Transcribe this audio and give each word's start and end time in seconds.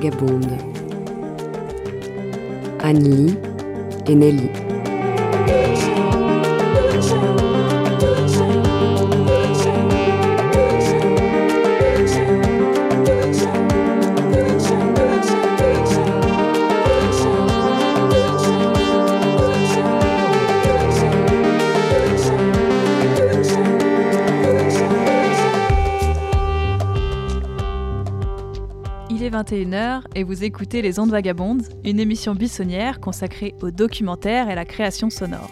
Vagabondes. 0.00 0.58
Anne-Lee 2.82 3.36
et 4.06 4.14
Nelly. 4.14 4.69
21h 29.50 30.02
et 30.14 30.22
vous 30.22 30.44
écoutez 30.44 30.80
Les 30.80 31.00
Ondes 31.00 31.10
Vagabondes, 31.10 31.62
une 31.84 31.98
émission 31.98 32.36
buissonnière 32.36 33.00
consacrée 33.00 33.56
au 33.62 33.72
documentaire 33.72 34.48
et 34.48 34.52
à 34.52 34.54
la 34.54 34.64
création 34.64 35.10
sonore. 35.10 35.50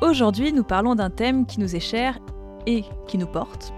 Aujourd'hui, 0.00 0.52
nous 0.52 0.64
parlons 0.64 0.96
d'un 0.96 1.10
thème 1.10 1.46
qui 1.46 1.60
nous 1.60 1.76
est 1.76 1.80
cher 1.80 2.18
et 2.66 2.82
qui 3.06 3.18
nous 3.18 3.28
porte 3.28 3.72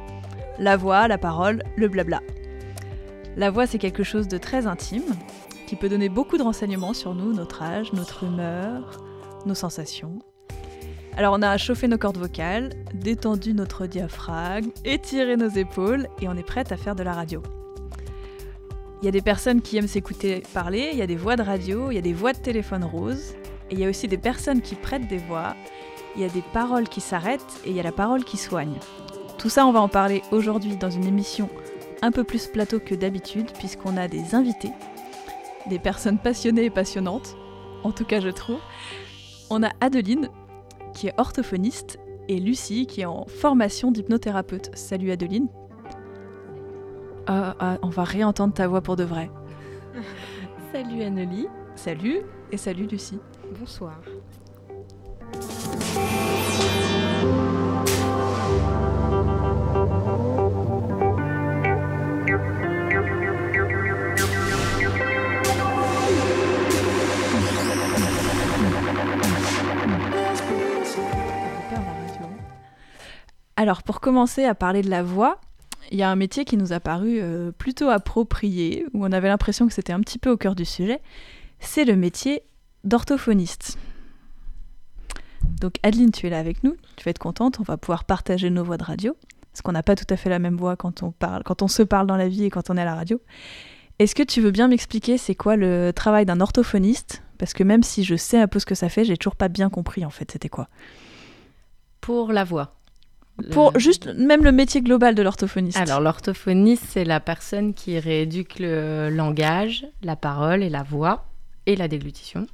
la 0.59 0.79
voix, 0.79 1.07
la 1.07 1.19
parole, 1.19 1.63
le 1.77 1.89
blabla. 1.89 2.21
La 3.37 3.51
voix, 3.51 3.67
c'est 3.67 3.79
quelque 3.79 4.05
chose 4.05 4.27
de 4.27 4.39
très 4.39 4.67
intime 4.67 5.03
qui 5.67 5.77
peut 5.77 5.91
donner 5.91 6.09
beaucoup 6.09 6.39
de 6.39 6.43
renseignements 6.43 6.95
sur 6.95 7.15
nous, 7.15 7.35
notre 7.35 7.63
âge, 7.63 7.93
notre 7.93 8.25
humeur, 8.25 9.05
nos 9.45 9.55
sensations. 9.55 10.19
Alors 11.17 11.35
on 11.39 11.43
a 11.43 11.59
chauffé 11.59 11.89
nos 11.89 11.99
cordes 11.99 12.19
vocales, 12.19 12.71
détendu 12.95 13.53
notre 13.53 13.87
diaphragme, 13.87 14.71
étiré 14.87 15.37
nos 15.37 15.51
épaules 15.51 16.09
et 16.23 16.29
on 16.29 16.37
est 16.37 16.43
prête 16.43 16.73
à 16.73 16.79
faire 16.79 16.95
de 16.95 17.03
la 17.03 17.13
radio. 17.13 17.43
Il 19.03 19.07
y 19.07 19.09
a 19.09 19.11
des 19.11 19.23
personnes 19.23 19.61
qui 19.61 19.77
aiment 19.77 19.89
s'écouter 19.89 20.43
parler, 20.55 20.91
il 20.93 20.99
y 20.99 21.03
a 21.03 21.07
des 21.07 21.17
voix 21.17 21.37
de 21.37 21.43
radio, 21.43 21.91
il 21.91 21.95
y 21.95 21.99
a 21.99 22.03
des 22.03 22.13
voix 22.13 22.33
de 22.33 22.39
téléphone 22.39 22.85
rose, 22.85 23.35
et 23.71 23.75
il 23.75 23.81
y 23.81 23.85
a 23.85 23.89
aussi 23.89 24.09
des 24.09 24.19
personnes 24.19 24.63
qui 24.63 24.75
prêtent 24.75 25.09
des 25.09 25.19
voix, 25.19 25.55
il 26.17 26.23
y 26.23 26.25
a 26.25 26.29
des 26.29 26.43
paroles 26.53 26.89
qui 26.89 27.01
s'arrêtent 27.01 27.61
et 27.65 27.71
il 27.71 27.77
y 27.77 27.81
a 27.81 27.83
la 27.83 27.93
parole 27.93 28.25
qui 28.25 28.37
soigne. 28.37 28.79
Tout 29.39 29.49
ça, 29.49 29.67
on 29.67 29.73
va 29.73 29.81
en 29.81 29.89
parler 29.89 30.23
aujourd'hui 30.31 30.77
dans 30.77 30.91
une 30.91 31.05
émission 31.05 31.49
un 32.03 32.13
peu 32.13 32.25
plus 32.25 32.47
plateau 32.47 32.81
que 32.81 32.95
d'habitude, 32.95 33.51
puisqu'on 33.59 33.97
a 33.97 34.09
des 34.09 34.35
invités, 34.35 34.73
des 35.69 35.79
personnes 35.79 36.19
passionnées 36.19 36.67
et 36.67 36.71
passionnantes, 36.71 37.37
en 37.83 37.93
tout 37.93 38.05
cas 38.05 38.21
je 38.21 38.29
trouve. 38.29 38.61
On 39.51 39.63
a 39.63 39.71
Adeline, 39.81 40.29
qui 40.95 41.09
est 41.09 41.15
orthophoniste, 41.17 41.99
et 42.29 42.41
Lucie, 42.41 42.87
qui 42.87 43.03
est 43.03 43.07
en 43.07 43.27
formation 43.27 43.91
d'hypnothérapeute. 43.91 44.71
Salut 44.75 45.11
Adeline. 45.11 45.49
Ah, 47.27 47.55
ah, 47.59 47.79
on 47.83 47.89
va 47.89 48.05
réentendre 48.05 48.53
ta 48.53 48.69
voix 48.69 48.83
pour 48.83 48.97
de 48.97 49.05
vrai. 49.05 49.31
Salut 50.73 51.03
Annelie. 51.03 51.49
Salut 51.75 52.21
et 52.53 52.57
salut 52.57 52.87
Lucie. 52.87 53.21
Bonsoir. 53.59 54.01
Alors 73.57 73.83
pour 73.83 74.01
commencer 74.01 74.45
à 74.45 74.55
parler 74.55 74.83
de 74.83 74.91
la 74.91 75.03
voix, 75.03 75.41
il 75.91 75.99
y 75.99 76.03
a 76.03 76.11
un 76.11 76.17
métier 76.17 76.45
qui 76.45 76.57
nous 76.57 76.73
a 76.73 76.81
paru 76.81 77.19
euh, 77.21 77.53
plutôt 77.53 77.89
approprié, 77.89 78.87
où 78.93 79.05
on 79.05 79.13
avait 79.13 79.29
l'impression 79.29 79.67
que 79.67 79.75
c'était 79.75 79.93
un 79.93 80.01
petit 80.01 80.19
peu 80.19 80.31
au 80.31 80.37
cœur 80.37 80.55
du 80.55 80.65
sujet, 80.65 81.01
c'est 81.61 81.85
le 81.85 81.97
métier 81.97 82.43
d'orthophoniste. 82.85 83.79
Donc 85.61 85.75
Adeline, 85.83 86.11
tu 86.11 86.27
es 86.27 86.31
là 86.31 86.39
avec 86.39 86.65
nous, 86.65 86.77
tu 86.97 87.05
vas 87.05 87.11
être 87.11 87.19
contente, 87.19 87.61
on 87.61 87.63
va 87.63 87.77
pouvoir 87.77 88.05
partager 88.05 88.51
nos 88.51 88.65
voix 88.65 88.77
de 88.77 88.85
radio, 88.85 89.17
parce 89.53 89.63
qu'on 89.63 89.73
n'a 89.73 89.83
pas 89.83 89.95
tout 89.95 90.07
à 90.11 90.17
fait 90.17 90.31
la 90.31 90.39
même 90.39 90.57
voix 90.57 90.77
quand 90.77 91.03
on, 91.03 91.13
parle, 91.13 91.43
quand 91.45 91.63
on 91.63 91.69
se 91.69 91.83
parle 91.83 92.07
dans 92.07 92.17
la 92.17 92.29
vie 92.29 92.45
et 92.45 92.51
quand 92.51 92.71
on 92.71 92.77
est 92.77 92.83
à 92.83 92.87
la 92.87 92.95
radio. 92.95 93.21
Est-ce 94.01 94.15
que 94.15 94.25
tu 94.25 94.41
veux 94.41 94.51
bien 94.51 94.67
m'expliquer 94.67 95.19
c'est 95.19 95.37
quoi 95.37 95.55
le 95.55 95.93
travail 95.93 96.27
d'un 96.27 96.41
orthophoniste? 96.41 97.23
Parce 97.39 97.53
que 97.53 97.63
même 97.63 97.83
si 97.83 98.03
je 98.03 98.17
sais 98.17 98.41
un 98.41 98.49
peu 98.49 98.59
ce 98.59 98.67
que 98.67 98.75
ça 98.75 98.89
fait, 98.89 99.05
j'ai 99.05 99.17
toujours 99.17 99.37
pas 99.37 99.49
bien 99.49 99.71
compris 99.71 100.05
en 100.05 100.11
fait 100.11 100.31
c'était 100.33 100.49
quoi? 100.49 100.69
Pour 102.01 102.33
la 102.33 102.43
voix. 102.43 102.75
Pour 103.51 103.73
Le- 103.73 103.81
juste 103.81 104.07
même 104.15 104.45
le 104.45 104.53
métier 104.53 104.81
global 104.81 105.15
de 105.15 105.23
l'orthophoniste. 105.23 105.77
Alors, 105.79 106.01
l'orthophoniste, 106.01 106.85
c'est 106.89 107.05
la 107.05 107.19
personne 107.21 107.75
qui 107.75 107.99
rééduque 107.99 108.59
le 108.61 109.11
langage, 109.11 109.87
la 110.03 110.15
parole 110.17 110.63
et 110.63 110.71
la 110.71 110.83
voix 110.85 111.27
et 111.67 111.75
la 111.77 111.89
déglutition 111.89 112.47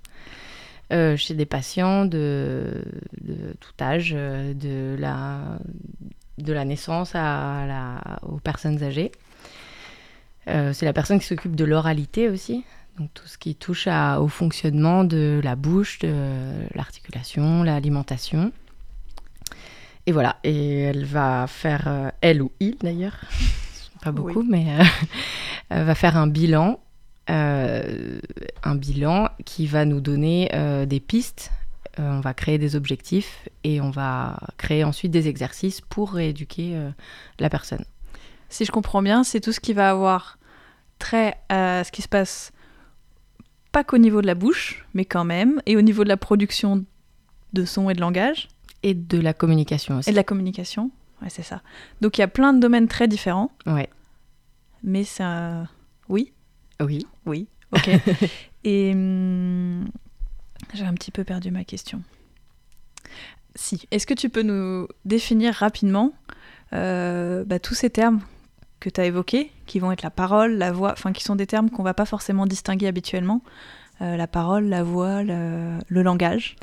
euh, 0.93 1.17
chez 1.17 1.35
des 1.35 1.45
patients 1.47 2.05
de, 2.07 2.83
de 3.21 3.55
tout 3.61 3.73
âge, 3.81 4.13
euh, 4.17 4.55
de 4.55 4.97
la, 4.99 5.59
de 6.39 6.53
la 6.53 6.65
naissance 6.65 7.15
à 7.15 7.67
la, 7.69 8.19
aux 8.23 8.39
personnes 8.39 8.83
âgées. 8.83 9.13
Euh, 10.49 10.73
c'est 10.73 10.87
la 10.87 10.93
personne 10.93 11.21
qui 11.21 11.27
s'occupe 11.27 11.55
de 11.55 11.65
l'oralité 11.65 12.29
aussi, 12.29 12.65
donc 12.99 13.11
tout 13.15 13.27
ce 13.27 13.37
qui 13.39 13.55
touche 13.55 13.87
à- 13.87 14.21
au 14.21 14.29
fonctionnement 14.29 15.05
de 15.05 15.41
la 15.45 15.55
bouche, 15.55 15.99
de 16.01 16.13
l'articulation, 16.75 17.63
l'alimentation. 17.63 18.51
Et 20.07 20.13
voilà, 20.13 20.37
et 20.45 20.81
elle 20.81 21.05
va 21.05 21.47
faire, 21.47 21.85
euh, 21.87 22.11
elle 22.21 22.43
ou 22.43 22.51
il 22.61 22.77
d'ailleurs, 22.79 23.21
pas 24.03 24.13
beaucoup, 24.13 24.43
mais 24.43 24.67
euh, 24.79 24.85
elle 25.71 25.85
va 25.85 25.95
faire 25.95 26.17
un 26.17 26.27
bilan, 26.27 26.81
euh, 27.29 28.21
un 28.63 28.75
bilan 28.75 29.29
qui 29.45 29.67
va 29.67 29.85
nous 29.85 30.01
donner 30.01 30.51
euh, 30.55 30.87
des 30.87 31.01
pistes. 31.01 31.51
On 31.99 32.21
va 32.21 32.33
créer 32.33 32.57
des 32.57 32.77
objectifs 32.77 33.47
et 33.63 33.81
on 33.83 33.91
va 33.91 34.39
créer 34.57 34.85
ensuite 34.85 35.11
des 35.11 35.29
exercices 35.29 35.83
pour 35.83 36.13
rééduquer 36.13 36.79
la 37.39 37.51
personne. 37.51 37.85
Si 38.49 38.65
je 38.65 38.73
comprends 38.73 39.03
bien, 39.03 39.23
c'est 39.23 39.41
tout 39.41 39.53
ce 39.53 39.61
qui 39.61 39.75
va 39.75 39.91
avoir 39.91 40.39
trait 40.99 41.37
à 41.51 41.85
ce 41.85 41.93
qui 41.93 42.01
se 42.01 42.09
passe 42.09 42.53
pas 43.71 43.85
qu'au 43.85 43.99
niveau 43.99 44.23
de 44.23 44.27
la 44.27 44.35
bouche, 44.35 44.87
mais 44.95 45.05
quand 45.05 45.25
même, 45.25 45.61
et 45.67 45.77
au 45.77 45.83
niveau 45.83 46.05
de 46.05 46.09
la 46.09 46.17
production 46.17 46.87
de 47.53 47.65
son 47.67 47.91
et 47.91 47.95
de 47.95 48.01
langage, 48.01 48.49
Et 48.83 48.95
de 48.95 49.19
la 49.21 49.35
communication 49.35 49.99
aussi. 49.99 50.09
et 50.09 50.13
de 50.13 50.17
la 50.17 50.25
communication. 50.25 50.91
Ouais, 51.23 51.29
c'est 51.31 51.43
ça. 51.43 51.61
Donc 52.01 52.17
il 52.19 52.23
y 52.23 52.25
a 52.25 52.29
plein 52.29 52.53
de 52.55 52.61
domaines 52.61 52.89
très 52.89 53.09
différents, 53.09 53.51
Ouais. 53.67 53.89
mais 54.83 55.05
c'est 55.05 55.23
un... 55.23 55.69
Oui 56.09 56.33
Oui. 56.83 57.07
Oui. 57.27 57.47
Ok. 57.73 57.91
et 58.65 58.93
hum, 58.93 59.87
j'ai 60.75 60.85
un 60.85 60.95
petit 60.95 61.11
peu 61.11 61.25
perdu 61.25 61.51
ma 61.51 61.65
question. 61.65 62.03
Si. 63.55 63.87
Est-ce 63.91 64.07
que 64.07 64.15
tu 64.15 64.29
peux 64.31 64.43
nous 64.43 64.87
définir 65.05 65.55
rapidement 65.55 66.13
euh, 66.73 67.45
bah, 67.45 67.59
tous 67.59 67.75
ces 67.75 67.91
termes 67.91 68.21
que 68.79 68.89
tu 68.89 69.01
as 69.01 69.05
évoqués, 69.05 69.51
qui 69.67 69.79
vont 69.81 69.93
être 69.93 70.03
la 70.03 70.11
parole, 70.11 70.53
la 70.55 70.73
voix, 70.73 70.93
enfin 70.93 71.13
qui 71.13 71.23
sont 71.23 71.37
des 71.37 71.47
termes 71.47 71.69
qu'on 71.69 71.83
va 71.83 71.93
pas 71.95 72.07
forcément 72.07 72.47
distinguer 72.47 72.87
habituellement, 72.87 73.43
Euh, 74.03 74.17
la 74.17 74.27
parole, 74.27 74.65
la 74.65 74.83
voix, 74.83 75.23
le, 75.23 75.77
le 75.89 76.03
langage? 76.03 76.57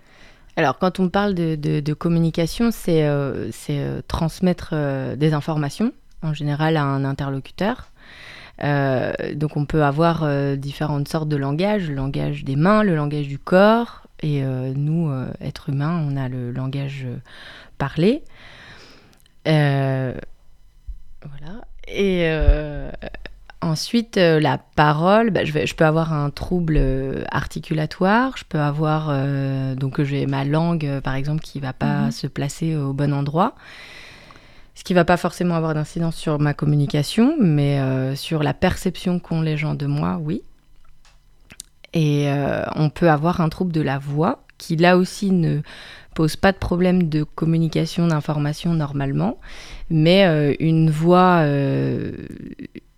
Alors, 0.58 0.80
quand 0.80 1.00
on 1.00 1.08
parle 1.08 1.36
de, 1.36 1.94
communication, 1.94 2.72
c'est 2.72 3.06
euh, 3.06 3.52
euh, 3.70 4.02
transmettre 4.08 4.72
euh, 4.74 5.16
des 5.16 5.34
informations, 5.34 5.94
en 6.24 6.34
général 6.34 6.78
à 6.78 6.84
un 6.84 7.06
interlocuteur. 7.06 7.92
Donc, 8.64 9.56
on 9.56 9.66
peut 9.68 9.84
avoir 9.84 10.28
différentes 10.58 11.08
sortes 11.08 11.30
de 11.30 11.36
langages, 11.36 11.90
le 11.90 11.94
langage 11.94 12.44
des 12.44 12.56
mains, 12.56 12.82
le 12.82 12.96
langage 12.96 13.28
du 13.28 13.38
corps. 13.38 14.08
Et 14.24 14.42
nous, 14.42 15.14
êtres 15.40 15.70
humains, 15.70 16.04
on 16.10 16.18
a 16.18 16.28
le 16.28 16.52
langage 16.52 17.06
parlé. 17.78 18.24
Voilà. 19.46 20.18
Et 21.88 22.28
ensuite, 23.62 24.18
euh, 24.18 24.40
la 24.40 24.58
parole, 24.58 25.30
bah, 25.32 25.44
je, 25.46 25.52
vais- 25.52 25.66
je 25.68 25.76
peux 25.76 25.86
avoir 25.86 26.14
un 26.14 26.30
trouble 26.30 26.76
euh, 26.78 27.24
articulatoire, 27.32 28.38
je 28.38 28.44
peux 28.48 28.60
avoir, 28.60 29.08
euh, 29.10 29.76
donc 29.76 30.02
j'ai 30.04 30.26
ma 30.26 30.46
langue, 30.46 31.00
par 31.04 31.16
exemple, 31.16 31.42
qui 31.42 31.60
va 31.60 31.74
pas 31.74 32.06
Mhm. 32.06 32.12
se 32.12 32.28
placer 32.28 32.76
au 32.76 32.94
bon 32.94 33.14
endroit. 33.14 33.56
Ce 34.76 34.84
qui 34.84 34.94
va 34.94 35.06
pas 35.06 35.18
forcément 35.18 35.56
avoir 35.56 35.74
d'incidence 35.74 36.16
sur 36.16 36.40
ma 36.40 36.54
communication, 36.54 37.36
mais 37.40 37.80
euh, 37.80 38.16
sur 38.16 38.44
la 38.44 38.54
perception 38.54 39.20
qu'ont 39.20 39.42
les 39.42 39.58
gens 39.58 39.74
de 39.74 39.88
moi, 39.88 40.20
oui. 40.22 40.44
Et 41.94 42.28
on 42.76 42.90
peut 42.92 43.10
avoir 43.10 43.42
un 43.42 43.50
trouble 43.50 43.72
de 43.72 43.82
la 43.82 43.98
voix 43.98 44.44
qui, 44.60 44.76
là 44.76 44.98
aussi, 44.98 45.32
ne 45.32 45.62
pose 46.14 46.36
pas 46.36 46.52
de 46.52 46.58
problème 46.58 47.10
de 47.10 47.24
communication 47.24 48.08
d'information 48.08 48.74
normalement, 48.74 49.40
mais 49.90 50.26
euh, 50.26 50.54
une 50.60 50.92
voix, 50.92 51.40
euh, 51.42 52.12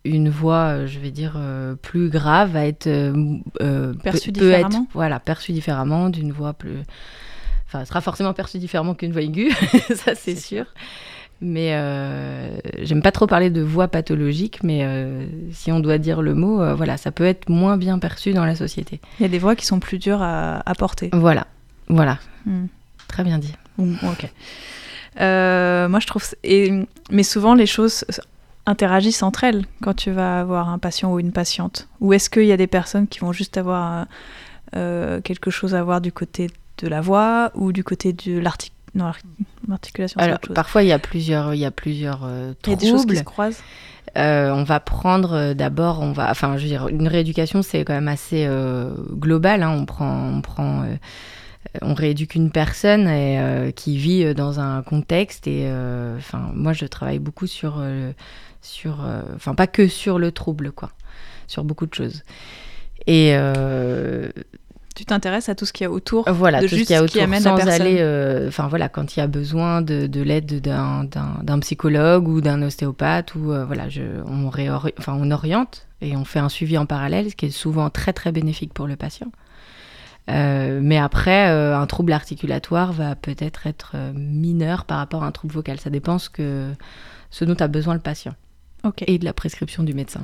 une 0.10 0.30
voix, 0.30 0.70
euh, 0.74 0.88
je 0.88 1.00
vais 1.00 1.12
dire, 1.12 1.34
euh, 1.38 1.76
plus 1.76 2.10
grave 2.10 2.52
va 2.52 2.66
être 2.66 2.88
euh, 2.88 3.94
Perçue 4.04 4.32
peut- 4.32 4.40
peut 4.42 4.52
être, 4.52 4.68
différemment 4.68 4.88
voilà, 4.94 5.20
perçue 5.20 5.52
différemment 5.52 6.10
d'une 6.10 6.32
voix 6.32 6.54
plus. 6.54 6.78
Enfin, 7.68 7.86
sera 7.86 8.02
forcément 8.02 8.34
perçue 8.34 8.58
différemment 8.58 8.96
qu'une 8.96 9.12
voix 9.12 9.22
aiguë, 9.22 9.52
ça 9.96 10.16
c'est 10.16 10.36
sûr. 10.36 10.66
Mais 11.42 11.70
euh, 11.74 12.50
j'aime 12.82 13.02
pas 13.02 13.12
trop 13.14 13.26
parler 13.26 13.50
de 13.50 13.62
voix 13.62 13.88
pathologique, 13.88 14.60
mais 14.62 14.82
euh, 14.84 15.26
si 15.54 15.72
on 15.72 15.80
doit 15.80 15.98
dire 15.98 16.22
le 16.22 16.34
mot, 16.34 16.62
euh, 16.62 16.74
voilà, 16.76 16.98
ça 16.98 17.12
peut 17.12 17.24
être 17.24 17.48
moins 17.48 17.78
bien 17.78 17.98
perçu 17.98 18.34
dans 18.34 18.44
la 18.44 18.56
société. 18.56 19.00
Il 19.20 19.24
y 19.24 19.26
a 19.26 19.30
des 19.30 19.40
voix 19.40 19.56
qui 19.56 19.66
sont 19.66 19.80
plus 19.80 20.00
dures 20.00 20.22
à, 20.22 20.62
à 20.70 20.76
porter. 20.76 21.10
Voilà, 21.14 21.48
voilà. 21.88 22.20
Hmm. 22.46 22.66
Très 23.08 23.24
bien 23.24 23.38
dit. 23.38 23.54
Ok. 23.78 24.30
Moi, 25.18 26.00
je 26.00 26.08
trouve. 26.08 26.24
Et, 26.44 26.84
mais 27.10 27.24
souvent, 27.24 27.54
les 27.56 27.66
choses 27.66 28.04
interagissent 28.70 29.24
entre 29.24 29.44
elles 29.44 29.66
quand 29.82 29.96
tu 29.96 30.12
vas 30.12 30.40
avoir 30.40 30.70
un 30.70 30.78
patient 30.78 31.12
ou 31.12 31.20
une 31.20 31.32
patiente. 31.32 31.88
Ou 32.02 32.14
est-ce 32.14 32.30
qu'il 32.30 32.46
y 32.46 32.52
a 32.52 32.58
des 32.58 32.68
personnes 32.68 33.08
qui 33.08 33.20
vont 33.20 33.34
juste 33.34 33.58
avoir 33.58 34.06
euh, 34.76 35.20
quelque 35.22 35.50
chose 35.50 35.74
à 35.74 35.84
voir 35.84 36.02
du 36.02 36.12
côté 36.12 36.50
de 36.78 36.88
la 36.88 37.02
voix 37.02 37.52
ou 37.56 37.72
du 37.72 37.84
côté 37.84 38.14
de 38.14 38.42
non, 38.96 39.12
l'articulation 39.68 40.20
Alors, 40.20 40.40
parfois, 40.54 40.84
il 40.84 40.88
y 40.88 40.92
a 40.92 41.00
plusieurs, 41.00 41.54
il 41.54 41.60
y 41.60 41.66
a 41.66 41.72
plusieurs 41.72 42.22
euh, 42.24 42.54
Il 42.66 42.70
y 42.70 42.74
a 42.74 42.76
des 42.76 42.88
choses 42.90 43.06
qui 43.06 43.16
se 43.18 43.24
croisent. 43.24 43.62
Euh, 44.18 44.52
on 44.52 44.64
va 44.64 44.80
prendre 44.80 45.34
euh, 45.34 45.54
d'abord, 45.54 46.02
on 46.02 46.12
va, 46.12 46.32
enfin, 46.32 46.58
je 46.58 46.64
veux 46.64 46.68
dire, 46.68 46.88
une 46.88 47.08
rééducation, 47.08 47.62
c'est 47.62 47.86
quand 47.86 47.94
même 47.94 48.08
assez 48.08 48.46
euh, 48.48 48.92
global. 49.12 49.62
hein. 49.62 49.70
On 49.72 49.86
prend, 49.86 50.30
on 50.30 50.42
prend, 50.42 50.82
euh, 50.82 50.96
on 51.84 51.94
rééduque 51.94 52.34
une 52.34 52.50
personne 52.50 53.08
et, 53.08 53.40
euh, 53.40 53.70
qui 53.72 53.98
vit 53.98 54.24
euh, 54.24 54.34
dans 54.34 54.60
un 54.60 54.82
contexte. 54.82 55.46
Et 55.46 55.66
euh, 55.68 56.18
enfin, 56.18 56.50
moi, 56.56 56.74
je 56.74 56.86
travaille 56.86 57.20
beaucoup 57.20 57.46
sur, 57.46 57.76
euh, 57.78 58.12
sur, 58.62 59.04
euh, 59.06 59.22
enfin, 59.36 59.56
pas 59.56 59.68
que 59.68 59.88
sur 59.88 60.20
le 60.20 60.32
trouble, 60.32 60.72
quoi, 60.72 60.92
sur 61.48 61.64
beaucoup 61.64 61.86
de 61.86 61.94
choses. 61.94 62.24
Et 63.08 63.32
euh, 63.34 64.30
Tu 64.96 65.06
t'intéresses 65.06 65.48
à 65.48 65.56
tout 65.56 65.66
ce 65.66 65.72
qu'il 65.72 65.86
y 65.86 65.88
a 65.88 65.92
autour. 65.92 66.30
voilà, 66.30 66.60
de 66.62 66.68
tout 66.68 66.76
ce 66.76 66.82
qu'il 66.82 66.92
y 66.92 66.96
a 66.96 67.02
autour, 67.02 67.14
qui 67.14 67.22
amène 67.22 67.42
la 67.44 67.50
sans 67.52 67.56
personne. 67.56 67.82
aller, 67.82 67.98
euh, 68.00 68.50
enfin 68.50 68.68
voilà, 68.68 68.90
quand 68.90 69.16
il 69.16 69.20
y 69.20 69.24
a 69.24 69.28
besoin 69.28 69.82
de, 69.82 70.08
de 70.08 70.22
l'aide 70.22 70.60
d'un- 70.62 71.60
psychologue 71.62 72.28
ou 72.28 72.42
d'un 72.42 72.62
ostéopathe, 72.62 73.36
ou 73.36 73.40
voilà, 73.66 73.88
je, 73.88 74.02
on, 74.26 74.48
enfin, 74.48 75.14
on 75.18 75.32
oriente 75.32 75.88
et 76.02 76.16
on 76.18 76.26
fait 76.26 76.40
un 76.40 76.50
suivi 76.50 76.78
en 76.78 76.86
parallèle, 76.86 77.30
ce 77.30 77.36
qui 77.36 77.46
est 77.46 77.52
souvent 77.52 77.90
très 77.90 78.12
très 78.14 78.32
bénéfique 78.34 78.74
pour 78.74 78.88
le 78.88 78.96
patient. 78.98 79.32
Euh, 80.30 80.80
mais 80.84 80.98
après, 80.98 81.50
euh, 81.50 81.76
un 81.78 81.88
trouble 81.88 82.12
articulatoire 82.14 82.92
va 82.94 83.16
peut-être 83.16 83.66
être 83.66 83.96
mineur 84.14 84.86
par 84.86 84.98
rapport 85.00 85.24
à 85.24 85.28
un 85.28 85.32
trouble 85.32 85.54
vocal. 85.54 85.80
Ça 85.80 85.90
dépend 85.90 86.20
ce, 86.20 86.30
que, 86.30 86.72
ce 87.32 87.46
dont 87.46 87.56
a 87.56 87.68
besoin 87.68 87.94
le 87.96 88.00
patient 88.00 88.34
Ok. 88.84 89.04
et 89.08 89.18
de 89.18 89.26
la 89.26 89.34
prescription 89.34 89.84
du 89.84 89.94
médecin. 89.94 90.24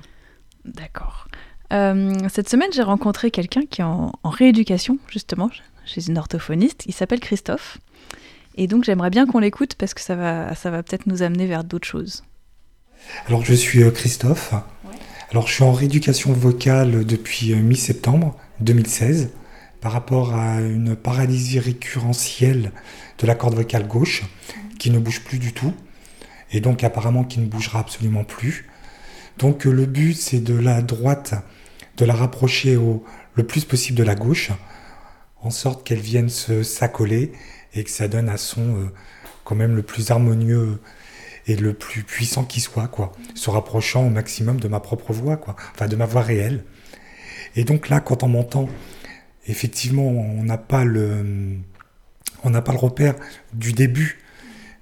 D'accord. 0.65 1.27
Euh, 1.73 2.13
cette 2.29 2.49
semaine, 2.49 2.69
j'ai 2.73 2.83
rencontré 2.83 3.31
quelqu'un 3.31 3.65
qui 3.69 3.81
est 3.81 3.85
en, 3.85 4.11
en 4.23 4.29
rééducation, 4.29 4.97
justement, 5.07 5.49
chez 5.85 6.07
une 6.07 6.17
orthophoniste. 6.17 6.83
Il 6.87 6.93
s'appelle 6.93 7.19
Christophe. 7.19 7.79
Et 8.55 8.67
donc, 8.67 8.83
j'aimerais 8.85 9.09
bien 9.09 9.25
qu'on 9.25 9.39
l'écoute 9.39 9.75
parce 9.75 9.93
que 9.93 10.01
ça 10.01 10.15
va, 10.15 10.55
ça 10.55 10.71
va 10.71 10.83
peut-être 10.83 11.07
nous 11.07 11.23
amener 11.23 11.45
vers 11.45 11.63
d'autres 11.63 11.87
choses. 11.87 12.23
Alors 13.27 13.43
je 13.43 13.53
suis 13.53 13.83
euh, 13.83 13.91
Christophe. 13.91 14.53
Alors 15.31 15.47
je 15.47 15.53
suis 15.53 15.63
en 15.63 15.71
rééducation 15.71 16.31
vocale 16.33 17.05
depuis 17.05 17.53
euh, 17.53 17.57
mi-septembre 17.57 18.35
2016 18.61 19.31
par 19.81 19.91
rapport 19.91 20.33
à 20.33 20.61
une 20.61 20.95
paralysie 20.95 21.59
récurrentielle 21.59 22.71
de 23.19 23.27
la 23.27 23.35
corde 23.35 23.55
vocale 23.55 23.87
gauche 23.87 24.23
qui 24.79 24.89
ne 24.91 24.99
bouge 24.99 25.21
plus 25.21 25.39
du 25.39 25.53
tout 25.53 25.73
et 26.55 26.61
donc 26.61 26.83
apparemment 26.83 27.23
qui 27.23 27.39
ne 27.39 27.45
bougera 27.45 27.79
absolument 27.79 28.23
plus. 28.23 28.67
Donc 29.37 29.67
euh, 29.67 29.71
le 29.71 29.85
but 29.85 30.15
c'est 30.15 30.39
de 30.39 30.55
la 30.55 30.81
droite 30.81 31.35
de 31.97 32.05
la 32.05 32.13
rapprocher 32.13 32.77
le 33.35 33.43
plus 33.43 33.65
possible 33.65 33.97
de 33.97 34.03
la 34.03 34.15
gauche 34.15 34.51
en 35.41 35.49
sorte 35.49 35.85
qu'elle 35.85 35.99
vienne 35.99 36.29
se 36.29 36.63
s'accoler 36.63 37.31
et 37.73 37.83
que 37.83 37.89
ça 37.89 38.07
donne 38.07 38.29
un 38.29 38.37
son 38.37 38.61
euh, 38.61 38.91
quand 39.43 39.55
même 39.55 39.75
le 39.75 39.83
plus 39.83 40.11
harmonieux 40.11 40.79
et 41.47 41.55
le 41.55 41.73
plus 41.73 42.03
puissant 42.03 42.43
qui 42.43 42.59
soit, 42.59 42.87
quoi, 42.87 43.11
se 43.35 43.49
rapprochant 43.51 44.07
au 44.07 44.09
maximum 44.09 44.59
de 44.59 44.67
ma 44.67 44.79
propre 44.79 45.13
voix, 45.13 45.37
quoi, 45.37 45.55
enfin 45.73 45.87
de 45.87 45.95
ma 45.95 46.05
voix 46.05 46.23
réelle. 46.23 46.63
Et 47.55 47.63
donc 47.63 47.89
là, 47.89 47.99
quand 47.99 48.23
on 48.23 48.27
m'entend, 48.27 48.67
effectivement, 49.47 50.07
on 50.07 50.43
n'a 50.43 50.57
pas 50.57 50.83
le, 50.83 51.57
on 52.43 52.49
n'a 52.49 52.61
pas 52.61 52.71
le 52.71 52.79
repère 52.79 53.15
du 53.53 53.73
début, 53.73 54.19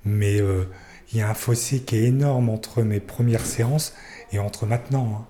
mais 0.06 0.40
euh, 0.40 0.64
il 1.14 1.20
y 1.20 1.22
a 1.22 1.30
un 1.30 1.34
fossé 1.34 1.80
qui 1.82 1.96
est 1.96 2.04
énorme 2.04 2.50
entre 2.50 2.82
mes 2.82 3.00
premières 3.00 3.46
séances 3.46 3.94
et 4.32 4.40
entre 4.40 4.66
maintenant. 4.66 5.22
hein. 5.22 5.26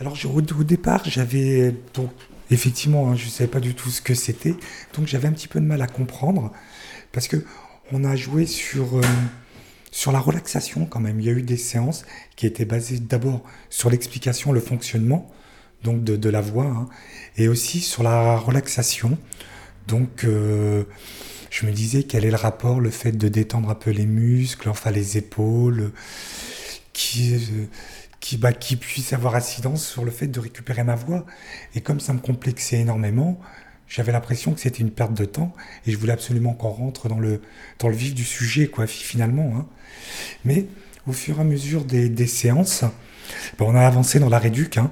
Alors 0.00 0.16
au 0.34 0.64
départ, 0.64 1.02
j'avais 1.06 1.74
donc 1.94 2.10
effectivement, 2.50 3.10
hein, 3.10 3.16
je 3.16 3.24
ne 3.26 3.30
savais 3.30 3.50
pas 3.50 3.60
du 3.60 3.74
tout 3.74 3.88
ce 3.88 4.02
que 4.02 4.14
c'était, 4.14 4.54
donc 4.94 5.06
j'avais 5.06 5.28
un 5.28 5.32
petit 5.32 5.48
peu 5.48 5.60
de 5.60 5.64
mal 5.64 5.80
à 5.80 5.86
comprendre 5.86 6.52
parce 7.12 7.28
que 7.28 7.44
on 7.92 8.04
a 8.04 8.16
joué 8.16 8.46
sur 8.46 8.98
euh, 8.98 9.02
sur 9.90 10.12
la 10.12 10.18
relaxation 10.18 10.84
quand 10.86 11.00
même. 11.00 11.20
Il 11.20 11.26
y 11.26 11.30
a 11.30 11.32
eu 11.32 11.42
des 11.42 11.56
séances 11.56 12.04
qui 12.34 12.46
étaient 12.46 12.64
basées 12.64 12.98
d'abord 12.98 13.42
sur 13.70 13.88
l'explication, 13.90 14.52
le 14.52 14.60
fonctionnement 14.60 15.30
donc 15.82 16.02
de, 16.04 16.16
de 16.16 16.28
la 16.28 16.40
voix, 16.40 16.66
hein, 16.66 16.88
et 17.36 17.48
aussi 17.48 17.80
sur 17.80 18.02
la 18.02 18.36
relaxation. 18.36 19.18
Donc 19.86 20.24
euh, 20.24 20.84
je 21.58 21.66
me 21.66 21.72
disais 21.72 22.02
quel 22.02 22.24
est 22.24 22.30
le 22.30 22.36
rapport, 22.36 22.80
le 22.80 22.90
fait 22.90 23.12
de 23.12 23.28
détendre 23.28 23.70
un 23.70 23.74
peu 23.74 23.90
les 23.90 24.04
muscles, 24.06 24.68
enfin 24.68 24.90
les 24.90 25.16
épaules, 25.16 25.92
qui, 26.92 27.34
euh, 27.34 27.38
qui, 28.20 28.36
bah, 28.36 28.52
qui 28.52 28.76
puisse 28.76 29.12
avoir 29.12 29.34
incidence 29.34 29.86
sur 29.86 30.04
le 30.04 30.10
fait 30.10 30.26
de 30.26 30.40
récupérer 30.40 30.84
ma 30.84 30.94
voix? 30.94 31.24
Et 31.74 31.80
comme 31.80 32.00
ça 32.00 32.12
me 32.12 32.18
complexait 32.18 32.78
énormément, 32.80 33.40
j'avais 33.88 34.12
l'impression 34.12 34.52
que 34.52 34.60
c'était 34.60 34.80
une 34.82 34.90
perte 34.90 35.14
de 35.14 35.24
temps 35.24 35.54
et 35.86 35.92
je 35.92 35.96
voulais 35.96 36.12
absolument 36.12 36.52
qu'on 36.54 36.70
rentre 36.70 37.08
dans 37.08 37.20
le, 37.20 37.40
dans 37.78 37.88
le 37.88 37.96
vif 37.96 38.14
du 38.14 38.24
sujet, 38.24 38.66
quoi, 38.68 38.86
fi- 38.86 39.04
finalement. 39.04 39.54
hein. 39.56 39.66
Mais 40.44 40.66
au 41.06 41.12
fur 41.12 41.38
et 41.38 41.40
à 41.40 41.44
mesure 41.44 41.84
des, 41.84 42.08
des 42.08 42.26
séances, 42.26 42.82
ben, 43.58 43.66
on 43.66 43.74
a 43.76 43.86
avancé 43.86 44.18
dans 44.18 44.28
la 44.28 44.38
réduc. 44.38 44.76
hein. 44.78 44.90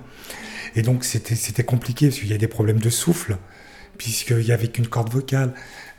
et 0.77 0.83
donc 0.83 1.05
c'était 1.05 1.35
c'était 1.37 1.65
compliqué 1.65 2.09
parce 2.09 2.21
qu'il 2.21 2.29
y 2.31 2.35
a 2.35 2.39
des 2.39 2.49
problèmes 2.49 2.81
de 2.81 2.91
souffle, 2.91 3.39
puisqu'il 3.99 4.39
n'y 4.39 4.53
avait 4.53 4.69
qu'une 4.69 4.89
corde 4.89 5.11
vocale. 5.13 5.55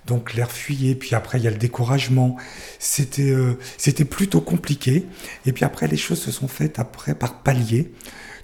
Donc 0.06 0.34
l'air 0.36 0.52
fuyait, 0.52 0.96
puis 0.96 1.16
après 1.16 1.40
il 1.40 1.44
y 1.44 1.48
a 1.48 1.52
le 1.52 1.58
découragement. 1.58 2.36
C'était 2.80 3.32
euh, 3.32 3.58
c'était 3.78 4.06
plutôt 4.06 4.42
compliqué. 4.42 5.06
Et 5.46 5.52
puis 5.52 5.66
après 5.66 5.88
les 5.88 5.98
choses 5.98 6.22
se 6.22 6.32
sont 6.32 6.48
faites 6.48 6.80
après 6.80 7.16
par 7.16 7.42
paliers. 7.42 7.92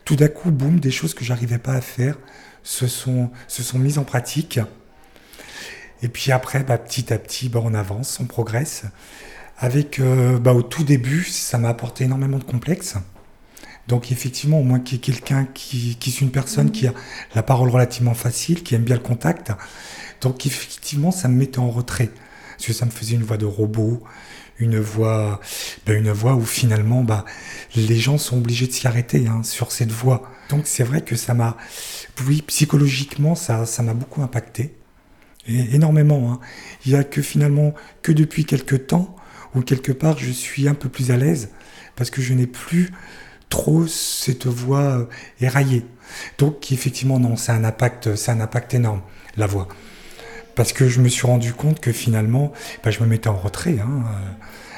Tout 0.06 0.16
d'un 0.16 0.28
coup, 0.28 0.52
boum, 0.52 0.80
des 0.80 0.92
choses 0.92 1.14
que 1.14 1.24
j'arrivais 1.24 1.60
pas 1.60 1.74
à 1.74 1.82
faire 1.82 2.18
se 2.64 2.88
sont, 2.88 3.32
se 3.48 3.64
sont 3.64 3.80
mises 3.80 3.98
en 3.98 4.04
pratique. 4.04 4.60
Et 6.04 6.08
puis 6.08 6.32
après, 6.32 6.64
bah, 6.64 6.78
petit 6.78 7.14
à 7.14 7.18
petit, 7.18 7.50
bah, 7.50 7.62
on 7.64 7.74
avance, 7.74 8.20
on 8.20 8.26
progresse. 8.26 8.84
Avec, 9.58 10.00
euh, 10.00 10.40
bah, 10.40 10.54
au 10.54 10.64
tout 10.64 10.84
début, 10.84 11.24
ça 11.24 11.58
m'a 11.58 11.70
apporté 11.70 12.06
énormément 12.06 12.40
de 12.40 12.44
complexes. 12.44 12.96
Donc 13.88 14.12
effectivement, 14.12 14.60
au 14.60 14.64
moins 14.64 14.80
qu'il 14.80 14.98
y 14.98 15.02
ait 15.02 15.04
quelqu'un 15.04 15.46
qui, 15.54 15.98
qui 15.98 16.10
est 16.10 16.22
une 16.22 16.32
personne 16.32 16.72
qui 16.72 16.88
a 16.88 16.94
la 17.36 17.44
parole 17.44 17.70
relativement 17.70 18.14
facile, 18.14 18.64
qui 18.64 18.76
aime 18.76 18.84
bien 18.84 18.96
le 18.96 19.02
contact. 19.02 19.52
Donc 20.22 20.46
effectivement, 20.46 21.12
ça 21.12 21.28
me 21.28 21.36
mettait 21.36 21.60
en 21.60 21.70
retrait. 21.70 22.10
Parce 22.52 22.68
que 22.68 22.74
ça 22.74 22.86
me 22.86 22.92
faisait 22.92 23.16
une 23.16 23.24
voix 23.24 23.38
de 23.38 23.46
robot, 23.46 24.04
une 24.60 24.80
voix, 24.80 25.40
bah, 25.86 25.94
une 25.94 26.12
voix 26.12 26.36
où 26.36 26.46
finalement, 26.46 27.04
bah, 27.04 27.26
les 27.76 27.98
gens 27.98 28.18
sont 28.18 28.38
obligés 28.38 28.68
de 28.68 28.72
s'y 28.72 28.88
arrêter 28.88 29.28
hein, 29.28 29.42
sur 29.44 29.72
cette 29.72 29.92
voix. 29.92 30.30
Donc 30.50 30.68
c'est 30.68 30.84
vrai 30.84 31.02
que 31.02 31.16
ça 31.16 31.34
m'a, 31.34 31.58
oui, 32.28 32.44
psychologiquement, 32.44 33.36
ça, 33.36 33.66
ça 33.66 33.82
m'a 33.84 33.94
beaucoup 33.94 34.22
impacté. 34.22 34.76
Et 35.48 35.76
énormément. 35.76 36.32
hein. 36.32 36.40
Il 36.86 36.92
y 36.92 36.96
a 36.96 37.04
que 37.04 37.22
finalement, 37.22 37.74
que 38.04 38.12
depuis 38.12 38.46
quelques 38.46 38.88
temps, 38.88 39.16
où 39.56 39.62
quelque 39.62 39.92
part 39.92 40.18
je 40.18 40.32
suis 40.32 40.68
un 40.68 40.76
peu 40.76 40.88
plus 40.88 41.12
à 41.12 41.18
l'aise, 41.18 41.50
parce 41.96 42.10
que 42.12 42.22
je 42.22 42.34
n'ai 42.34 42.48
plus 42.48 42.92
trop 43.50 43.88
cette 43.88 44.46
voix 44.46 45.00
euh, 45.00 45.06
éraillée. 45.42 45.86
Donc 46.38 46.72
effectivement, 46.72 47.20
non, 47.20 47.36
c'est 47.36 47.52
un 47.52 47.64
impact, 47.64 48.16
c'est 48.16 48.32
un 48.32 48.40
impact 48.40 48.74
énorme, 48.76 49.02
la 49.36 49.48
voix. 49.48 49.68
Parce 50.56 50.74
que 50.74 50.88
je 50.90 51.00
me 51.00 51.08
suis 51.10 51.26
rendu 51.28 51.54
compte 51.54 51.80
que 51.80 51.92
finalement, 51.92 52.52
bah, 52.84 52.92
je 52.92 53.00
me 53.00 53.06
mettais 53.06 53.30
en 53.30 53.38
retrait. 53.38 53.80
hein. 53.80 54.04
Euh, 54.06 54.32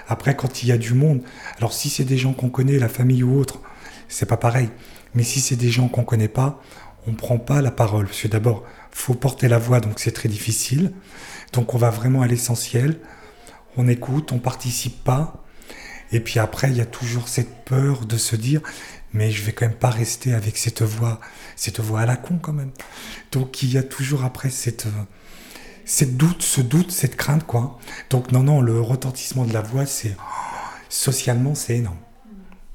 Après, 0.07 0.35
quand 0.35 0.63
il 0.63 0.69
y 0.69 0.71
a 0.71 0.77
du 0.77 0.93
monde, 0.93 1.21
alors 1.57 1.73
si 1.73 1.89
c'est 1.89 2.03
des 2.03 2.17
gens 2.17 2.33
qu'on 2.33 2.49
connaît, 2.49 2.77
la 2.77 2.89
famille 2.89 3.23
ou 3.23 3.39
autre, 3.39 3.59
c'est 4.07 4.25
pas 4.27 4.37
pareil. 4.37 4.69
Mais 5.15 5.23
si 5.23 5.39
c'est 5.39 5.55
des 5.55 5.69
gens 5.69 5.87
qu'on 5.87 6.03
connaît 6.03 6.27
pas, 6.27 6.61
on 7.07 7.13
prend 7.13 7.37
pas 7.37 7.61
la 7.61 7.71
parole. 7.71 8.05
Parce 8.05 8.21
que 8.21 8.27
d'abord, 8.27 8.63
faut 8.91 9.13
porter 9.13 9.47
la 9.47 9.57
voix, 9.57 9.79
donc 9.79 9.99
c'est 9.99 10.11
très 10.11 10.29
difficile. 10.29 10.93
Donc 11.53 11.73
on 11.73 11.77
va 11.77 11.89
vraiment 11.89 12.21
à 12.21 12.27
l'essentiel. 12.27 12.99
On 13.77 13.87
écoute, 13.87 14.31
on 14.31 14.39
participe 14.39 15.03
pas. 15.03 15.43
Et 16.11 16.19
puis 16.19 16.39
après, 16.39 16.69
il 16.69 16.77
y 16.77 16.81
a 16.81 16.85
toujours 16.85 17.27
cette 17.27 17.65
peur 17.65 18.05
de 18.05 18.17
se 18.17 18.35
dire, 18.35 18.61
mais 19.13 19.31
je 19.31 19.41
vais 19.43 19.51
quand 19.51 19.65
même 19.65 19.75
pas 19.75 19.89
rester 19.89 20.33
avec 20.33 20.57
cette 20.57 20.83
voix, 20.83 21.19
cette 21.55 21.79
voix 21.79 22.01
à 22.01 22.05
la 22.05 22.17
con 22.17 22.37
quand 22.39 22.53
même. 22.53 22.71
Donc 23.31 23.63
il 23.63 23.71
y 23.71 23.77
a 23.77 23.83
toujours 23.83 24.23
après 24.23 24.51
cette, 24.51 24.85
euh, 24.85 25.05
cette 25.85 26.17
doute, 26.17 26.41
ce 26.41 26.61
doute, 26.61 26.91
cette 26.91 27.15
crainte 27.15 27.45
quoi. 27.45 27.79
Donc 28.09 28.31
non, 28.31 28.43
non, 28.43 28.61
le 28.61 28.79
retentissement 28.79 29.45
de 29.45 29.53
la 29.53 29.61
voix, 29.61 29.85
c'est 29.85 30.15
socialement, 30.89 31.55
c'est 31.55 31.77
énorme. 31.77 31.97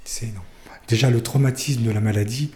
C'est 0.04 0.26
énorme. 0.26 0.44
Déjà 0.88 1.10
le 1.10 1.22
traumatisme 1.22 1.82
de 1.82 1.90
la 1.90 2.00
maladie 2.00 2.52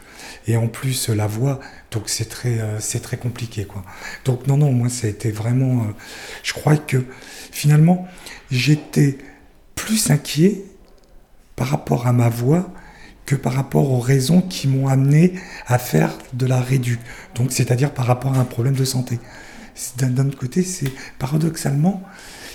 et 0.47 0.57
en 0.57 0.67
plus 0.67 1.11
la 1.11 1.27
voix, 1.27 1.61
donc 1.91 2.05
c'est 2.09 2.29
très, 2.29 2.61
euh, 2.61 2.81
c'est 2.81 3.01
très 3.01 3.19
compliqué 3.19 3.67
quoi. 3.67 3.85
Donc 4.25 4.47
non, 4.47 4.57
non, 4.57 4.73
moi 4.73 4.89
ça 4.89 5.07
a 5.07 5.11
été 5.11 5.31
vraiment, 5.31 5.83
euh, 5.83 5.93
je 6.43 6.55
crois 6.55 6.77
que 6.77 7.05
finalement 7.51 8.07
j'étais 8.51 9.19
plus 9.75 10.11
inquiet 10.11 10.65
par 11.57 11.69
rapport 11.69 12.07
à 12.07 12.13
ma 12.13 12.29
voix 12.29 12.73
que 13.27 13.35
par 13.35 13.53
rapport 13.53 13.91
aux 13.91 14.01
raisons 14.01 14.41
qui 14.41 14.69
m'ont 14.69 14.89
amené 14.89 15.35
à 15.67 15.79
faire 15.79 16.11
de 16.33 16.47
la 16.47 16.61
rédu. 16.61 16.99
Donc, 17.35 17.53
c'est-à-dire 17.53 17.93
par 17.93 18.07
rapport 18.07 18.35
à 18.35 18.39
un 18.39 18.45
problème 18.45 18.75
de 18.75 18.85
santé. 18.85 19.19
D'un 19.97 20.27
autre 20.29 20.39
côté, 20.39 20.63
c'est 20.63 20.93
paradoxalement, 21.19 22.03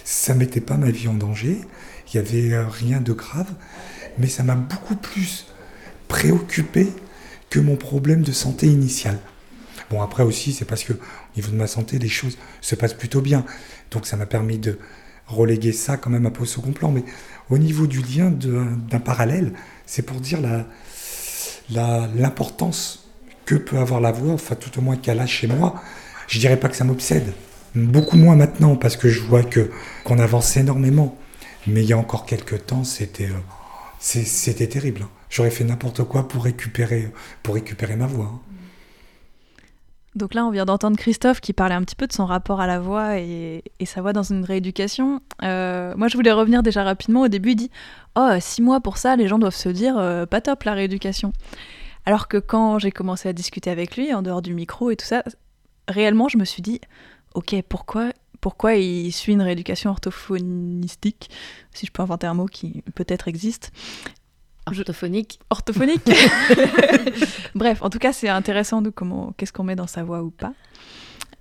ça 0.03 0.33
mettait 0.33 0.61
pas 0.61 0.77
ma 0.77 0.91
vie 0.91 1.07
en 1.07 1.13
danger. 1.13 1.59
Il 2.13 2.21
n'y 2.21 2.27
avait 2.27 2.53
euh, 2.53 2.67
rien 2.67 3.01
de 3.01 3.13
grave, 3.13 3.51
mais 4.17 4.27
ça 4.27 4.43
m'a 4.43 4.55
beaucoup 4.55 4.95
plus 4.95 5.47
préoccupé 6.07 6.87
que 7.49 7.59
mon 7.59 7.75
problème 7.75 8.21
de 8.21 8.31
santé 8.31 8.67
initial. 8.67 9.19
Bon, 9.89 10.01
après 10.01 10.23
aussi, 10.23 10.53
c'est 10.53 10.65
parce 10.65 10.83
que 10.83 10.93
au 10.93 10.97
niveau 11.35 11.51
de 11.51 11.55
ma 11.55 11.67
santé, 11.67 11.97
les 11.97 12.09
choses 12.09 12.37
se 12.61 12.75
passent 12.75 12.93
plutôt 12.93 13.21
bien. 13.21 13.45
Donc, 13.91 14.05
ça 14.05 14.17
m'a 14.17 14.25
permis 14.25 14.57
de 14.57 14.77
reléguer 15.27 15.73
ça 15.73 15.97
quand 15.97 16.09
même 16.09 16.25
un 16.25 16.31
peu 16.31 16.43
au 16.43 16.45
second 16.45 16.71
plan. 16.71 16.91
Mais 16.91 17.03
au 17.49 17.57
niveau 17.57 17.87
du 17.87 18.01
lien 18.01 18.31
d'un 18.31 18.99
parallèle, 18.99 19.53
c'est 19.85 20.01
pour 20.01 20.19
dire 20.19 20.39
l'importance 21.69 23.05
la, 23.05 23.35
que 23.45 23.55
peut 23.55 23.77
avoir 23.77 24.01
la 24.01 24.11
voix, 24.11 24.33
enfin 24.33 24.55
tout 24.55 24.77
au 24.77 24.81
moins 24.81 24.97
qu'elle 24.97 25.19
a 25.19 25.27
chez 25.27 25.47
moi. 25.47 25.81
Je 26.27 26.39
dirais 26.39 26.57
pas 26.57 26.69
que 26.69 26.75
ça 26.75 26.83
m'obsède, 26.83 27.33
beaucoup 27.75 28.17
moins 28.17 28.35
maintenant 28.35 28.75
parce 28.75 28.97
que 28.97 29.09
je 29.09 29.21
vois 29.21 29.43
que 29.43 29.71
qu'on 30.03 30.19
avance 30.19 30.57
énormément. 30.57 31.17
Mais 31.67 31.83
il 31.83 31.89
y 31.89 31.93
a 31.93 31.97
encore 31.97 32.25
quelques 32.25 32.65
temps, 32.65 32.83
c'était 32.83 33.29
euh, 33.29 34.67
terrible. 34.67 35.01
Hein. 35.03 35.09
J'aurais 35.29 35.51
fait 35.51 35.65
n'importe 35.65 36.03
quoi 36.03 36.27
pour 36.27 36.45
récupérer 36.45 37.11
pour 37.43 37.55
récupérer 37.55 37.95
ma 37.95 38.07
voix. 38.07 38.31
Hein. 38.33 38.39
Donc 40.15 40.33
là, 40.33 40.45
on 40.45 40.51
vient 40.51 40.65
d'entendre 40.65 40.97
Christophe 40.97 41.41
qui 41.41 41.53
parlait 41.53 41.75
un 41.75 41.83
petit 41.83 41.95
peu 41.95 42.07
de 42.07 42.13
son 42.13 42.25
rapport 42.25 42.59
à 42.59 42.65
la 42.65 42.79
voix 42.79 43.19
et, 43.19 43.63
sa 43.85 44.01
voix 44.01 44.13
dans 44.13 44.23
une 44.23 44.43
rééducation. 44.43 45.21
Euh, 45.43 45.93
moi, 45.95 46.07
je 46.07 46.17
voulais 46.17 46.31
revenir 46.31 46.63
déjà 46.63 46.83
rapidement. 46.83 47.21
Au 47.21 47.27
début, 47.27 47.51
il 47.51 47.55
dit 47.55 47.71
Oh, 48.15 48.31
six 48.39 48.63
mois 48.63 48.81
pour 48.81 48.97
ça, 48.97 49.15
les 49.15 49.27
gens 49.27 49.37
doivent 49.37 49.55
se 49.55 49.69
dire 49.69 49.95
euh, 49.97 50.25
pas 50.25 50.41
top 50.41 50.63
la 50.63 50.73
rééducation. 50.73 51.33
Alors 52.05 52.27
que 52.27 52.37
quand 52.37 52.79
j'ai 52.79 52.91
commencé 52.91 53.29
à 53.29 53.33
discuter 53.33 53.69
avec 53.69 53.95
lui, 53.95 54.13
en 54.13 54.23
dehors 54.23 54.41
du 54.41 54.55
micro 54.55 54.89
et 54.89 54.95
tout 54.95 55.05
ça, 55.05 55.23
réellement, 55.87 56.27
je 56.29 56.37
me 56.37 56.45
suis 56.45 56.61
dit 56.61 56.81
Ok, 57.33 57.55
pourquoi 57.67 58.11
pourquoi 58.39 58.75
il 58.75 59.11
suit 59.11 59.33
une 59.33 59.41
rééducation 59.41 59.89
orthophonistique, 59.89 61.29
si 61.73 61.87
je 61.87 61.91
peux 61.91 62.03
inventer 62.03 62.27
un 62.27 62.35
mot 62.35 62.45
qui 62.45 62.83
peut-être 62.93 63.27
existe, 63.27 63.71
Orthophonique. 64.67 65.39
Orthophonique 65.49 66.01
Bref, 67.55 67.81
en 67.81 67.89
tout 67.89 67.99
cas, 67.99 68.13
c'est 68.13 68.29
intéressant 68.29 68.81
de 68.81 68.89
comment, 68.89 69.33
qu'est-ce 69.37 69.53
qu'on 69.53 69.63
met 69.63 69.75
dans 69.75 69.87
sa 69.87 70.03
voix 70.03 70.21
ou 70.21 70.29
pas. 70.29 70.53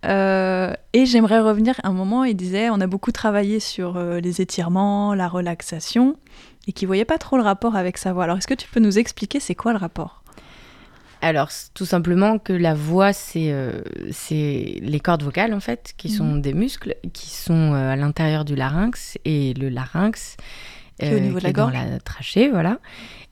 Euh, 0.05 0.73
et 0.93 1.07
j'aimerais 1.07 1.41
revenir 1.41 1.75
à 1.83 1.89
un 1.89 1.93
moment, 1.93 2.25
il 2.25 2.37
disait, 2.37 2.71
on 2.71 2.81
a 2.81 2.87
beaucoup 2.87 3.11
travaillé 3.11 3.59
sur 3.59 3.97
euh, 3.97 4.21
les 4.21 4.41
étirements, 4.41 5.15
la 5.15 5.27
relaxation, 5.27 6.17
et 6.69 6.73
qu'il 6.73 6.87
voyait 6.87 7.05
pas 7.05 7.19
trop 7.19 7.37
le 7.37 7.43
rapport 7.43 7.75
avec 7.75 7.99
sa 7.99 8.13
voix. 8.13 8.25
Alors, 8.25 8.39
est-ce 8.39 8.47
que 8.47 8.55
tu 8.55 8.69
peux 8.69 8.81
nous 8.81 8.99
expliquer 8.99 9.41
c'est 9.41 9.55
quoi 9.55 9.73
le 9.73 9.79
rapport? 9.79 10.23
Alors, 11.23 11.49
tout 11.75 11.87
simplement 11.87 12.39
que 12.39 12.53
la 12.53 12.75
voix, 12.75 13.13
c'est 13.13 13.51
euh, 13.51 13.83
les 14.31 15.01
cordes 15.03 15.23
vocales, 15.23 15.55
en 15.55 15.61
fait, 15.61 15.95
qui 15.97 16.11
sont 16.11 16.25
mhm. 16.25 16.43
des 16.43 16.53
muscles, 16.53 16.95
qui 17.13 17.31
sont 17.31 17.73
à 17.73 17.97
l'intérieur 17.97 18.45
du 18.45 18.55
larynx. 18.55 19.19
Et 19.25 19.55
le 19.55 19.69
larynx, 19.69 20.37
au 21.03 21.07
euh, 21.07 21.21
niveau 21.21 21.39
de 21.39 21.45
la 21.45 21.53
gorge. 21.53 21.73
Dans 21.73 21.91
la 21.91 22.01
trachée, 22.01 22.49
voilà. 22.49 22.79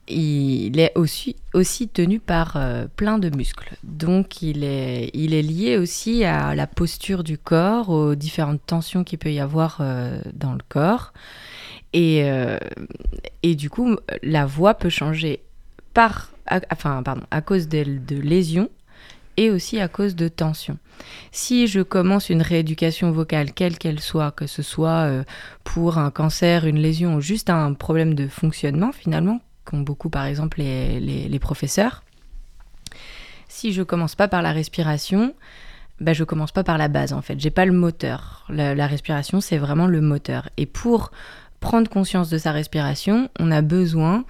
Il 0.07 0.79
est 0.79 0.91
aussi, 0.95 1.35
aussi 1.53 1.87
tenu 1.87 2.19
par 2.19 2.57
euh, 2.57 2.85
plein 2.95 3.17
de 3.17 3.35
muscles. 3.35 3.75
Donc 3.83 4.43
il 4.43 4.63
est, 4.63 5.09
il 5.13 5.33
est 5.33 5.41
lié 5.41 5.77
aussi 5.77 6.23
à 6.23 6.53
la 6.53 6.67
posture 6.67 7.23
du 7.23 7.39
corps, 7.39 7.89
aux 7.89 8.13
différentes 8.13 8.61
tensions 8.67 9.03
qu'il 9.03 9.17
peut 9.17 9.31
y 9.31 9.39
avoir 9.39 9.77
euh, 9.79 10.21
dans 10.33 10.53
le 10.53 10.61
corps. 10.69 11.11
Et, 11.93 12.25
et 13.41 13.55
du 13.55 13.69
coup, 13.69 13.95
la 14.21 14.45
voix 14.45 14.73
peut 14.73 14.89
changer 14.89 15.39
par, 15.95 16.29
enfin, 16.71 17.01
pardon, 17.01 17.23
à 17.31 17.41
cause 17.41 17.67
de, 17.67 17.81
lésions 18.21 18.69
et 19.37 19.49
aussi 19.49 19.79
à 19.79 19.87
cause 19.87 20.15
de 20.15 20.27
tensions. 20.27 20.77
Si 21.31 21.67
je 21.67 21.81
commence 21.81 22.29
une 22.29 22.41
rééducation 22.41 23.11
vocale, 23.11 23.53
quelle 23.53 23.77
qu'elle 23.77 23.99
soit, 23.99 24.31
que 24.31 24.45
ce 24.45 24.61
soit 24.61 25.07
euh, 25.07 25.23
pour 25.63 25.97
un 25.97 26.11
cancer, 26.11 26.67
une 26.67 26.79
lésion 26.79 27.15
ou 27.15 27.21
juste 27.21 27.49
un 27.49 27.73
problème 27.73 28.13
de 28.13 28.27
fonctionnement 28.27 28.91
finalement, 28.91 29.39
qu'ont 29.63 29.79
beaucoup 29.79 30.09
par 30.09 30.25
exemple 30.25 30.59
les, 30.59 31.39
professeurs, 31.39 32.03
si 33.47 33.73
je 33.73 33.81
commence 33.81 34.15
pas 34.15 34.27
par 34.27 34.41
la 34.41 34.51
respiration, 34.51 35.33
bah, 36.01 36.13
je 36.13 36.25
commence 36.25 36.51
pas 36.51 36.65
par 36.65 36.77
la 36.77 36.89
base 36.89 37.13
en 37.13 37.21
fait. 37.21 37.39
J'ai 37.39 37.51
pas 37.51 37.65
le 37.65 37.71
moteur. 37.71 38.45
La 38.49 38.87
respiration, 38.87 39.39
c'est 39.39 39.57
vraiment 39.57 39.87
le 39.87 40.01
moteur. 40.01 40.49
Et 40.57 40.65
pour 40.65 41.11
prendre 41.61 41.89
conscience 41.89 42.29
de 42.29 42.37
sa 42.37 42.51
respiration, 42.51 43.29
on 43.39 43.49
a 43.49 43.61
besoin 43.61 44.25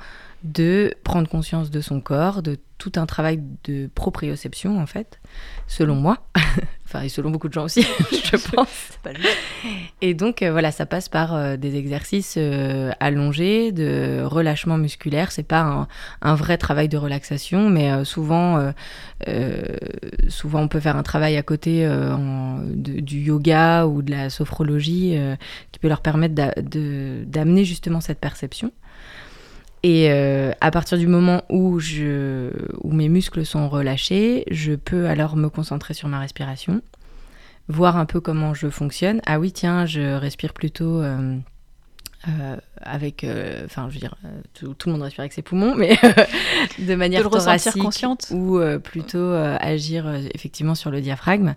de 0.45 0.93
prendre 1.03 1.27
conscience 1.27 1.71
de 1.71 1.81
son 1.81 1.99
corps, 1.99 2.43
de 2.43 2.59
tout 2.77 2.91
un 2.97 3.05
travail 3.05 3.41
de 3.63 3.89
proprioception 3.95 4.79
en 4.79 4.85
fait, 4.85 5.19
selon 5.65 5.95
moi, 5.95 6.27
enfin 6.85 7.01
et 7.01 7.09
selon 7.09 7.31
beaucoup 7.31 7.47
de 7.47 7.53
gens 7.53 7.63
aussi, 7.63 7.81
je 8.11 8.37
pense. 8.51 8.99
et 10.01 10.13
donc 10.13 10.43
euh, 10.43 10.51
voilà, 10.51 10.71
ça 10.71 10.85
passe 10.85 11.09
par 11.09 11.33
euh, 11.33 11.57
des 11.57 11.77
exercices 11.77 12.35
euh, 12.37 12.91
allongés, 12.99 13.71
de 13.71 14.21
relâchement 14.23 14.77
musculaire. 14.77 15.31
C'est 15.31 15.41
pas 15.41 15.87
un, 16.21 16.35
vrai 16.35 16.57
travail 16.57 16.89
de 16.89 16.97
relaxation, 16.97 17.69
mais 17.69 18.03
souvent, 18.05 18.71
souvent 20.27 20.61
on 20.61 20.67
peut 20.67 20.79
faire 20.79 20.97
un 20.97 21.03
travail 21.03 21.37
à 21.37 21.43
côté 21.43 21.89
du 22.75 23.19
yoga 23.19 23.87
ou 23.87 24.01
de 24.01 24.11
la 24.11 24.29
sophrologie 24.29 25.17
qui 25.71 25.79
peut 25.79 25.87
leur 25.87 26.01
permettre 26.01 26.35
d'amener 26.35 27.63
justement 27.63 28.01
cette 28.01 28.19
perception. 28.19 28.71
Et 29.85 30.09
euh, 30.09 30.51
à 30.61 30.71
partir 30.71 30.97
du 30.97 31.05
moment 31.05 31.43
où, 31.47 31.79
je, 31.79 32.49
où 32.81 32.91
mes 32.91 33.07
muscles 33.07 33.45
sont 33.45 33.69
relâchés, 33.69 34.43
je 34.49 34.73
peux 34.73 35.05
alors 35.05 35.35
me 35.35 35.47
concentrer 35.47 35.93
sur 35.93 36.07
ma 36.07 36.19
respiration, 36.19 36.81
voir 37.67 37.95
un 37.95 38.05
peu 38.05 38.19
comment 38.19 38.55
je 38.55 38.67
fonctionne. 38.71 39.21
Ah 39.27 39.37
oui, 39.39 39.51
tiens, 39.51 39.85
je 39.85 40.15
respire 40.15 40.53
plutôt 40.53 41.03
euh, 41.03 41.37
euh, 42.27 42.57
avec, 42.81 43.23
euh, 43.23 43.65
enfin, 43.65 43.87
je 43.89 43.95
veux 43.95 43.99
dire, 43.99 44.15
euh, 44.25 44.29
tout, 44.53 44.87
le 44.87 44.91
monde 44.93 45.03
respire 45.03 45.21
avec 45.21 45.33
ses 45.33 45.41
poumons, 45.43 45.75
mais 45.75 45.97
de 46.79 46.95
manière 46.95 47.23
de 47.23 47.29
thoracique 47.29 47.77
consciente 47.77 48.27
ou 48.31 48.59
plutôt 48.83 49.33
agir 49.33 50.07
effectivement 50.33 50.75
sur 50.75 50.91
le 50.91 51.01
diaphragme. 51.01 51.55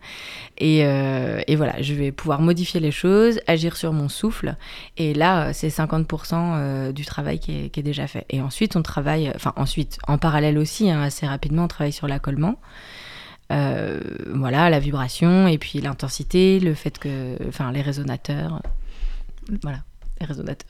Et, 0.58 0.78
et, 0.78 1.56
voilà, 1.56 1.80
je 1.80 1.94
vais 1.94 2.12
pouvoir 2.12 2.40
modifier 2.40 2.80
les 2.80 2.90
choses, 2.90 3.40
agir 3.46 3.76
sur 3.76 3.92
mon 3.92 4.08
souffle. 4.08 4.56
Et 4.96 5.14
là, 5.14 5.52
c'est 5.52 5.68
50% 5.68 6.92
du 6.92 7.04
travail 7.04 7.38
qui 7.38 7.64
est, 7.64 7.68
qui 7.70 7.80
est, 7.80 7.82
déjà 7.82 8.06
fait. 8.06 8.26
Et 8.30 8.42
ensuite, 8.42 8.76
on 8.76 8.82
travaille, 8.82 9.30
enfin 9.34 9.52
ensuite, 9.56 9.98
en 10.06 10.18
parallèle 10.18 10.58
aussi, 10.58 10.90
hein, 10.90 11.02
assez 11.02 11.26
rapidement, 11.26 11.64
on 11.64 11.68
travaille 11.68 11.92
sur 11.92 12.08
l'accollement. 12.08 12.56
voilà, 13.50 14.70
la 14.70 14.78
vibration 14.78 15.48
et 15.48 15.58
puis 15.58 15.80
l'intensité, 15.80 16.60
le 16.60 16.74
fait 16.74 16.98
que, 16.98 17.36
enfin, 17.48 17.72
les 17.72 17.82
résonateurs. 17.82 18.60
Voilà 19.62 19.78
résonateur. 20.24 20.68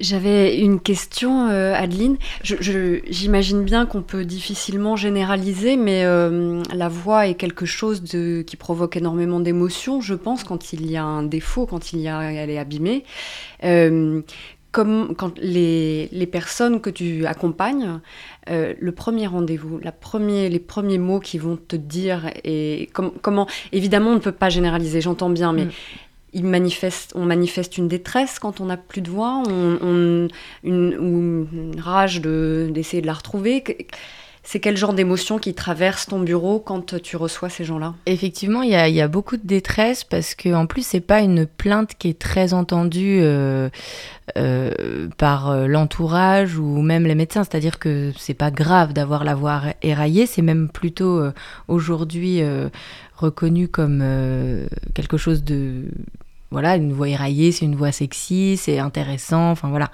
J'avais 0.00 0.60
une 0.60 0.78
question, 0.78 1.48
euh, 1.48 1.74
Adeline. 1.74 2.18
J'imagine 2.44 3.64
bien 3.64 3.84
qu'on 3.84 4.02
peut 4.02 4.24
difficilement 4.24 4.94
généraliser, 4.94 5.76
mais 5.76 6.04
euh, 6.04 6.62
la 6.72 6.88
voix 6.88 7.26
est 7.26 7.34
quelque 7.34 7.66
chose 7.66 8.02
de, 8.02 8.42
qui 8.42 8.56
provoque 8.56 8.96
énormément 8.96 9.40
d'émotions, 9.40 10.00
je 10.00 10.14
pense, 10.14 10.44
quand 10.44 10.72
il 10.72 10.88
y 10.88 10.96
a 10.96 11.02
un 11.02 11.24
défaut, 11.24 11.66
quand 11.66 11.92
il 11.92 11.98
y 12.00 12.06
a, 12.06 12.30
elle 12.30 12.48
est 12.48 12.58
abîmée. 12.58 13.02
Euh, 13.64 14.22
comme 14.70 15.16
quand 15.16 15.36
les, 15.38 16.08
les, 16.12 16.26
personnes 16.26 16.80
que 16.80 16.90
tu 16.90 17.26
accompagnes, 17.26 18.00
le 18.46 18.90
premier 18.92 19.26
rendez-vous, 19.26 19.80
premier, 19.98 20.50
les 20.50 20.58
premiers 20.58 20.98
mots 20.98 21.20
qu'ils 21.20 21.40
vont 21.40 21.56
te 21.56 21.74
dire, 21.74 22.30
et 22.44 22.90
comment, 22.92 23.46
évidemment, 23.72 24.10
on 24.10 24.14
ne 24.16 24.20
peut 24.20 24.30
pas 24.30 24.50
généraliser, 24.50 25.00
j'entends 25.00 25.30
bien, 25.30 25.54
mais 25.54 25.64
mm 25.64 25.70
on 26.34 27.24
manifeste 27.24 27.78
une 27.78 27.88
détresse 27.88 28.38
quand 28.38 28.60
on 28.60 28.66
n'a 28.66 28.76
plus 28.76 29.00
de 29.00 29.10
voix, 29.10 29.42
ou 29.46 30.28
une 30.64 31.80
rage 31.80 32.20
d'essayer 32.20 33.02
de, 33.02 33.06
la 33.06 33.14
retrouver. 33.14 33.62
C'est 34.50 34.60
quel 34.60 34.78
genre 34.78 34.94
d'émotion 34.94 35.38
qui 35.38 35.52
traverse 35.52 36.06
ton 36.06 36.20
bureau 36.20 36.58
quand 36.58 37.02
tu 37.02 37.18
reçois 37.18 37.50
ces 37.50 37.64
gens-là? 37.64 37.92
Effectivement, 38.06 38.62
il 38.62 38.70
y, 38.70 39.00
a, 39.02 39.06
beaucoup 39.06 39.36
de 39.36 39.46
détresse 39.46 40.04
parce 40.04 40.34
que 40.34 40.54
en 40.54 40.64
plus 40.64 40.86
c'est 40.86 41.02
pas 41.02 41.20
une 41.20 41.44
plainte 41.44 41.96
qui 41.98 42.08
est 42.08 42.18
très 42.18 42.54
entendue 42.54 43.18
euh, 43.20 43.68
euh, 44.38 45.08
par 45.18 45.50
euh, 45.50 45.66
l'entourage 45.66 46.56
ou 46.56 46.80
même 46.80 47.04
les 47.04 47.14
médecins. 47.14 47.44
C'est-à-dire 47.44 47.78
que 47.78 48.10
c'est 48.16 48.32
pas 48.32 48.50
grave 48.50 48.94
d'avoir 48.94 49.22
la 49.22 49.34
voix 49.34 49.60
éraillée, 49.82 50.24
c'est 50.24 50.40
même 50.40 50.70
plutôt 50.70 51.22
aujourd'hui 51.66 52.40
reconnu 53.16 53.68
comme 53.68 54.02
quelque 54.94 55.18
chose 55.18 55.44
de 55.44 55.90
voilà 56.50 56.76
une 56.76 56.94
voix 56.94 57.10
éraillée, 57.10 57.52
c'est 57.52 57.66
une 57.66 57.76
voix 57.76 57.92
sexy, 57.92 58.56
c'est 58.56 58.78
intéressant, 58.78 59.50
enfin 59.50 59.68
voilà. 59.68 59.90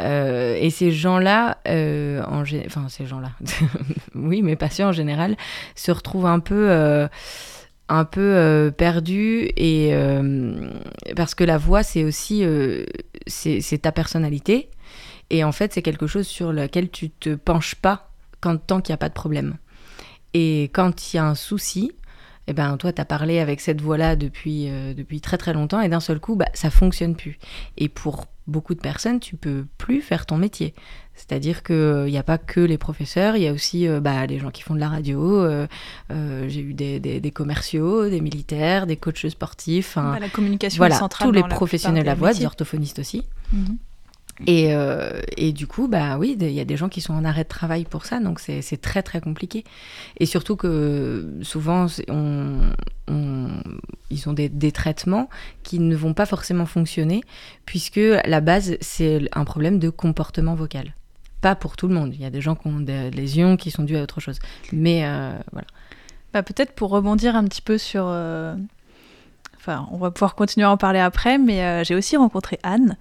Euh, 0.00 0.56
et 0.60 0.70
ces 0.70 0.92
gens-là, 0.92 1.58
euh, 1.68 2.22
enfin 2.66 2.88
ces 2.88 3.06
gens-là, 3.06 3.30
oui, 4.14 4.42
mes 4.42 4.56
patients 4.56 4.88
en 4.88 4.92
général, 4.92 5.36
se 5.74 5.90
retrouvent 5.90 6.26
un 6.26 6.40
peu, 6.40 6.70
euh, 6.70 7.08
un 7.88 8.04
peu 8.04 8.72
perdus 8.76 9.48
et 9.56 9.94
parce 11.14 11.34
que 11.34 11.44
la 11.44 11.56
voix, 11.56 11.82
c'est 11.82 12.04
aussi, 12.04 12.44
c'est 13.26 13.78
ta 13.82 13.92
personnalité. 13.92 14.70
Et 15.30 15.42
en 15.42 15.52
fait, 15.52 15.72
c'est 15.72 15.82
quelque 15.82 16.06
chose 16.06 16.26
sur 16.26 16.52
lequel 16.52 16.88
tu 16.88 17.10
te 17.10 17.34
penches 17.34 17.74
pas 17.74 18.10
quand, 18.40 18.58
tant 18.64 18.80
qu'il 18.80 18.92
n'y 18.92 18.94
a 18.94 18.98
pas 18.98 19.08
de 19.08 19.14
problème. 19.14 19.56
Et 20.34 20.64
quand 20.72 21.12
il 21.12 21.16
y 21.16 21.18
a 21.18 21.24
un 21.24 21.34
souci, 21.34 21.92
eh 22.48 22.52
ben, 22.52 22.76
toi, 22.76 22.92
tu 22.92 23.00
as 23.00 23.04
parlé 23.04 23.40
avec 23.40 23.60
cette 23.60 23.80
voix-là 23.80 24.16
depuis, 24.16 24.68
euh, 24.68 24.94
depuis 24.94 25.20
très 25.20 25.36
très 25.36 25.52
longtemps 25.52 25.80
et 25.80 25.88
d'un 25.88 26.00
seul 26.00 26.20
coup, 26.20 26.36
bah, 26.36 26.48
ça 26.54 26.70
fonctionne 26.70 27.16
plus. 27.16 27.38
Et 27.76 27.88
pour 27.88 28.26
beaucoup 28.46 28.74
de 28.74 28.80
personnes, 28.80 29.18
tu 29.18 29.36
peux 29.36 29.66
plus 29.78 30.00
faire 30.00 30.26
ton 30.26 30.36
métier. 30.36 30.72
C'est-à-dire 31.14 31.64
qu'il 31.64 32.04
n'y 32.04 32.18
a 32.18 32.22
pas 32.22 32.38
que 32.38 32.60
les 32.60 32.78
professeurs, 32.78 33.36
il 33.36 33.42
y 33.42 33.48
a 33.48 33.52
aussi 33.52 33.88
euh, 33.88 34.00
bah, 34.00 34.26
les 34.26 34.38
gens 34.38 34.50
qui 34.50 34.62
font 34.62 34.74
de 34.74 34.80
la 34.80 34.88
radio. 34.88 35.40
Euh, 35.40 35.66
J'ai 36.46 36.60
eu 36.60 36.74
des, 36.74 37.00
des, 37.00 37.30
commerciaux, 37.32 38.08
des 38.08 38.20
militaires, 38.20 38.86
des 38.86 38.96
coachs 38.96 39.28
sportifs. 39.28 39.96
Bah, 39.96 40.18
la 40.20 40.28
communication 40.28 40.78
voilà, 40.78 40.94
centrale. 40.94 41.26
Tous 41.26 41.32
les 41.32 41.42
professionnels 41.42 42.04
de 42.04 42.06
la 42.06 42.14
voix, 42.14 42.32
des 42.32 42.46
orthophonistes 42.46 43.00
aussi. 43.00 43.24
Mhm. 43.52 43.78
Et, 44.46 44.74
euh, 44.74 45.20
et, 45.36 45.52
du 45.52 45.66
coup, 45.66 45.88
bah 45.88 46.18
oui, 46.18 46.36
il 46.38 46.50
y 46.50 46.60
a 46.60 46.64
des 46.64 46.76
gens 46.76 46.88
qui 46.88 47.00
sont 47.00 47.14
en 47.14 47.24
arrêt 47.24 47.44
de 47.44 47.48
travail 47.48 47.84
pour 47.84 48.04
ça, 48.04 48.20
donc 48.20 48.38
c'est 48.38 48.80
très 48.80 49.02
très 49.02 49.20
compliqué. 49.20 49.64
Et 50.18 50.26
surtout 50.26 50.56
que 50.56 51.26
souvent, 51.40 51.86
on, 52.08 52.60
ils 54.10 54.28
ont 54.28 54.32
des, 54.34 54.48
des, 54.48 54.72
traitements 54.72 55.30
qui 55.62 55.78
ne 55.78 55.96
vont 55.96 56.12
pas 56.12 56.26
forcément 56.26 56.66
fonctionner, 56.66 57.22
puisque 57.64 58.00
la 58.24 58.40
base, 58.40 58.76
c'est 58.80 59.22
un 59.32 59.44
problème 59.44 59.78
de 59.78 59.88
comportement 59.88 60.54
vocal. 60.54 60.94
Pas 61.40 61.54
pour 61.54 61.76
tout 61.76 61.88
le 61.88 61.94
monde. 61.94 62.12
Il 62.14 62.20
y 62.20 62.26
a 62.26 62.30
des 62.30 62.42
gens 62.42 62.56
qui 62.56 62.68
ont 62.68 62.80
des 62.80 63.10
lésions 63.10 63.56
qui 63.56 63.70
sont 63.70 63.84
dues 63.84 63.96
à 63.96 64.02
autre 64.02 64.20
chose. 64.20 64.38
Mais 64.72 65.06
euh, 65.06 65.32
voilà. 65.52 65.66
Bah, 66.34 66.42
Peut-être 66.42 66.72
pour 66.72 66.90
rebondir 66.90 67.36
un 67.36 67.44
petit 67.44 67.62
peu 67.62 67.78
sur. 67.78 68.04
Euh, 68.06 68.54
enfin, 69.56 69.88
on 69.92 69.96
va 69.96 70.10
pouvoir 70.10 70.34
continuer 70.34 70.66
à 70.66 70.70
en 70.70 70.76
parler 70.76 70.98
après, 70.98 71.38
mais 71.38 71.84
j'ai 71.84 71.94
aussi 71.94 72.18
rencontré 72.18 72.58
Anne 72.62 72.96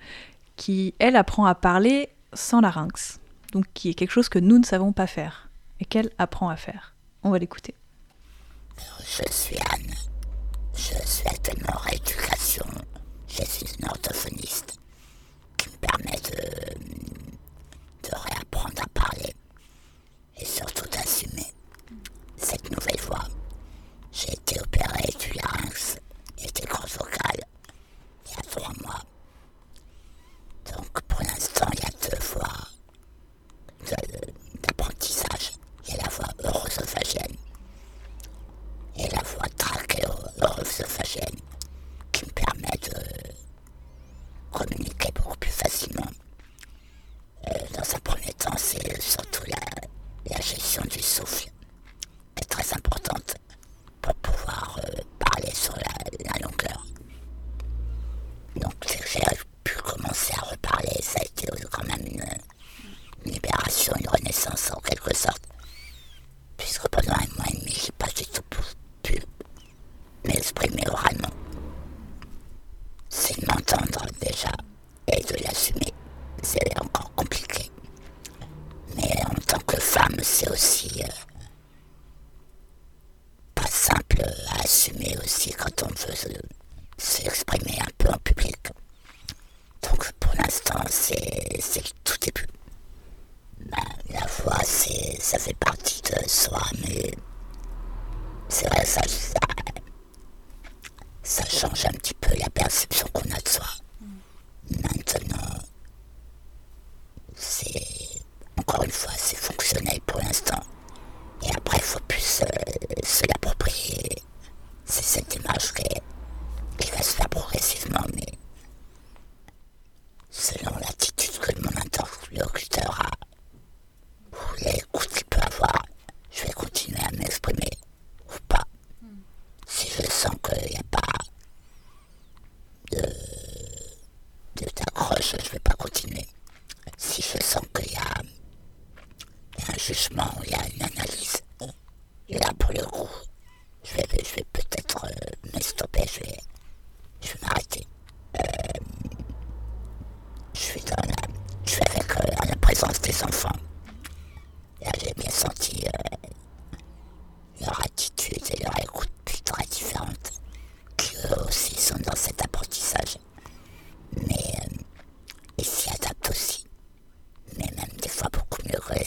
qui, 0.56 0.94
elle, 1.00 1.16
apprend 1.16 1.46
à 1.46 1.56
parler 1.56 2.10
sans 2.34 2.62
larynx, 2.62 3.20
donc 3.52 3.66
qui 3.74 3.90
est 3.90 3.94
quelque 3.94 4.12
chose 4.12 4.30
que 4.30 4.40
nous 4.40 4.58
ne 4.58 4.66
savons 4.66 4.94
pas 4.94 5.08
faire, 5.08 5.50
et 5.80 5.86
qu'elle 5.86 6.12
apprend 6.18 6.50
à 6.50 6.56
faire. 6.56 6.96
On 7.24 7.32
va 7.32 7.40
l'écouter. 7.40 7.76
Je 9.00 9.32
suis 9.32 9.58
Anne. 9.72 9.94
Je 10.76 11.30
actuellement 11.30 11.74
en 11.76 11.80
rééducation. 11.80 12.66
Je 13.28 13.44
suis 13.44 13.66
une 13.80 13.88
orthophoniste 13.88 14.78
qui 15.58 15.70
me 15.70 15.78
permet 15.78 16.20
de, 16.20 16.76
de 18.10 18.16
réapprendre 18.16 18.82
à 18.82 18.88
parler 18.94 19.34
et 20.38 20.46
surtout 20.46 20.88
d'assumer 20.90 21.46
cette 22.38 22.70
nouvelle 22.72 23.00
voix. 23.02 23.28
J'ai 24.12 24.34
été 24.34 24.60
opéré 24.60 25.10
du 25.20 25.34
larynx 25.34 25.98
et 26.38 26.52
des 26.52 26.68
cordes 26.68 26.90
vocales 26.90 27.46
il 28.26 28.32
y 28.32 28.40
a 28.40 28.42
trois 28.42 28.74
mois. 28.84 29.02
Donc 30.72 31.02
pour 31.08 31.22
l'instant, 31.22 31.68
il 31.74 31.80
y 31.80 31.86
a 31.86 32.10
deux 32.10 32.26
voies 32.26 32.48
d'apprentissage. 34.62 35.54
Il 35.88 35.94
y 35.96 36.00
a 36.00 36.04
la 36.04 36.10
voie 36.10 36.28
eurosophagienne 36.44 37.36
et 38.98 39.08
la 39.10 39.22
voie 39.24 39.48
trachéo-eurosophagienne 39.58 41.40
qui 42.12 42.26
me 42.26 42.32
permet 42.32 42.78
de 42.84 42.96
communiquer 44.52 45.12
beaucoup 45.14 45.38
plus 45.38 45.52
facilement. 45.52 46.10
Euh, 47.48 47.54
dans 47.74 47.96
un 47.96 48.00
premier 48.00 48.34
temps, 48.34 48.58
c'est 48.58 49.02
surtout 49.02 49.44
la, 49.48 50.36
la, 50.36 50.42
gestion 50.42 50.82
du 50.90 51.02
souffle 51.02 51.50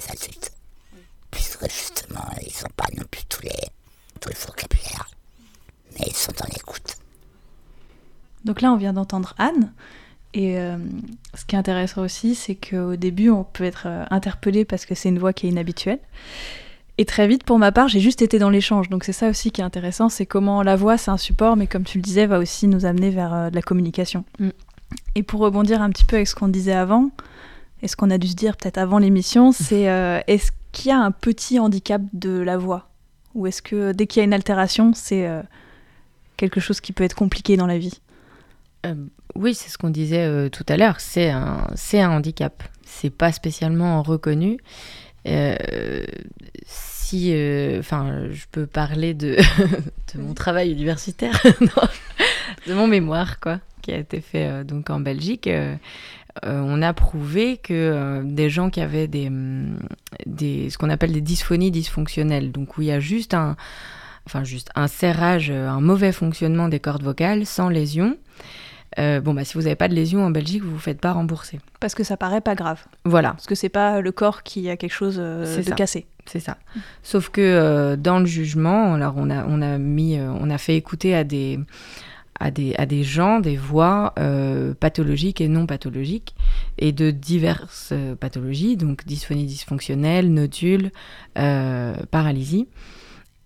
adultes. 0.08 0.52
Puisque 1.30 1.64
justement, 1.64 2.24
ils 2.40 2.62
n'ont 2.62 2.74
pas 2.76 2.86
non 2.96 3.04
plus 3.10 3.24
tous 3.28 3.42
les, 3.42 3.68
tous 4.20 4.30
les 4.30 4.36
vocabulaires. 4.46 5.10
Mais 5.98 6.06
ils 6.06 6.16
sont 6.16 6.32
dans 6.38 6.48
l'écoute. 6.52 6.96
Donc 8.44 8.60
là, 8.60 8.72
on 8.72 8.76
vient 8.76 8.92
d'entendre 8.92 9.34
Anne. 9.38 9.72
Et 10.34 10.58
euh, 10.58 10.76
ce 11.34 11.44
qui 11.44 11.56
est 11.56 11.58
intéressant 11.58 12.02
aussi, 12.02 12.34
c'est 12.34 12.54
qu'au 12.54 12.96
début, 12.96 13.30
on 13.30 13.44
peut 13.44 13.64
être 13.64 13.84
euh, 13.86 14.04
interpellé 14.10 14.64
parce 14.64 14.86
que 14.86 14.94
c'est 14.94 15.08
une 15.08 15.18
voix 15.18 15.32
qui 15.32 15.46
est 15.46 15.50
inhabituelle. 15.50 16.00
Et 16.98 17.04
très 17.04 17.28
vite, 17.28 17.44
pour 17.44 17.58
ma 17.58 17.72
part, 17.72 17.88
j'ai 17.88 18.00
juste 18.00 18.22
été 18.22 18.38
dans 18.38 18.50
l'échange. 18.50 18.88
Donc 18.88 19.04
c'est 19.04 19.12
ça 19.12 19.28
aussi 19.28 19.52
qui 19.52 19.60
est 19.60 19.64
intéressant, 19.64 20.08
c'est 20.08 20.26
comment 20.26 20.62
la 20.62 20.76
voix, 20.76 20.98
c'est 20.98 21.10
un 21.10 21.16
support, 21.16 21.56
mais 21.56 21.66
comme 21.66 21.84
tu 21.84 21.98
le 21.98 22.02
disais, 22.02 22.26
va 22.26 22.38
aussi 22.38 22.66
nous 22.66 22.84
amener 22.84 23.10
vers 23.10 23.32
euh, 23.32 23.50
de 23.50 23.54
la 23.54 23.62
communication. 23.62 24.24
Mm. 24.38 24.48
Et 25.14 25.22
pour 25.22 25.40
rebondir 25.40 25.80
un 25.80 25.90
petit 25.90 26.04
peu 26.04 26.16
avec 26.16 26.28
ce 26.28 26.34
qu'on 26.34 26.48
disait 26.48 26.72
avant, 26.72 27.10
et 27.82 27.88
ce 27.88 27.96
qu'on 27.96 28.10
a 28.10 28.18
dû 28.18 28.28
se 28.28 28.34
dire 28.34 28.56
peut-être 28.56 28.78
avant 28.78 28.98
l'émission, 28.98 29.52
c'est 29.52 29.82
est-ce 30.26 30.50
qu'il 30.72 30.88
y 30.88 30.92
a 30.92 30.98
un 30.98 31.10
petit 31.10 31.58
handicap 31.58 32.02
de 32.12 32.40
la 32.40 32.56
voix? 32.56 32.88
Ou 33.34 33.46
est-ce 33.46 33.62
que 33.62 33.92
dès 33.92 34.06
qu'il 34.06 34.20
y 34.20 34.22
a 34.22 34.24
une 34.24 34.34
altération, 34.34 34.92
c'est 34.94 35.28
quelque 36.36 36.60
chose 36.60 36.80
qui 36.80 36.92
peut 36.92 37.04
être 37.04 37.14
compliqué 37.14 37.56
dans 37.56 37.66
la 37.66 37.78
vie? 37.78 38.00
Oui, 39.34 39.54
c'est 39.54 39.68
ce 39.68 39.78
qu'on 39.78 39.90
disait 39.90 40.24
euh, 40.26 40.48
tout 40.48 40.64
à 40.68 40.76
l'heure. 40.76 41.00
C'est 41.00 41.30
un, 41.30 41.66
c'est 41.74 42.00
un 42.00 42.10
handicap. 42.10 42.62
C'est 42.84 43.10
pas 43.10 43.32
spécialement 43.32 44.02
reconnu. 44.02 44.58
Euh, 45.26 46.04
si, 46.66 47.32
euh, 47.32 47.78
enfin, 47.78 48.28
je 48.30 48.44
peux 48.50 48.66
parler 48.66 49.14
de, 49.14 49.36
de 50.14 50.20
mon 50.20 50.34
travail 50.34 50.72
universitaire, 50.72 51.40
de 52.66 52.74
mon 52.74 52.86
mémoire, 52.88 53.38
quoi, 53.40 53.60
qui 53.82 53.92
a 53.92 53.98
été 53.98 54.20
fait 54.20 54.64
donc 54.64 54.90
en 54.90 55.00
Belgique. 55.00 55.48
On 56.42 56.82
a 56.82 56.92
prouvé 56.92 57.56
que 57.56 58.22
des 58.24 58.50
gens 58.50 58.70
qui 58.70 58.80
avaient 58.80 59.08
des, 59.08 59.30
des 60.26 60.70
ce 60.70 60.78
qu'on 60.78 60.90
appelle 60.90 61.12
des 61.12 61.20
dysphonies 61.20 61.70
dysfonctionnelles, 61.70 62.52
donc 62.52 62.76
où 62.78 62.82
il 62.82 62.88
y 62.88 62.92
a 62.92 63.00
juste 63.00 63.34
un, 63.34 63.56
enfin 64.26 64.44
juste 64.44 64.70
un 64.74 64.88
serrage, 64.88 65.50
un 65.50 65.80
mauvais 65.80 66.12
fonctionnement 66.12 66.68
des 66.68 66.80
cordes 66.80 67.02
vocales 67.02 67.46
sans 67.46 67.68
lésion, 67.68 68.16
Euh, 68.98 69.20
bon, 69.20 69.34
bah, 69.34 69.44
si 69.44 69.54
vous 69.54 69.64
n'avez 69.64 69.76
pas 69.76 69.86
de 69.88 69.94
lésion 69.94 70.24
en 70.24 70.30
Belgique, 70.30 70.62
vous 70.62 70.70
ne 70.70 70.74
vous 70.74 70.80
faites 70.80 71.00
pas 71.00 71.12
rembourser. 71.12 71.60
Parce 71.78 71.94
que 71.94 72.02
ça 72.04 72.16
paraît 72.16 72.40
pas 72.40 72.54
grave. 72.54 72.80
Voilà, 73.04 73.30
Parce 73.32 73.46
que 73.46 73.54
c'est 73.54 73.68
pas 73.68 74.00
le 74.00 74.12
corps 74.12 74.42
qui 74.42 74.70
a 74.70 74.76
quelque 74.78 74.94
chose 74.94 75.18
euh, 75.20 75.58
de 75.58 75.62
ça. 75.62 75.74
cassé. 75.74 76.06
c'est 76.24 76.40
ça. 76.40 76.56
Sauf 77.02 77.28
que 77.28 77.40
euh, 77.42 77.96
dans 77.96 78.18
le 78.18 78.26
jugement, 78.26 78.94
alors 78.94 79.14
on 79.16 79.28
a, 79.30 79.44
on 79.46 79.60
a 79.60 79.76
mis, 79.78 80.18
euh, 80.18 80.30
on 80.40 80.48
a 80.50 80.56
fait 80.58 80.74
écouter 80.74 81.14
à 81.14 81.22
des, 81.22 81.60
à 82.40 82.50
des, 82.50 82.74
à 82.76 82.86
des 82.86 83.02
gens 83.02 83.40
des 83.40 83.56
voix 83.56 84.14
euh, 84.18 84.72
pathologiques 84.74 85.40
et 85.40 85.48
non 85.48 85.66
pathologiques 85.66 86.34
et 86.78 86.92
de 86.92 87.10
diverses 87.10 87.90
euh, 87.92 88.14
pathologies, 88.14 88.76
donc 88.76 89.04
dysphonie 89.06 89.44
dysfonctionnelle, 89.46 90.32
nodule, 90.32 90.90
euh, 91.38 91.94
paralysie. 92.10 92.68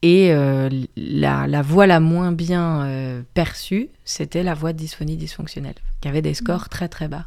Et 0.03 0.33
euh, 0.33 0.69
la, 0.97 1.47
la 1.47 1.63
voix 1.63 1.87
la 1.87 2.01
moins 2.01 2.33
bien 2.33 3.23
perçue, 3.35 3.89
c'était 4.05 4.43
la 4.43 4.53
voix 4.55 4.73
de 4.73 4.79
dysphonie 4.79 5.17
dysfonctionnelle, 5.17 5.77
qui 6.01 6.09
avait 6.09 6.23
des 6.23 6.35
scores 6.35 6.69
très 6.69 6.89
très 6.89 7.07
bas. 7.07 7.27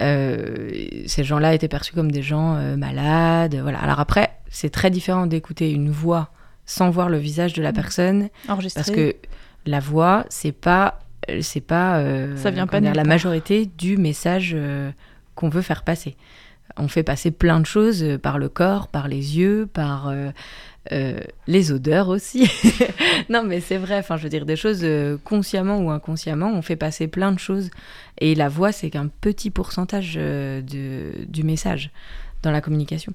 Ces 0.00 1.24
gens-là 1.24 1.54
étaient 1.54 1.68
perçus 1.68 1.94
comme 1.94 2.12
des 2.12 2.22
gens 2.22 2.54
malades. 2.76 3.56
Voilà. 3.62 3.78
Alors 3.80 4.00
après, 4.00 4.30
c'est 4.50 4.70
très 4.70 4.90
différent 4.90 5.26
d'écouter 5.26 5.70
une 5.72 5.90
voix 5.90 6.30
sans 6.66 6.90
voir 6.90 7.08
le 7.08 7.16
visage 7.18 7.54
de 7.54 7.62
la 7.62 7.70
Mhm. 7.70 7.74
personne, 7.74 8.28
Enregistré. 8.48 8.82
parce 8.82 8.90
que 8.94 9.16
la 9.66 9.80
voix, 9.80 10.24
c'est 10.28 10.52
pas, 10.52 11.00
euh, 11.30 11.40
c'est 11.42 11.60
pas, 11.60 11.98
euh, 11.98 12.36
Ça 12.36 12.50
vient 12.50 12.66
pas 12.66 12.80
dire, 12.80 12.94
la 12.94 13.04
majorité 13.04 13.66
du 13.66 13.96
message 13.96 14.52
euh, 14.54 14.90
qu'on 15.34 15.48
veut 15.48 15.62
faire 15.62 15.82
passer. 15.82 16.16
On 16.76 16.88
fait 16.88 17.02
passer 17.02 17.30
plein 17.30 17.60
de 17.60 17.66
choses 17.66 18.02
euh, 18.02 18.18
par 18.18 18.38
le 18.38 18.48
corps, 18.48 18.88
par 18.88 19.08
les 19.08 19.38
yeux, 19.38 19.68
par 19.72 20.12
les 21.46 21.72
odeurs 21.72 22.08
aussi. 22.08 22.50
non, 23.28 23.42
mais 23.44 23.60
c'est 23.60 23.76
vrai. 23.76 23.98
Enfin, 23.98 24.16
je 24.16 24.22
veux 24.22 24.30
dire 24.30 24.46
des 24.46 24.56
choses 24.56 24.86
consciemment 25.22 25.78
ou 25.80 25.90
inconsciemment, 25.90 26.50
on 26.50 26.62
fait 26.62 26.76
passer 26.76 27.08
plein 27.08 27.32
de 27.32 27.38
choses. 27.38 27.70
Et 28.18 28.34
la 28.34 28.48
voix, 28.48 28.72
c'est 28.72 28.88
qu'un 28.88 29.08
petit 29.08 29.50
pourcentage 29.50 30.14
de, 30.14 31.12
du 31.26 31.42
message 31.42 31.90
dans 32.42 32.50
la 32.50 32.62
communication. 32.62 33.12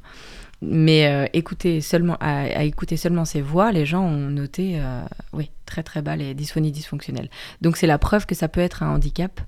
Mais 0.65 1.08
euh, 1.08 1.26
écouter 1.34 1.82
seulement, 1.82 2.15
à, 2.19 2.41
à 2.43 2.63
écouter 2.63 2.95
seulement 2.95 3.26
ces 3.26 3.41
voix, 3.41 3.71
les 3.71 3.86
gens 3.86 4.04
ont 4.04 4.30
noté, 4.30 4.80
euh, 4.80 5.02
oui, 5.34 5.49
très 5.65 5.84
très 5.84 6.02
bas 6.02 6.15
les 6.15 6.34
dysphonies 6.34 6.71
dysfonctionnelles. 6.71 7.30
Donc 7.62 7.76
c'est 7.76 7.88
la 7.88 7.97
preuve 7.97 8.26
que 8.26 8.36
ça 8.36 8.47
peut 8.47 8.62
être 8.62 8.82
un 8.84 8.89
handicap 8.95 9.41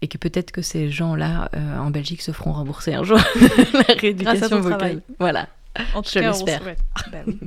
et 0.00 0.08
que 0.08 0.16
peut-être 0.18 0.50
que 0.50 0.62
ces 0.62 0.90
gens-là 0.90 1.50
euh, 1.54 1.78
en 1.78 1.90
Belgique 1.90 2.22
se 2.22 2.32
feront 2.32 2.52
rembourser 2.52 2.94
un 2.94 3.04
jour 3.04 3.18
la 3.74 3.94
rééducation 3.98 4.60
vocale. 4.60 4.78
travail. 4.78 5.00
Voilà. 5.18 5.48
En 5.94 6.02
tout 6.02 6.10
Je 6.14 6.18
cas, 6.20 6.32
on 6.32 6.44
oui. 7.26 7.38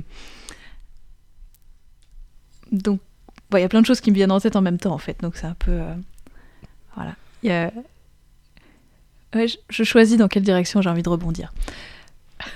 Donc, 2.72 3.00
bon, 3.50 3.58
il 3.58 3.60
y 3.60 3.64
a 3.64 3.68
plein 3.68 3.80
de 3.80 3.86
choses 3.86 4.00
qui 4.00 4.10
me 4.10 4.16
viennent 4.16 4.32
en 4.32 4.40
tête 4.40 4.56
en 4.56 4.62
même 4.62 4.78
temps, 4.78 4.92
en 4.92 4.98
fait. 4.98 5.20
Donc, 5.20 5.36
c'est 5.36 5.46
un 5.46 5.54
peu. 5.54 5.70
euh, 5.72 5.94
Voilà. 6.94 7.14
Il 7.42 7.48
y 7.50 7.52
a- 7.52 7.72
Ouais, 9.34 9.48
je, 9.48 9.56
je 9.68 9.84
choisis 9.84 10.16
dans 10.16 10.28
quelle 10.28 10.42
direction 10.42 10.80
j'ai 10.82 10.88
envie 10.88 11.02
de 11.02 11.08
rebondir. 11.08 11.52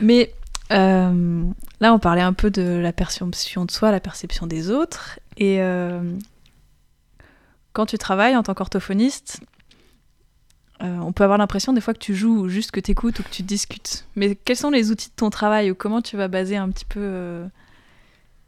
Mais 0.01 0.33
euh, 0.73 1.45
là, 1.81 1.93
on 1.93 1.99
parlait 1.99 2.21
un 2.21 2.33
peu 2.33 2.51
de 2.51 2.79
la 2.81 2.93
perception 2.93 3.65
de 3.65 3.71
soi, 3.71 3.91
la 3.91 4.01
perception 4.01 4.47
des 4.47 4.71
autres. 4.71 5.19
Et 5.37 5.61
euh, 5.61 6.01
quand 7.73 7.87
tu 7.87 7.99
travailles 7.99 8.37
en 8.37 8.43
tant 8.43 8.55
qu'orthophoniste, 8.55 9.41
euh, 10.83 10.97
on 10.99 11.13
peut 11.13 11.25
avoir 11.25 11.39
l'impression 11.39 11.73
des 11.73 11.81
fois 11.81 11.93
que 11.93 11.99
tu 11.99 12.15
joues 12.15 12.39
ou 12.39 12.49
juste 12.49 12.71
que 12.71 12.81
tu 12.81 12.93
écoutes 12.93 13.19
ou 13.19 13.23
que 13.23 13.31
tu 13.31 13.43
discutes. 13.43 14.07
Mais 14.17 14.35
quels 14.35 14.57
sont 14.57 14.71
les 14.71 14.91
outils 14.91 15.09
de 15.09 15.15
ton 15.15 15.31
travail 15.31 15.71
ou 15.71 15.75
comment 15.75 16.01
tu 16.01 16.17
vas 16.17 16.29
baser 16.29 16.57
un 16.57 16.71
petit 16.71 16.87
peu. 16.87 17.45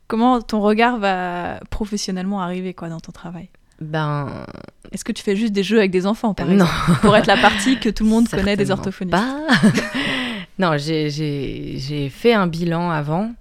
comment 0.06 0.40
ton 0.40 0.60
regard 0.60 0.98
va 0.98 1.60
professionnellement 1.70 2.40
arriver 2.40 2.72
quoi, 2.72 2.88
dans 2.88 3.00
ton 3.00 3.12
travail? 3.12 3.50
Ben 3.80 4.46
Est-ce 4.92 5.04
que 5.04 5.10
tu 5.10 5.24
fais 5.24 5.34
juste 5.34 5.52
des 5.52 5.64
jeux 5.64 5.78
avec 5.78 5.90
des 5.90 6.06
enfants, 6.06 6.34
par 6.34 6.46
non. 6.46 6.64
exemple 6.64 7.00
Pour 7.00 7.16
être 7.16 7.26
la 7.26 7.36
partie 7.36 7.80
que 7.80 7.88
tout 7.88 8.04
le 8.04 8.10
monde 8.10 8.28
connaît 8.28 8.56
des 8.56 8.70
orthophonistes. 8.70 9.10
Pas. 9.10 9.40
non, 10.62 10.78
j'ai- 10.78 12.08
fait 12.08 12.32
un 12.32 12.46
bilan 12.46 12.90
avant 12.90 13.32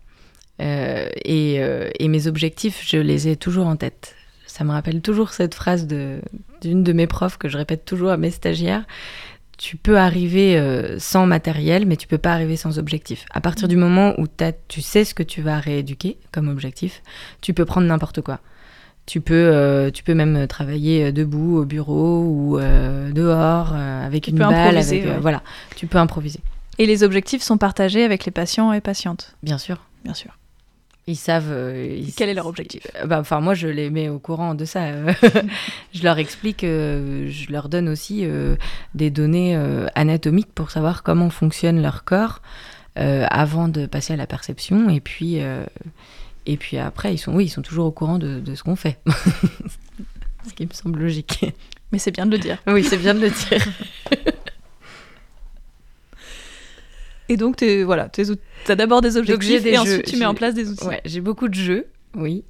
euh, 0.60 1.08
et, 1.24 1.58
euh, 1.60 1.90
et 2.00 2.08
mes 2.08 2.26
objectifs, 2.26 2.84
je 2.86 2.98
les 2.98 3.28
ai 3.28 3.36
toujours 3.36 3.68
en 3.68 3.76
tête. 3.76 4.16
Ça 4.48 4.64
me 4.64 4.72
rappelle 4.72 5.02
toujours 5.02 5.32
cette 5.32 5.56
phrase 5.56 5.88
d'une 5.88 6.84
de, 6.84 6.94
mes 6.94 7.08
profs 7.08 7.38
que 7.38 7.48
je 7.48 7.58
répète 7.58 7.86
toujours 7.86 8.10
à 8.10 8.18
mes 8.18 8.32
stagiaires. 8.32 8.84
Tu 9.58 9.78
peux 9.78 9.98
arriver 9.98 10.58
euh, 10.58 10.98
sans 10.98 11.28
matériel, 11.28 11.86
mais 11.86 11.96
tu 11.96 12.08
peux 12.08 12.18
pas 12.18 12.34
arriver 12.34 12.56
sans 12.56 12.80
objectif. 12.80 13.26
À 13.32 13.40
partir 13.40 13.68
du 13.68 13.76
moment 13.76 14.20
où 14.20 14.26
tu 14.68 14.82
sais 14.82 15.06
ce 15.06 15.14
que 15.14 15.24
tu 15.24 15.42
vas 15.44 15.60
rééduquer 15.60 16.18
comme 16.32 16.50
objectif, 16.50 17.04
tu 17.42 17.54
peux 17.54 17.66
prendre 17.66 17.86
n'importe 17.86 18.22
quoi. 18.22 18.40
Tu 19.06 19.22
peux, 19.22 19.34
euh, 19.34 19.92
tu 19.92 20.04
peux 20.04 20.14
même 20.16 20.48
travailler 20.48 21.12
debout 21.12 21.58
au 21.58 21.66
bureau 21.66 22.24
ou 22.24 22.58
euh, 22.58 23.12
dehors 23.12 23.74
euh, 23.74 24.06
avec 24.06 24.24
Tu 24.24 24.32
une 24.32 24.38
balle. 24.38 24.78
Avec, 24.78 25.06
ouais. 25.06 25.18
Voilà, 25.20 25.44
tu 25.76 25.86
peux 25.88 25.98
improviser, 25.98 26.40
Et 26.82 26.88
les 26.88 27.04
objectifs 27.04 27.44
sont 27.44 27.60
partagés 27.60 28.04
avec 28.04 28.26
les 28.26 28.32
patients 28.32 28.74
et 28.74 28.82
patientes, 28.82 29.36
bien 29.44 29.60
sûr. 29.60 29.86
bien 30.04 30.16
sûr. 30.16 30.36
Ils 31.06 31.16
savent. 31.16 31.52
euh, 31.52 31.96
ils- 32.00 32.12
Quel 32.16 32.28
est 32.28 32.34
leur 32.34 32.48
objectif? 32.48 32.88
Euh, 32.96 33.06
bah, 33.06 33.20
Enfin, 33.20 33.40
moi, 33.40 33.54
je 33.54 33.68
les 33.68 33.92
mets 33.92 34.10
au 34.10 34.18
courant 34.18 34.56
de 34.56 34.66
ça. 34.66 34.86
euh. 34.86 35.14
je 35.94 36.02
leur 36.02 36.18
explique, 36.18 36.64
euh, 36.64 37.28
je 37.30 37.52
leur 37.52 37.70
donne 37.70 37.88
aussi 37.88 38.22
euh, 38.26 38.56
des 38.96 39.12
données 39.12 39.56
euh, 39.56 39.86
anatomiques 39.94 40.52
pour 40.56 40.72
savoir 40.72 41.04
comment 41.04 41.30
fonctionne 41.30 41.82
leur 41.84 42.04
corps 42.04 42.42
avant 42.96 43.68
de 43.68 43.86
passer 43.86 44.14
à 44.14 44.16
la 44.18 44.26
perception. 44.26 44.90
Et 44.90 45.02
puis, 45.02 45.38
et 46.46 46.58
puis 46.58 46.78
après, 46.80 47.14
ils 47.14 47.18
sont, 47.20 47.34
oui, 47.36 47.46
ils 47.46 47.50
sont 47.50 47.62
toujours 47.62 47.86
au 47.86 47.92
courant 47.92 48.18
de, 48.18 48.40
de 48.40 48.56
ce 48.56 48.64
qu'on 48.64 48.76
fait. 48.76 49.00
ce 50.48 50.54
qui 50.56 50.66
me 50.66 50.74
semble 50.74 51.00
logique. 51.00 51.46
Mais 51.92 52.00
c'est 52.00 52.12
bien 52.12 52.26
de 52.26 52.32
le 52.32 52.40
dire. 52.40 52.58
oui, 52.68 52.84
c'est 52.84 52.98
bien 52.98 53.14
de 53.14 53.20
le 53.22 53.30
dire. 53.30 53.68
Et 57.30 57.38
donc, 57.38 57.56
tu 57.58 57.84
voilà, 57.84 58.10
tu 58.10 58.22
as 58.68 58.76
d'abord 58.76 59.02
des 59.02 59.16
objectifs 59.18 59.64
des 59.64 59.70
et 59.70 59.74
jeux, 59.76 59.80
ensuite 59.82 60.06
tu 60.06 60.18
mets 60.18 60.26
en 60.26 60.34
place 60.34 60.54
des 60.54 60.70
outils. 60.70 60.86
Ouais, 60.86 61.02
j'ai 61.06 61.22
beaucoup 61.22 61.48
de 61.48 61.54
jeux, 61.56 61.86
oui. 62.16 62.44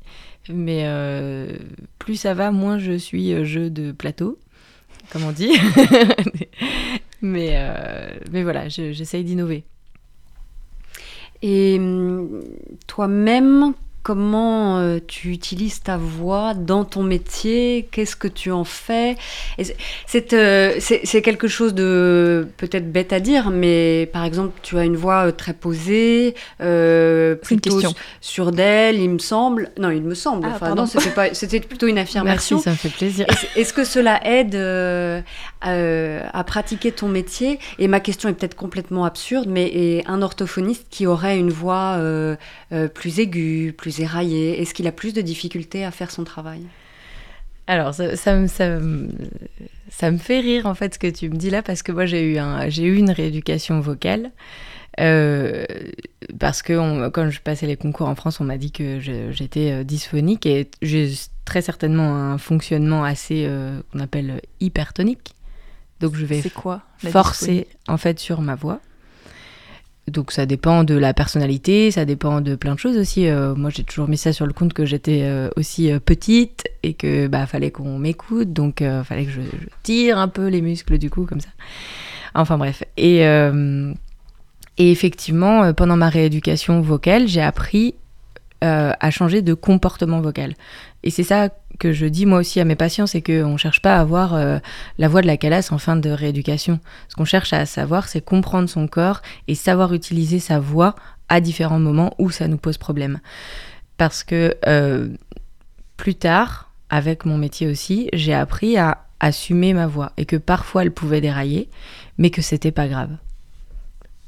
Mais 0.50 0.84
euh, 0.86 1.56
plus 2.00 2.16
ça 2.16 2.34
va, 2.34 2.50
moins 2.52 2.80
je 2.80 2.98
suis 2.98 3.32
euh, 3.32 3.44
jeu 3.46 3.70
de 3.70 3.92
plateau, 3.92 4.40
comme 5.12 5.24
on 5.24 5.32
dit. 5.32 5.52
mais, 7.22 7.52
euh, 7.54 8.10
mais 8.32 8.42
voilà, 8.44 8.68
je- 8.70 8.92
j'essaye 8.92 9.24
d'innover. 9.24 9.64
Et 11.44 11.78
hum, 11.80 12.42
toi-même, 12.88 13.74
comment 14.04 14.80
euh, 14.80 15.00
tu 15.06 15.30
utilises 15.32 15.82
ta 15.82 15.98
voix 15.98 16.54
dans 16.54 16.86
ton 16.86 17.04
métier? 17.04 17.88
Qu'est-ce 17.92 18.16
que 18.16 18.28
tu 18.28 18.52
en 18.52 18.64
fais? 18.64 19.16
C'est- 20.08 20.34
euh, 20.34 20.76
c'est- 20.80 21.22
quelque 21.22 21.48
chose 21.48 21.74
de 21.76 22.48
peut-être 22.58 22.92
bête 22.92 23.14
à 23.14 23.20
dire, 23.20 23.50
mais 23.52 24.10
par 24.12 24.24
exemple, 24.26 24.54
tu 24.64 24.78
as 24.80 24.86
une 24.86 24.96
voix 24.96 25.28
euh, 25.28 25.32
très 25.32 25.54
posée, 25.54 26.34
euh, 26.62 27.34
une 27.34 27.40
plutôt 27.60 27.80
sûre 28.22 28.52
d'elle, 28.52 29.00
il 29.00 29.10
me 29.10 29.20
semble. 29.20 29.70
Non, 29.78 29.92
il 29.92 30.02
me 30.02 30.16
semble. 30.16 30.46
Ah, 30.48 30.54
enfin, 30.56 30.68
pardon. 30.68 30.84
non, 30.84 31.32
c'était 31.34 31.60
plutôt 31.60 31.88
une 31.88 31.98
affirmation. 32.00 32.58
Merci, 32.58 32.64
ça 32.64 32.72
me 32.72 32.76
fait 32.76 32.90
plaisir. 32.90 33.26
Est-ce- 33.56 33.72
que 33.74 33.84
cela 33.86 34.20
aide 34.28 34.56
à 35.62 36.44
pratiquer 36.44 36.92
ton 36.92 37.08
métier? 37.08 37.60
Et 37.80 37.88
ma 37.88 38.00
question 38.00 38.30
est 38.30 38.34
peut-être 38.34 38.56
complètement 38.56 39.06
absurde, 39.06 39.46
mais 39.48 40.04
un 40.08 40.22
orthophoniste 40.22 40.88
qui 40.90 41.06
aurait 41.08 41.38
une 41.38 41.52
voix 41.52 42.00
plus 42.94 43.20
aiguë, 43.20 43.74
plus 43.78 43.91
éraillée, 44.00 44.62
est-ce 44.62 44.74
qu'il 44.74 44.88
a 44.88 44.92
plus 44.92 45.14
de 45.14 45.22
difficultés 45.22 45.84
à 45.84 45.92
faire 45.92 46.12
son 46.12 46.24
travail? 46.24 46.62
Alors, 47.68 47.94
ça, 47.94 48.16
ça 48.18 48.36
me, 48.36 48.48
ça, 48.48 48.80
me- 48.80 49.10
ça 49.90 50.12
me 50.12 50.18
fait 50.18 50.40
rire 50.40 50.66
en 50.66 50.74
fait 50.74 50.94
ce 50.96 51.00
que 51.00 51.08
tu 51.08 51.30
me 51.30 51.36
dis 51.36 51.50
là, 51.50 51.62
parce 51.62 51.84
que 51.84 51.92
moi 51.92 52.06
j'ai 52.06 52.24
eu, 52.34 52.38
un, 52.38 52.68
j'ai 52.70 52.84
eu 52.84 52.98
une 52.98 53.12
rééducation 53.12 53.80
vocale. 53.80 54.32
euh, 55.00 55.66
parce 56.40 56.62
que 56.62 56.74
on- 56.74 57.12
quand 57.12 57.30
je 57.30 57.42
passais 57.42 57.68
les 57.68 57.78
concours 57.78 58.08
en 58.10 58.16
France, 58.16 58.42
on 58.42 58.46
m'a 58.46 58.58
dit 58.58 58.72
que 58.72 59.00
je- 59.00 59.32
j'étais 59.32 59.72
euh, 59.72 59.84
dysphonique 59.84 60.46
et 60.46 60.70
j'ai 60.82 61.12
très 61.46 61.62
certainement 61.62 62.16
un 62.16 62.38
fonctionnement 62.38 63.04
assez 63.04 63.46
euh, 63.48 63.80
qu'on 63.92 64.00
appelle 64.00 64.42
hypertonique. 64.60 65.34
Donc 66.02 66.16
je 66.16 66.26
vais 66.26 66.42
C'est 66.42 66.50
quoi 66.52 66.82
la 67.04 67.12
forcer 67.12 67.68
en 67.88 67.98
fait 67.98 68.20
sur 68.20 68.42
ma 68.42 68.56
voix. 68.56 68.82
Donc 70.08 70.32
ça 70.32 70.46
dépend 70.46 70.84
de 70.84 70.96
la 70.96 71.14
personnalité, 71.14 71.92
ça 71.92 72.06
dépend 72.06 72.42
de 72.42 72.56
plein 72.56 72.74
de 72.74 72.80
choses 72.80 72.98
aussi. 72.98 73.28
Euh, 73.28 73.54
moi 73.54 73.70
j'ai 73.70 73.84
toujours 73.84 74.08
mis 74.08 74.18
ça 74.18 74.34
sur 74.34 74.48
le 74.48 74.54
compte 74.54 74.74
que 74.74 74.86
j'étais 74.86 75.22
euh, 75.24 75.50
aussi 75.56 75.92
euh, 75.92 76.00
petite 76.00 76.66
et 76.82 76.96
que 76.96 77.28
bah 77.28 77.46
fallait 77.46 77.70
qu'on 77.70 78.00
m'écoute, 78.00 78.52
donc 78.52 78.84
fallait 79.04 79.26
que 79.26 79.32
je, 79.32 79.42
tire 79.84 80.18
un 80.18 80.28
peu 80.28 80.48
les 80.48 80.62
muscles 80.62 80.98
du 80.98 81.10
coup 81.10 81.26
comme 81.26 81.40
ça. 81.40 81.50
Enfin 82.34 82.58
bref. 82.58 82.84
Et, 82.98 83.20
et 83.20 84.92
effectivement, 84.92 85.74
pendant 85.74 85.98
ma 85.98 86.10
rééducation 86.10 86.82
vocale, 86.82 87.28
j'ai 87.28 87.42
appris 87.42 87.94
euh, 88.64 88.94
à 89.00 89.12
changer 89.12 89.42
de 89.42 89.54
comportement 89.54 90.22
vocal. 90.22 90.54
Et 91.04 91.10
c'est 91.10 91.24
ça 91.24 91.50
que 91.80 91.94
je 91.94 92.06
dis 92.06 92.28
moi 92.28 92.40
aussi 92.40 92.60
à 92.60 92.66
mes 92.66 92.76
patients, 92.76 93.08
c'est 93.08 93.22
qu'on 93.22 93.54
ne 93.54 93.58
cherche 93.58 93.82
pas 93.82 93.98
à 93.98 94.02
avoir 94.02 94.36
euh, 94.36 94.60
la 95.00 95.08
voix 95.08 95.22
de 95.22 95.28
la 95.28 95.38
calasse 95.38 95.72
en 95.72 95.80
fin 95.80 95.96
de 95.96 96.10
rééducation. 96.12 96.80
Ce 97.10 97.16
qu'on 97.16 97.26
cherche 97.26 97.54
à 97.54 97.66
savoir, 97.66 98.08
c'est 98.08 98.22
comprendre 98.22 98.70
son 98.70 98.88
corps 98.88 99.22
et 99.48 99.56
savoir 99.56 99.94
utiliser 99.94 100.40
sa 100.40 100.60
voix 100.60 100.96
à 101.28 101.42
différents 101.42 101.80
moments 101.80 102.14
où 102.20 102.30
ça 102.30 102.48
nous 102.48 102.58
pose 102.58 102.78
problème. 102.78 103.20
Parce 103.98 104.24
que 104.24 104.56
euh, 104.68 105.10
plus 105.98 106.16
tard, 106.16 106.72
avec 106.92 107.26
mon 107.26 107.38
métier 107.38 107.68
aussi, 107.68 108.10
j'ai 108.14 108.34
appris 108.34 108.78
à 108.78 109.06
assumer 109.20 109.74
ma 109.74 109.88
voix 109.88 110.12
et 110.18 110.26
que 110.26 110.36
parfois 110.36 110.84
elle 110.84 110.92
pouvait 110.92 111.22
dérailler, 111.22 111.70
mais 112.18 112.30
que 112.30 112.42
c'était 112.42 112.72
pas 112.72 112.88
grave. 112.88 113.10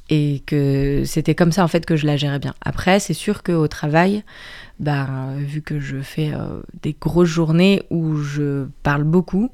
Et 0.10 0.44
que 0.46 1.04
c'était 1.06 1.34
comme 1.34 1.52
ça 1.52 1.64
en 1.64 1.68
fait 1.68 1.86
que 1.86 1.96
je 1.96 2.06
la 2.06 2.18
gérais 2.18 2.40
bien. 2.40 2.54
Après, 2.62 3.00
c'est 3.00 3.14
sûr 3.14 3.42
qu'au 3.42 3.68
travail, 3.68 4.24
ben, 4.80 5.36
vu 5.38 5.62
que 5.62 5.80
je 5.80 6.02
fais 6.02 6.34
euh, 6.34 6.62
des 6.82 6.96
grosses 7.00 7.30
journées 7.30 7.84
où 7.90 8.18
je 8.18 8.66
parle 8.84 9.04
beaucoup, 9.04 9.50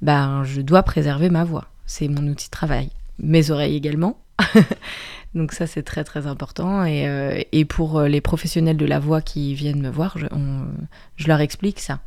ben, 0.00 0.42
je 0.44 0.62
dois 0.62 0.82
préserver 0.82 1.28
ma 1.28 1.44
voix. 1.44 1.66
C'est 1.86 2.08
mon 2.08 2.26
outil 2.28 2.46
de 2.46 2.50
travail. 2.50 2.90
Mes 3.18 3.50
oreilles 3.50 3.76
également. 3.76 4.18
Donc 5.34 5.52
ça, 5.52 5.66
c'est 5.66 5.82
très 5.82 6.02
très 6.02 6.26
important. 6.26 6.84
Et, 6.84 7.06
euh, 7.06 7.42
pour 7.68 8.00
les 8.02 8.20
professionnels 8.20 8.78
de 8.78 8.86
la 8.86 8.98
voix 8.98 9.20
qui 9.20 9.54
viennent 9.54 9.82
me 9.82 9.90
voir, 9.90 10.16
je 11.16 11.28
leur 11.28 11.40
explique 11.40 11.78
ça 11.78 12.00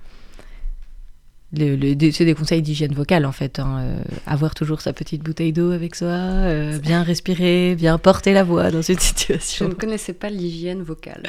c'est 1.55 2.25
des 2.25 2.33
conseils 2.33 2.61
d'hygiène 2.61 2.93
vocale 2.93 3.25
en 3.25 3.31
fait. 3.31 3.59
Hein, 3.59 3.79
euh, 3.81 4.03
avoir 4.25 4.55
toujours 4.55 4.81
sa 4.81 4.93
petite 4.93 5.21
bouteille 5.21 5.53
d'eau 5.53 5.71
avec 5.71 5.95
soi, 5.95 6.07
euh, 6.07 6.79
bien 6.79 7.03
respirer, 7.03 7.75
bien 7.75 7.97
porter 7.97 8.33
la 8.33 8.43
voix 8.43 8.71
dans 8.71 8.81
une 8.81 8.99
situation. 8.99 9.65
Je 9.65 9.69
ne 9.69 9.75
connaissais 9.75 10.13
pas 10.13 10.29
l'hygiène 10.29 10.81
vocale. 10.81 11.23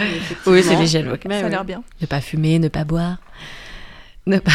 oui, 0.47 0.63
c'est 0.63 0.77
l'hygiène 0.77 1.09
vocale. 1.09 1.33
ça 1.33 1.47
a 1.47 1.49
l'air 1.49 1.65
bien. 1.65 1.83
Ne 2.01 2.07
pas 2.07 2.21
fumer, 2.21 2.59
ne 2.59 2.69
pas 2.69 2.85
boire. 2.85 3.19
Ne 4.27 4.39
pas... 4.39 4.53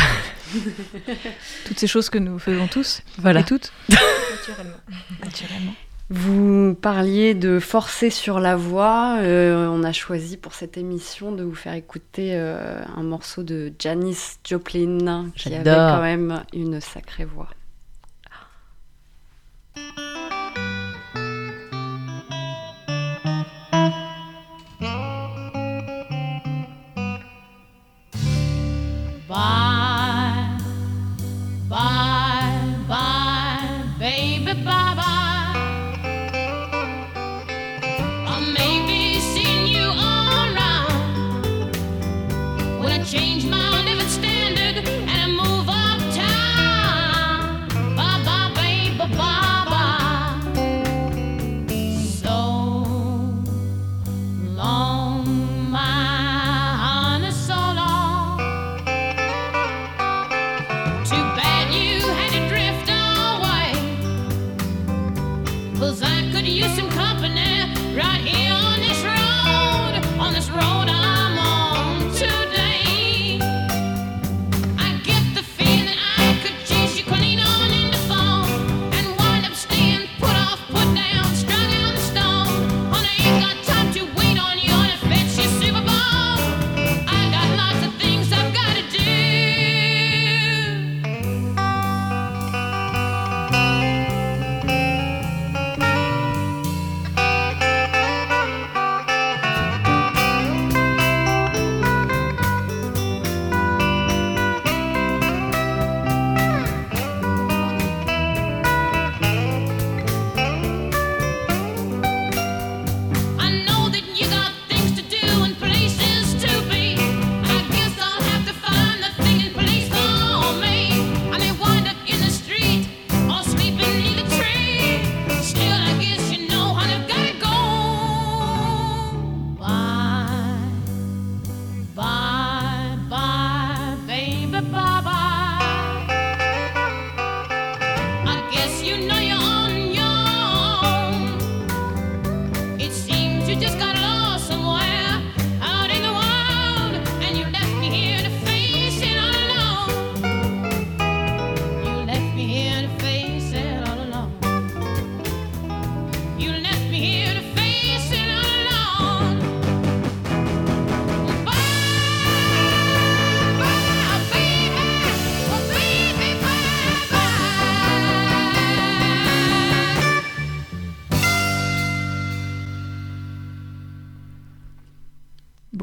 Toutes 1.65 1.77
ces 1.77 1.85
choses 1.87 2.09
que 2.09 2.17
nous 2.17 2.39
faisons 2.39 2.67
tous. 2.67 3.01
Voilà. 3.19 3.41
Et 3.41 3.43
toutes. 3.43 3.71
Naturellement. 3.89 4.77
Naturellement. 5.23 5.73
Vous 6.11 6.73
parliez 6.73 7.35
de 7.35 7.59
forcer 7.59 8.09
sur 8.09 8.39
la 8.39 8.55
voix. 8.55 9.17
Euh, 9.19 9.67
on 9.67 9.83
a 9.83 9.93
choisi 9.93 10.37
pour 10.37 10.53
cette 10.53 10.75
émission 10.75 11.31
de 11.31 11.43
vous 11.43 11.53
faire 11.53 11.73
écouter 11.73 12.31
euh, 12.33 12.81
un 12.97 13.03
morceau 13.03 13.43
de 13.43 13.71
Janis 13.77 14.37
Joplin, 14.43 15.29
qui 15.35 15.53
avait 15.53 15.69
quand 15.69 16.01
même 16.01 16.43
une 16.51 16.81
sacrée 16.81 17.25
voix. 17.25 17.49
Bye, 29.27 29.68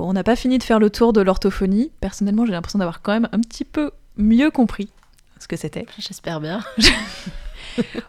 on 0.09 0.12
n'a 0.12 0.25
pas 0.25 0.37
fini 0.37 0.59
de 0.59 0.62
faire 0.62 0.79
le 0.79 0.90
tour 0.90 1.12
de 1.12 1.21
l'orthophonie. 1.21 1.90
Personnellement, 2.01 2.47
j'ai 2.47 2.53
l'impression 2.53 2.79
d'avoir 2.79 3.03
quand 3.03 3.12
même 3.12 3.29
un 3.33 3.40
petit 3.40 3.64
peu 3.64 3.90
mieux 4.16 4.51
compris 4.51 4.88
ce 5.38 5.49
que 5.49 5.57
c'était. 5.57 5.87
J'espère 5.99 6.40
bien. 6.40 6.61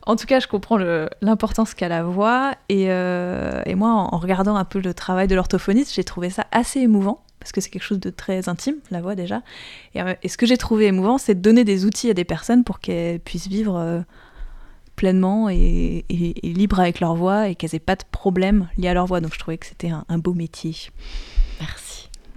En 0.05 0.15
tout 0.15 0.25
cas, 0.25 0.39
je 0.39 0.47
comprends 0.47 0.77
l'importance 1.21 1.73
qu'a 1.73 1.89
la 1.89 2.01
voix. 2.03 2.53
Et, 2.69 2.85
euh, 2.89 3.61
et 3.65 3.75
moi, 3.75 3.89
en, 3.89 4.15
en 4.15 4.17
regardant 4.17 4.55
un 4.55 4.63
peu 4.63 4.79
le 4.79 4.93
travail 4.93 5.27
de 5.27 5.35
l'orthophoniste, 5.35 5.93
j'ai 5.93 6.05
trouvé 6.05 6.29
ça 6.29 6.45
assez 6.53 6.79
émouvant. 6.79 7.21
Parce 7.39 7.51
que 7.51 7.59
c'est 7.59 7.69
quelque 7.69 7.83
chose 7.83 7.99
de 7.99 8.09
très 8.09 8.47
intime, 8.47 8.75
la 8.91 9.01
voix 9.01 9.13
déjà. 9.15 9.41
Et, 9.93 10.01
euh, 10.01 10.13
et 10.23 10.29
ce 10.29 10.37
que 10.37 10.45
j'ai 10.45 10.55
trouvé 10.57 10.85
émouvant, 10.85 11.17
c'est 11.17 11.35
de 11.35 11.41
donner 11.41 11.65
des 11.65 11.83
outils 11.83 12.09
à 12.09 12.13
des 12.13 12.23
personnes 12.23 12.63
pour 12.63 12.79
qu'elles 12.79 13.19
puissent 13.19 13.47
vivre 13.47 13.75
euh, 13.77 13.99
pleinement 14.95 15.49
et, 15.49 16.05
et- 16.07 16.47
et 16.49 16.53
libre 16.53 16.79
avec 16.79 16.99
leur 17.01 17.15
voix 17.15 17.49
et 17.49 17.55
qu'elles 17.55 17.75
aient 17.75 17.79
pas 17.79 17.95
de 17.97 18.03
problème 18.09 18.69
liés 18.77 18.87
à 18.87 18.93
leur 18.93 19.05
voix. 19.05 19.19
Donc 19.19 19.33
je 19.33 19.39
trouvais 19.39 19.57
que 19.57 19.65
c'était 19.65 19.89
un, 19.89 20.05
un 20.07 20.17
beau 20.17 20.33
métier. 20.33 20.75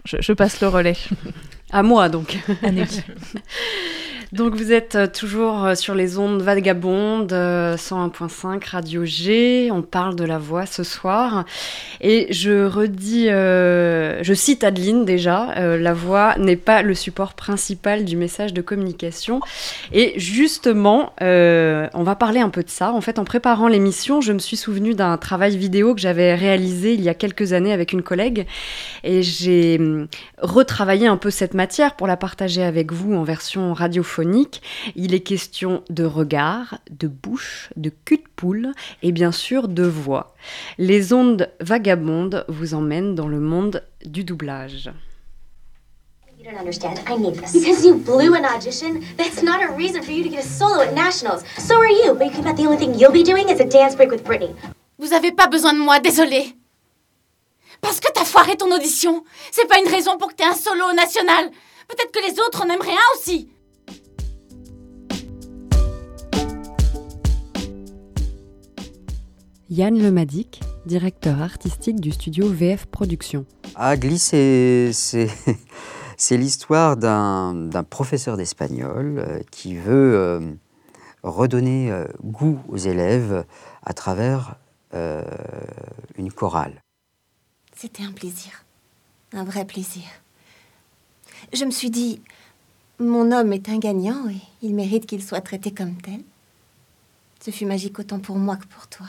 Je 0.04 0.32
passe 0.32 0.60
le 0.60 0.68
relais 0.68 0.96
À 1.72 1.83
moi 1.83 2.09
donc. 2.09 2.38
Donc 4.33 4.54
vous 4.54 4.72
êtes 4.72 4.94
euh, 4.94 5.06
toujours 5.09 5.64
euh, 5.64 5.74
sur 5.74 5.96
les 5.96 6.16
ondes 6.16 6.40
vagabondes, 6.40 7.33
euh, 7.33 7.76
101.5 7.76 8.64
Radio 8.64 9.04
G. 9.04 9.70
On 9.72 9.83
parle 9.83 10.14
de 10.14 10.22
la 10.22 10.38
voix 10.38 10.66
ce 10.66 10.85
soir. 10.85 11.44
Et 12.00 12.28
je 12.33 12.64
redis, 12.64 13.28
euh, 13.28 14.22
je 14.22 14.33
cite 14.33 14.62
Adeline 14.62 15.04
déjà, 15.04 15.50
euh, 15.59 15.76
la 15.76 15.92
voix 15.92 16.37
n'est 16.38 16.56
pas 16.56 16.83
le 16.83 16.94
support 16.94 17.35
principal 17.35 18.04
du 18.04 18.16
message 18.16 18.54
de 18.54 18.62
communication. 18.62 19.40
Et 19.92 20.14
justement, 20.16 21.12
euh, 21.22 21.88
on 21.92 22.04
va 22.04 22.14
parler 22.14 22.38
un 22.38 22.50
peu 22.50 22.62
de 22.62 22.70
ça. 22.70 22.92
En 22.92 23.00
fait, 23.00 23.18
en 23.18 23.24
préparant 23.24 23.66
l'émission, 23.66 24.20
je 24.20 24.33
me 24.33 24.38
suis 24.38 24.56
souvenu 24.56 24.94
d'un 24.94 25.16
travail 25.16 25.56
vidéo 25.56 25.94
que 25.94 26.00
j'avais 26.00 26.37
réalisé 26.37 26.94
il 26.94 27.02
y 27.02 27.09
a 27.09 27.14
quelques 27.14 27.52
années 27.52 27.72
avec 27.72 27.92
une 27.92 28.02
collègue. 28.02 28.46
Et 29.02 29.22
j'ai 29.22 29.78
hum, 29.80 30.06
retravaillé 30.40 31.09
un 31.09 31.16
peu 31.16 31.30
cette 31.30 31.54
matière 31.61 31.94
pour 31.94 32.07
la 32.07 32.16
partager 32.16 32.62
avec 32.62 32.90
vous 32.90 33.12
en 33.12 33.23
version 33.23 33.75
radiophonique. 33.75 34.62
Il 34.96 35.12
est 35.12 35.20
question 35.20 35.83
de 35.90 36.05
regard, 36.05 36.79
de 36.90 37.07
bouche, 37.07 37.68
de 37.77 37.90
cul 37.90 38.16
de 38.16 38.29
poule 38.35 38.73
et 39.03 39.12
bien 39.12 39.31
sûr 39.31 39.68
de 39.68 39.83
voix. 39.83 40.35
Les 40.79 41.12
ondes 41.12 41.51
vagabondes 41.61 42.46
vous 42.49 42.73
emmènent 42.73 43.14
dans 43.14 43.29
le 43.29 43.40
monde 43.40 43.83
du 44.07 44.25
doublage. 44.25 44.90
You 46.38 46.46
don't 46.51 46.59
understand. 46.59 46.94
I 47.07 47.18
need 47.18 47.35
this. 47.35 47.53
Because 47.53 47.85
you 47.85 47.96
blew 47.99 48.35
an 48.35 48.46
audition, 48.46 49.03
that's 49.18 49.42
not 49.42 49.61
a 49.62 49.70
reason 49.77 50.03
for 50.03 50.12
you 50.12 50.23
to 50.23 50.31
get 50.31 50.40
a 50.40 50.49
solo 50.49 50.81
at 50.81 50.94
nationals. 50.94 51.44
So 51.59 51.75
are 51.75 51.90
you, 51.90 52.14
but 52.14 52.35
you 52.35 52.42
bet 52.42 52.57
the 52.57 52.64
only 52.64 52.79
thing 52.79 52.94
you'll 52.94 53.12
be 53.12 53.23
doing 53.23 53.51
is 53.51 53.61
a 53.61 53.66
dance 53.66 53.94
break 53.94 54.11
with 54.11 54.25
Britney. 54.25 54.55
Vous 54.99 55.12
avez 55.12 55.33
pas 55.33 55.46
besoin 55.46 55.75
de 55.75 55.79
moi, 55.79 56.01
désolé. 56.01 56.55
Parce 57.81 58.01
que 58.01 58.09
t'as 58.12 58.25
foiré 58.25 58.57
ton 58.57 58.75
audition. 58.75 59.25
C'est 59.51 59.66
pas 59.66 59.79
une 59.79 59.88
raison 59.88 60.19
pour 60.19 60.29
que 60.29 60.35
t'aies 60.35 60.45
un 60.45 60.55
solo 60.55 60.85
au 60.90 60.93
national. 60.93 61.51
Peut-être 61.88 62.12
que 62.12 62.21
les 62.21 62.38
autres 62.40 62.62
en 62.64 62.69
aimeraient 62.69 62.93
un 62.93 63.19
aussi. 63.19 63.49
Yann 69.71 69.97
Lemadic, 69.97 70.61
directeur 70.85 71.40
artistique 71.40 72.01
du 72.01 72.11
studio 72.11 72.49
VF 72.49 72.87
Productions. 72.87 73.47
Ah, 73.77 73.97
Glee, 73.97 74.19
c'est, 74.19 74.90
l'histoire 76.31 76.97
d'un, 76.97 77.71
professeur 77.88 78.37
d'espagnol 78.37 79.19
euh, 79.19 79.40
qui 79.53 79.77
veut 79.77 80.14
euh, 80.16 80.40
redonner 81.23 81.90
euh, 81.90 82.05
goût 82.23 82.59
aux 82.69 82.77
élèves 82.77 83.45
à 83.83 83.93
travers 83.93 84.57
euh, 84.95 85.23
une 86.16 86.33
chorale. 86.33 86.83
C'était 87.81 88.03
un 88.03 88.12
plaisir. 88.12 88.66
Un 89.33 89.43
vrai 89.43 89.64
plaisir. 89.64 90.03
Je 91.55 91.64
me 91.64 91.71
suis 91.71 91.88
dit, 91.88 92.21
mon 92.99 93.33
homme 93.33 93.55
est 93.55 93.71
un 93.71 93.79
gagnant 93.79 94.29
et 94.29 94.37
il 94.61 94.75
mérite 94.75 95.07
qu'il 95.07 95.23
soit 95.23 95.40
traité 95.40 95.71
comme 95.71 95.95
tel. 95.95 96.21
Ce 97.43 97.51
fut 97.51 97.64
magique 97.64 97.99
autant 97.99 98.19
pour 98.19 98.37
moi 98.37 98.57
que 98.57 98.66
pour 98.66 98.87
toi. 98.87 99.07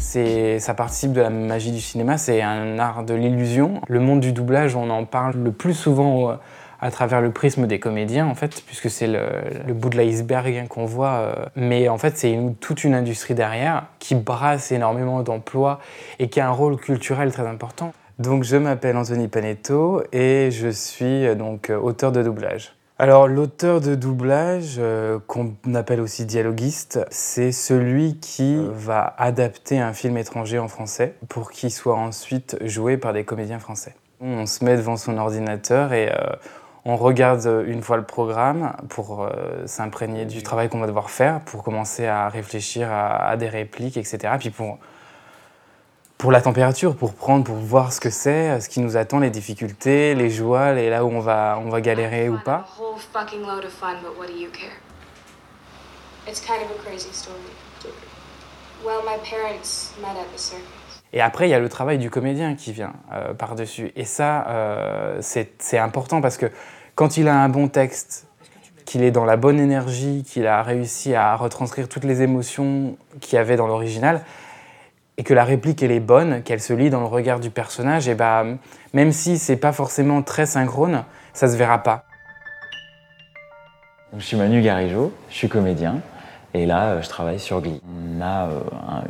Ça 0.00 0.74
participe 0.74 1.12
de 1.12 1.20
la 1.20 1.30
magie 1.30 1.70
du 1.70 1.80
cinéma, 1.80 2.18
c'est 2.18 2.42
un 2.42 2.80
art 2.80 3.04
de 3.04 3.14
l'illusion. 3.14 3.80
Le 3.86 4.00
monde 4.00 4.18
du 4.18 4.32
doublage, 4.32 4.74
on 4.74 4.90
en 4.90 5.04
parle 5.04 5.36
le 5.36 5.52
plus 5.52 5.74
souvent 5.74 6.32
euh, 6.32 6.34
à 6.80 6.90
travers 6.90 7.20
le 7.20 7.30
prisme 7.30 7.66
des 7.66 7.78
comédiens, 7.78 8.26
en 8.26 8.34
fait, 8.34 8.62
puisque 8.66 8.90
c'est 8.90 9.06
le, 9.06 9.74
bout 9.74 9.90
de 9.90 9.98
l'iceberg 9.98 10.66
qu'on 10.68 10.86
voit. 10.86 11.12
euh. 11.12 11.34
Mais 11.56 11.88
en 11.88 11.98
fait, 11.98 12.16
c'est 12.16 12.38
toute 12.60 12.84
une 12.84 12.94
industrie 12.94 13.34
derrière 13.34 13.86
qui 13.98 14.14
brasse 14.14 14.72
énormément 14.72 15.22
d'emplois 15.22 15.80
et 16.18 16.28
qui 16.28 16.40
a 16.40 16.48
un 16.48 16.52
rôle 16.52 16.76
culturel 16.76 17.32
très 17.32 17.46
important. 17.46 17.92
Donc, 18.18 18.44
je 18.44 18.56
m'appelle 18.56 18.96
Anthony 18.96 19.28
Panetto 19.28 20.02
et 20.12 20.50
je 20.50 20.68
suis 20.68 21.26
euh, 21.26 21.34
donc 21.34 21.70
euh, 21.70 21.78
auteur 21.78 22.12
de 22.12 22.22
doublage. 22.22 22.74
Alors, 22.98 23.28
l'auteur 23.28 23.80
de 23.80 23.94
doublage, 23.94 24.78
qu'on 25.26 25.54
appelle 25.74 26.02
aussi 26.02 26.26
dialoguiste, 26.26 27.00
c'est 27.08 27.50
celui 27.50 28.18
qui 28.18 28.58
va 28.74 29.14
adapter 29.16 29.78
un 29.78 29.94
film 29.94 30.18
étranger 30.18 30.58
en 30.58 30.68
français 30.68 31.14
pour 31.30 31.50
qu'il 31.50 31.70
soit 31.70 31.96
ensuite 31.96 32.58
joué 32.62 32.98
par 32.98 33.14
des 33.14 33.24
comédiens 33.24 33.58
français. 33.58 33.94
On 34.20 34.44
se 34.44 34.62
met 34.66 34.76
devant 34.76 34.98
son 34.98 35.16
ordinateur 35.16 35.94
et 35.94 36.12
on 36.84 36.96
regarde 36.96 37.46
euh, 37.46 37.64
une 37.66 37.82
fois 37.82 37.96
le 37.96 38.04
programme 38.04 38.74
pour 38.88 39.22
euh, 39.22 39.66
s'imprégner 39.66 40.24
du 40.24 40.42
travail 40.42 40.68
qu'on 40.68 40.80
va 40.80 40.86
devoir 40.86 41.10
faire, 41.10 41.40
pour 41.40 41.62
commencer 41.62 42.06
à 42.06 42.28
réfléchir 42.28 42.88
à, 42.90 43.36
des 43.36 43.48
répliques, 43.48 43.96
etc. 43.96 44.34
Puis 44.38 44.50
pour, 44.50 44.78
pour 46.16 46.32
la 46.32 46.40
température, 46.40 46.96
pour 46.96 47.14
prendre, 47.14 47.44
pour 47.44 47.56
voir 47.56 47.92
ce 47.92 48.00
que 48.00 48.10
c'est, 48.10 48.60
ce 48.60 48.68
qui 48.68 48.80
nous 48.80 48.96
attend, 48.96 49.18
les 49.18 49.30
difficultés, 49.30 50.14
les 50.14 50.30
joies, 50.30 50.72
et 50.72 50.90
là 50.90 51.04
où 51.04 51.10
on 51.10 51.20
va, 51.20 51.58
on 51.64 51.68
va 51.68 51.80
galérer 51.80 52.28
ou 52.28 52.38
pas. 52.38 52.66
It's 56.26 56.38
kind 56.38 56.62
of 56.62 56.70
a 56.70 56.74
crazy 56.74 57.12
story. 57.12 57.40
Well, 58.84 59.02
my 59.04 59.16
parents 59.24 59.92
met 60.00 60.16
at 60.16 60.30
the 60.32 60.38
circus. 60.38 60.79
Et 61.12 61.20
après, 61.20 61.48
il 61.48 61.50
y 61.50 61.54
a 61.54 61.58
le 61.58 61.68
travail 61.68 61.98
du 61.98 62.10
comédien 62.10 62.54
qui 62.54 62.72
vient 62.72 62.92
euh, 63.12 63.34
par-dessus. 63.34 63.92
Et 63.96 64.04
ça, 64.04 64.46
euh, 64.48 65.18
c'est 65.20 65.78
important 65.78 66.20
parce 66.20 66.36
que 66.36 66.46
quand 66.94 67.16
il 67.16 67.28
a 67.28 67.34
un 67.34 67.48
bon 67.48 67.68
texte, 67.68 68.26
qu'il 68.84 69.02
est 69.02 69.10
dans 69.10 69.24
la 69.24 69.36
bonne 69.36 69.60
énergie, 69.60 70.24
qu'il 70.26 70.46
a 70.46 70.62
réussi 70.62 71.14
à 71.14 71.36
retranscrire 71.36 71.88
toutes 71.88 72.04
les 72.04 72.22
émotions 72.22 72.96
qu'il 73.20 73.36
y 73.36 73.38
avait 73.38 73.56
dans 73.56 73.66
l'original, 73.66 74.22
et 75.16 75.22
que 75.22 75.34
la 75.34 75.44
réplique 75.44 75.82
elle 75.82 75.92
est 75.92 76.00
bonne, 76.00 76.42
qu'elle 76.42 76.60
se 76.60 76.72
lit 76.72 76.90
dans 76.90 77.00
le 77.00 77.06
regard 77.06 77.40
du 77.40 77.50
personnage, 77.50 78.08
et 78.08 78.14
bah, 78.14 78.44
même 78.92 79.12
si 79.12 79.38
c'est 79.38 79.56
pas 79.56 79.72
forcément 79.72 80.22
très 80.22 80.46
synchrone, 80.46 81.04
ça 81.34 81.46
se 81.46 81.56
verra 81.56 81.82
pas. 81.82 82.04
Je 84.16 84.24
suis 84.24 84.36
Manu 84.36 84.60
Garigeau, 84.60 85.12
je 85.28 85.36
suis 85.36 85.48
comédien 85.48 86.00
et 86.54 86.66
là 86.66 86.86
euh, 86.86 87.02
je 87.02 87.08
travaille 87.08 87.38
sur 87.38 87.60
Glee. 87.60 87.80
On 88.18 88.20
a 88.20 88.48
euh, 88.48 88.60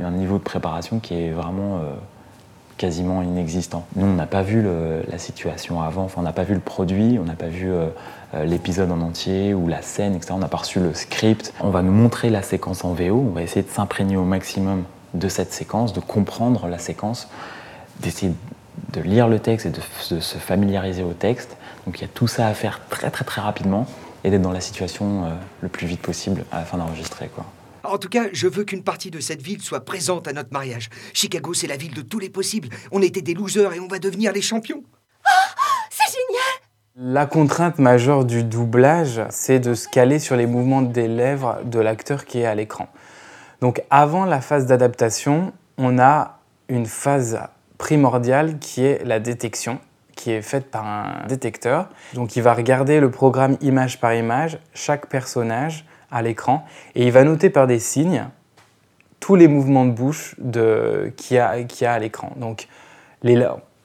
un, 0.04 0.10
niveau 0.10 0.38
de 0.38 0.42
préparation 0.42 0.98
qui 0.98 1.14
est 1.14 1.30
vraiment 1.30 1.76
euh, 1.76 1.92
quasiment 2.76 3.22
inexistant. 3.22 3.86
Nous 3.96 4.06
on 4.06 4.14
n'a 4.14 4.26
pas 4.26 4.42
vu 4.42 4.66
la 5.10 5.18
situation 5.18 5.82
avant, 5.82 6.04
enfin 6.04 6.20
on 6.20 6.24
n'a 6.24 6.32
pas 6.32 6.44
vu 6.44 6.54
le 6.54 6.60
produit, 6.60 7.18
on 7.20 7.24
n'a 7.24 7.34
pas 7.34 7.48
vu 7.48 7.70
l'épisode 8.44 8.90
en 8.90 9.02
entier 9.02 9.52
ou 9.52 9.68
la 9.68 9.82
scène, 9.82 10.14
etc. 10.14 10.32
On 10.34 10.38
n'a 10.38 10.48
pas 10.48 10.56
reçu 10.56 10.80
le 10.80 10.94
script. 10.94 11.52
On 11.60 11.68
va 11.68 11.82
nous 11.82 11.92
montrer 11.92 12.30
la 12.30 12.40
séquence 12.40 12.82
en 12.82 12.94
VO, 12.94 13.26
on 13.28 13.34
va 13.34 13.42
essayer 13.42 13.62
de 13.62 13.68
s'imprégner 13.68 14.16
au 14.16 14.24
maximum 14.24 14.84
de 15.12 15.28
cette 15.28 15.52
séquence, 15.52 15.92
de 15.92 16.00
comprendre 16.00 16.68
la 16.68 16.78
séquence, 16.78 17.28
d'essayer 18.00 18.32
de 18.94 19.00
lire 19.02 19.28
le 19.28 19.40
texte 19.40 19.66
et 19.66 19.70
de, 19.70 20.14
de 20.14 20.20
se 20.20 20.38
familiariser 20.38 21.02
au 21.02 21.12
texte. 21.12 21.58
Donc 21.84 21.98
il 21.98 22.02
y 22.02 22.06
a 22.06 22.08
tout 22.08 22.28
ça 22.28 22.46
à 22.46 22.54
faire 22.54 22.80
très 22.88 23.10
très 23.10 23.26
très 23.26 23.42
rapidement 23.42 23.86
et 24.24 24.30
d'être 24.30 24.42
dans 24.42 24.52
la 24.52 24.60
situation 24.60 25.24
euh, 25.24 25.28
le 25.60 25.68
plus 25.68 25.86
vite 25.86 26.00
possible 26.00 26.44
à 26.52 26.58
la 26.58 26.64
fin 26.64 26.78
d'enregistrer. 26.78 27.28
Quoi. 27.34 27.46
En 27.84 27.98
tout 27.98 28.08
cas, 28.08 28.24
je 28.32 28.46
veux 28.46 28.64
qu'une 28.64 28.82
partie 28.82 29.10
de 29.10 29.20
cette 29.20 29.42
ville 29.42 29.62
soit 29.62 29.84
présente 29.84 30.28
à 30.28 30.32
notre 30.32 30.52
mariage. 30.52 30.90
Chicago, 31.12 31.54
c'est 31.54 31.66
la 31.66 31.76
ville 31.76 31.94
de 31.94 32.02
tous 32.02 32.18
les 32.18 32.28
possibles. 32.28 32.68
On 32.92 33.02
était 33.02 33.22
des 33.22 33.34
losers 33.34 33.72
et 33.72 33.80
on 33.80 33.88
va 33.88 33.98
devenir 33.98 34.32
les 34.32 34.42
champions. 34.42 34.82
C'est 35.90 36.12
génial 36.12 37.12
La 37.14 37.26
contrainte 37.26 37.78
majeure 37.78 38.24
du 38.24 38.44
doublage, 38.44 39.22
c'est 39.30 39.60
de 39.60 39.74
se 39.74 39.88
caler 39.88 40.18
sur 40.18 40.36
les 40.36 40.46
mouvements 40.46 40.82
des 40.82 41.08
lèvres 41.08 41.58
de 41.64 41.78
l'acteur 41.78 42.24
qui 42.24 42.40
est 42.40 42.46
à 42.46 42.54
l'écran. 42.54 42.88
Donc 43.60 43.82
avant 43.90 44.24
la 44.24 44.40
phase 44.40 44.66
d'adaptation, 44.66 45.52
on 45.78 45.98
a 45.98 46.38
une 46.68 46.86
phase 46.86 47.40
primordiale 47.78 48.58
qui 48.58 48.84
est 48.84 49.04
la 49.04 49.20
détection, 49.20 49.80
qui 50.20 50.32
est 50.32 50.42
faite 50.42 50.70
par 50.70 50.86
un 50.86 51.26
détecteur. 51.28 51.88
Donc 52.12 52.36
il 52.36 52.42
va 52.42 52.52
regarder 52.52 53.00
le 53.00 53.10
programme 53.10 53.56
image 53.62 54.00
par 54.00 54.12
image, 54.12 54.58
chaque 54.74 55.06
personnage 55.06 55.86
à 56.10 56.20
l'écran, 56.20 56.66
et 56.94 57.06
il 57.06 57.12
va 57.12 57.24
noter 57.24 57.48
par 57.48 57.66
des 57.66 57.78
signes 57.78 58.26
tous 59.18 59.34
les 59.34 59.48
mouvements 59.48 59.86
de 59.86 59.92
bouche 59.92 60.34
de, 60.38 61.10
qu'il 61.16 61.36
y 61.36 61.40
a, 61.40 61.52
a 61.52 61.92
à 61.92 61.98
l'écran. 61.98 62.32
Donc 62.36 62.68
les, 63.22 63.42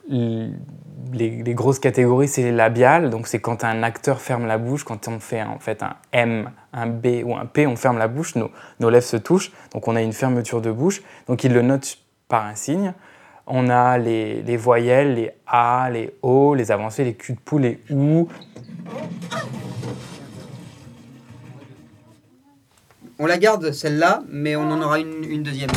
les, 0.10 1.44
les 1.44 1.54
grosses 1.54 1.80
catégories, 1.80 2.28
c'est 2.28 2.44
les 2.44 2.52
labiales. 2.52 3.10
Donc, 3.10 3.28
c'est 3.28 3.40
quand 3.40 3.64
un 3.64 3.84
acteur 3.84 4.20
ferme 4.20 4.46
la 4.46 4.58
bouche. 4.58 4.84
Quand 4.84 5.08
on 5.08 5.20
fait 5.20 5.42
en 5.44 5.60
fait 5.60 5.84
un 5.84 5.96
M, 6.12 6.52
un 6.74 6.88
B 6.88 7.24
ou 7.24 7.36
un 7.36 7.46
P, 7.46 7.68
on 7.68 7.76
ferme 7.76 7.98
la 7.98 8.08
bouche. 8.08 8.36
Nos, 8.36 8.52
nos 8.80 8.90
lèvres 8.90 9.06
se 9.06 9.18
touchent. 9.18 9.52
Donc, 9.74 9.88
on 9.88 9.96
a 9.96 10.02
une 10.02 10.14
fermeture 10.14 10.62
de 10.62 10.72
bouche. 10.72 11.02
Donc, 11.28 11.44
il 11.44 11.54
le 11.54 11.62
note 11.62 11.98
par 12.28 12.46
un 12.46 12.56
signe. 12.56 12.94
On 13.48 13.70
a 13.70 13.98
les, 13.98 14.42
les 14.42 14.58
voyelles, 14.58 15.14
les 15.16 15.32
A, 15.46 15.90
les 15.92 16.12
O, 16.24 16.56
les 16.56 16.72
avancées, 16.72 17.04
les 17.04 17.14
culs 17.14 17.36
de 17.36 17.40
poule, 17.40 17.62
les 17.62 17.80
OU. 17.92 18.28
On 23.20 23.26
la 23.28 23.38
garde 23.38 23.72
celle-là, 23.72 24.24
mais 24.30 24.56
on 24.56 24.70
en 24.72 24.82
aura 24.82 25.00
une, 25.00 25.24
une 25.24 25.44
deuxième. 25.44 25.70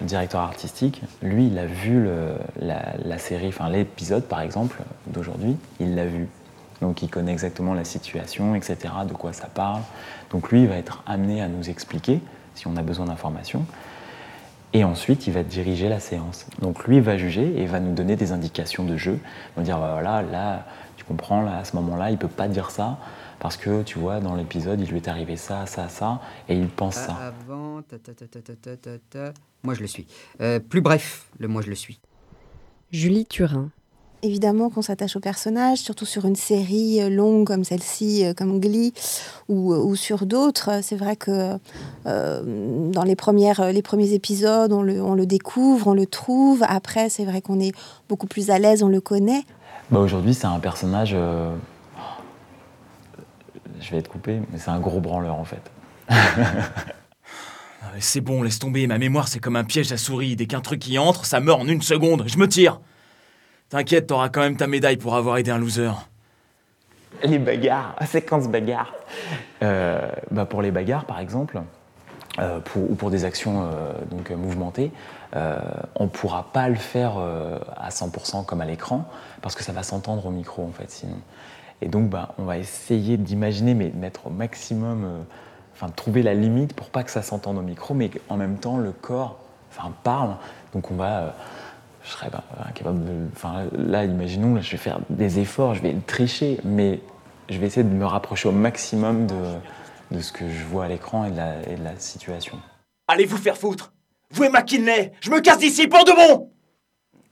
Le 0.00 0.06
directeur 0.06 0.40
artistique, 0.40 1.02
lui, 1.22 1.48
il 1.48 1.58
a 1.58 1.66
vu 1.66 2.02
le- 2.02 2.36
la, 2.60 2.94
la 3.04 3.18
série, 3.18 3.48
enfin 3.48 3.68
l'épisode 3.68 4.24
par 4.24 4.40
exemple 4.40 4.78
d'aujourd'hui, 5.08 5.56
il 5.78 5.94
l'a 5.94 6.06
vu. 6.06 6.26
Donc 6.80 7.02
il 7.02 7.10
connaît 7.10 7.32
exactement 7.32 7.74
la 7.74 7.84
situation, 7.84 8.54
etc., 8.54 8.76
de 9.06 9.12
quoi 9.12 9.32
ça 9.34 9.46
parle. 9.46 9.82
Donc 10.30 10.50
lui, 10.50 10.62
il 10.62 10.68
va 10.68 10.76
être 10.76 11.02
amené 11.06 11.42
à 11.42 11.48
nous 11.48 11.68
expliquer 11.68 12.20
si 12.54 12.66
on 12.66 12.76
a 12.76 12.82
besoin 12.82 13.06
d'informations. 13.06 13.66
Et 14.72 14.84
ensuite, 14.84 15.26
il 15.26 15.32
va 15.32 15.42
diriger 15.42 15.88
la 15.88 15.98
séance. 15.98 16.46
Donc 16.60 16.86
lui 16.86 17.00
va 17.00 17.16
juger 17.16 17.60
et 17.60 17.66
va 17.66 17.80
nous 17.80 17.92
donner 17.92 18.14
des 18.16 18.32
indications 18.32 18.84
de 18.84 18.96
jeu. 18.96 19.18
Il 19.22 19.56
va 19.56 19.62
dire, 19.62 19.82
euh, 19.82 19.92
voilà, 19.92 20.22
là, 20.22 20.66
tu 20.96 21.04
comprends, 21.04 21.42
là, 21.42 21.58
à 21.58 21.64
ce 21.64 21.74
moment-là, 21.76 22.10
il 22.10 22.14
ne 22.14 22.18
peut 22.18 22.28
pas 22.28 22.46
dire 22.46 22.70
ça, 22.70 22.98
parce 23.40 23.56
que, 23.56 23.82
tu 23.82 23.98
vois, 23.98 24.20
dans 24.20 24.36
l'épisode, 24.36 24.80
il 24.80 24.88
lui 24.88 24.98
est 24.98 25.08
arrivé 25.08 25.36
ça, 25.36 25.66
ça, 25.66 25.88
ça, 25.88 26.20
et 26.48 26.54
il 26.54 26.68
pense 26.68 26.98
ah, 26.98 27.06
ça. 27.06 27.12
Avant, 27.14 27.82
ta, 27.82 27.98
ta, 27.98 28.12
ta, 29.10 29.32
moi 29.62 29.74
je 29.74 29.80
le 29.80 29.86
suis. 29.86 30.06
Euh, 30.40 30.60
plus 30.60 30.80
bref, 30.80 31.26
le 31.38 31.48
moi 31.48 31.62
je 31.62 31.68
le 31.68 31.74
suis. 31.74 32.00
Julie 32.92 33.26
Turin, 33.26 33.70
Évidemment 34.22 34.68
qu'on 34.68 34.82
s'attache 34.82 35.16
au 35.16 35.20
personnage, 35.20 35.78
surtout 35.78 36.04
sur 36.04 36.26
une 36.26 36.36
série 36.36 37.00
euh, 37.00 37.08
longue 37.08 37.46
comme 37.46 37.64
celle-ci, 37.64 38.24
euh, 38.24 38.34
comme 38.34 38.60
Glee, 38.60 38.92
ou, 39.48 39.72
ou 39.72 39.96
sur 39.96 40.26
d'autres. 40.26 40.80
C'est 40.82 40.96
vrai 40.96 41.16
que 41.16 41.56
euh, 42.06 42.90
dans 42.92 43.02
les, 43.04 43.16
premières, 43.16 43.72
les 43.72 43.80
premiers 43.82 44.12
épisodes, 44.12 44.72
on 44.74 44.82
le, 44.82 45.02
on 45.02 45.14
le 45.14 45.24
découvre, 45.24 45.86
on 45.88 45.94
le 45.94 46.04
trouve. 46.06 46.62
Après, 46.68 47.08
c'est 47.08 47.24
vrai 47.24 47.40
qu'on 47.40 47.60
est 47.60 47.72
beaucoup 48.10 48.26
plus 48.26 48.50
à 48.50 48.58
l'aise, 48.58 48.82
on 48.82 48.88
le 48.88 49.00
connaît. 49.00 49.42
Bah 49.90 50.00
aujourd'hui, 50.00 50.34
c'est 50.34 50.46
un 50.46 50.60
personnage. 50.60 51.12
euh, 51.14 51.54
Je 53.80 53.90
vais 53.92 53.98
être 53.98 54.08
coupé, 54.08 54.40
mais 54.52 54.58
c'est 54.58 54.70
un 54.70 54.80
gros 54.80 55.00
branleur 55.00 55.34
en 55.36 55.44
fait. 55.44 55.62
C'est 57.98 58.20
bon, 58.20 58.42
laisse 58.42 58.58
tomber, 58.58 58.86
ma 58.86 58.98
mémoire 58.98 59.26
c'est 59.28 59.40
comme 59.40 59.56
un 59.56 59.64
piège 59.64 59.90
à 59.92 59.96
souris. 59.96 60.36
Dès 60.36 60.46
qu'un 60.46 60.60
truc 60.60 60.86
y 60.88 60.98
entre, 60.98 61.24
ça 61.24 61.40
meurt 61.40 61.60
en 61.60 61.66
une 61.66 61.82
seconde. 61.82 62.24
Je 62.26 62.38
me 62.38 62.46
tire. 62.46 62.80
T'inquiète, 63.70 64.08
t'auras 64.08 64.30
quand 64.30 64.40
même 64.40 64.56
ta 64.56 64.66
médaille 64.66 64.96
pour 64.96 65.14
avoir 65.14 65.38
aidé 65.38 65.52
un 65.52 65.58
loser. 65.58 65.92
Les 67.22 67.38
bagarres, 67.38 67.94
séquence 68.06 68.48
bagarre. 68.48 68.92
Euh, 69.62 70.10
bah 70.32 70.44
pour 70.44 70.60
les 70.60 70.72
bagarres, 70.72 71.04
par 71.04 71.20
exemple, 71.20 71.60
euh, 72.40 72.58
ou 72.74 72.96
pour 72.96 73.10
des 73.10 73.24
actions 73.24 73.62
euh, 73.62 73.92
donc, 74.10 74.30
mouvementées, 74.30 74.90
on 75.32 76.04
ne 76.04 76.08
pourra 76.08 76.48
pas 76.52 76.68
le 76.68 76.74
faire 76.74 77.12
à 77.76 77.90
100% 77.90 78.44
comme 78.44 78.60
à 78.60 78.64
l'écran, 78.64 79.08
parce 79.40 79.54
que 79.54 79.62
ça 79.62 79.70
va 79.70 79.84
s'entendre 79.84 80.26
au 80.26 80.30
micro, 80.30 80.64
en 80.64 80.72
fait, 80.72 80.90
sinon. 80.90 81.18
Et 81.80 81.86
donc, 81.86 82.10
bah, 82.10 82.34
on 82.38 82.44
va 82.44 82.58
essayer 82.58 83.16
d'imaginer, 83.16 83.74
mais 83.74 83.90
de 83.90 83.96
mettre 83.96 84.26
au 84.26 84.30
maximum, 84.30 85.24
enfin, 85.74 85.88
trouver 85.90 86.24
la 86.24 86.34
limite 86.34 86.74
pour 86.74 86.90
pas 86.90 87.04
que 87.04 87.12
ça 87.12 87.22
s'entende 87.22 87.58
au 87.58 87.62
micro, 87.62 87.94
mais 87.94 88.08
qu'en 88.08 88.36
même 88.36 88.58
temps, 88.58 88.78
le 88.78 88.90
corps 88.90 89.38
parle. 90.02 90.34
Donc, 90.74 90.90
on 90.90 90.96
va. 90.96 91.36
Euh, 92.10 92.12
je 92.12 92.16
serais 92.16 92.30
bah, 92.30 92.42
incapable 92.68 93.04
de. 93.04 93.12
Enfin, 93.34 93.64
là, 93.76 94.04
imaginons, 94.04 94.54
là, 94.54 94.60
je 94.60 94.70
vais 94.72 94.76
faire 94.78 95.00
des 95.10 95.38
efforts, 95.38 95.74
je 95.74 95.82
vais 95.82 95.94
tricher, 96.06 96.58
mais 96.64 97.00
je 97.48 97.58
vais 97.58 97.66
essayer 97.66 97.84
de 97.84 97.94
me 97.94 98.06
rapprocher 98.06 98.48
au 98.48 98.52
maximum 98.52 99.26
de, 99.26 99.34
de 100.16 100.20
ce 100.20 100.32
que 100.32 100.48
je 100.48 100.64
vois 100.64 100.84
à 100.84 100.88
l'écran 100.88 101.24
et, 101.24 101.30
de 101.30 101.36
la- 101.36 101.62
et 101.68 101.76
de 101.76 101.84
la 101.84 101.96
situation. 101.98 102.58
Allez 103.08 103.26
vous 103.26 103.36
faire 103.36 103.56
foutre? 103.56 103.92
Vous 104.32 104.44
et 104.44 104.48
McKinley 104.48 105.12
Je 105.20 105.30
me 105.30 105.40
casse 105.40 105.58
d'ici 105.58 105.88
pour 105.88 106.04
de 106.04 106.12
bon 106.12 106.50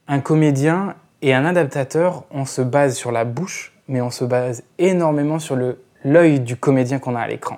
Un 0.07 0.19
comédien 0.19 0.95
et 1.21 1.33
un 1.33 1.45
adaptateur, 1.45 2.23
on 2.31 2.45
se 2.45 2.61
base 2.61 2.95
sur 2.97 3.11
la 3.11 3.23
bouche, 3.25 3.73
mais 3.87 4.01
on 4.01 4.09
se 4.09 4.25
base 4.25 4.63
énormément 4.77 5.39
sur 5.39 5.57
l'œil 6.03 6.39
du 6.41 6.57
comédien 6.57 6.99
qu'on 6.99 7.15
a 7.15 7.21
à 7.21 7.27
l'écran. 7.27 7.57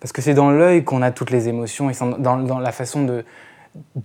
Parce 0.00 0.12
que 0.12 0.20
c'est 0.20 0.34
dans 0.34 0.50
l'œil 0.50 0.84
qu'on 0.84 1.00
a 1.00 1.10
toutes 1.10 1.30
les 1.30 1.48
émotions 1.48 1.88
et 1.88 1.94
c'est 1.94 2.04
dans, 2.20 2.36
dans 2.36 2.58
la 2.58 2.72
façon 2.72 3.04
de, 3.04 3.24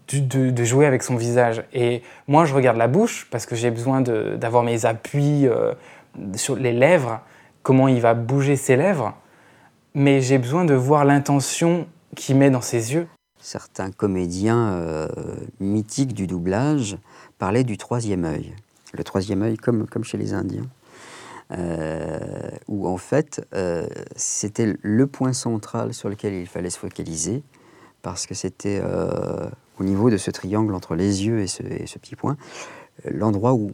de, 0.09 0.63
jouer 0.63 0.85
avec 0.85 1.03
son 1.03 1.15
visage. 1.15 1.63
Et 1.73 2.01
moi, 2.27 2.45
je 2.45 2.53
regarde 2.53 2.77
la 2.77 2.87
bouche 2.87 3.27
parce 3.31 3.45
que 3.45 3.55
j'ai 3.55 3.71
besoin 3.71 4.01
d'avoir 4.01 4.63
mes 4.63 4.85
appuis 4.85 5.47
euh, 5.47 5.73
sur 6.35 6.55
les 6.55 6.73
lèvres, 6.73 7.21
comment 7.63 7.87
il 7.87 8.01
va 8.01 8.13
bouger 8.13 8.55
ses 8.55 8.75
lèvres, 8.75 9.15
mais 9.93 10.21
j'ai 10.21 10.37
besoin 10.37 10.65
de 10.65 10.73
voir 10.73 11.05
l'intention 11.05 11.87
qu'il 12.15 12.37
met 12.37 12.49
dans 12.49 12.61
ses 12.61 12.93
yeux. 12.93 13.07
Certains 13.39 13.91
comédiens 13.91 14.73
euh, 14.73 15.07
mythiques 15.59 16.13
du 16.13 16.27
doublage 16.27 16.97
parlaient 17.39 17.63
du 17.63 17.77
troisième 17.77 18.25
œil. 18.25 18.53
Le 18.93 19.03
troisième 19.03 19.41
œil, 19.41 19.57
comme, 19.57 19.87
comme 19.87 20.03
chez 20.03 20.17
les 20.17 20.33
Indiens, 20.33 20.67
euh, 21.51 22.19
où 22.67 22.87
en 22.87 22.97
fait, 22.97 23.41
c'était 24.15 24.75
le 24.81 25.07
point 25.07 25.33
central 25.33 25.93
sur 25.93 26.09
lequel 26.09 26.33
il 26.33 26.47
fallait 26.47 26.69
se 26.69 26.77
focaliser, 26.77 27.41
parce 28.01 28.27
que 28.27 28.33
c'était 28.33 28.81
au 29.81 29.83
niveau 29.83 30.11
de 30.11 30.17
ce 30.17 30.29
triangle 30.29 30.75
entre 30.75 30.95
les 30.95 31.25
yeux 31.25 31.39
et 31.39 31.47
ce, 31.47 31.63
et 31.63 31.87
ce 31.87 31.97
petit 31.97 32.15
point, 32.15 32.37
euh, 33.05 33.09
l'endroit 33.11 33.53
où 33.53 33.71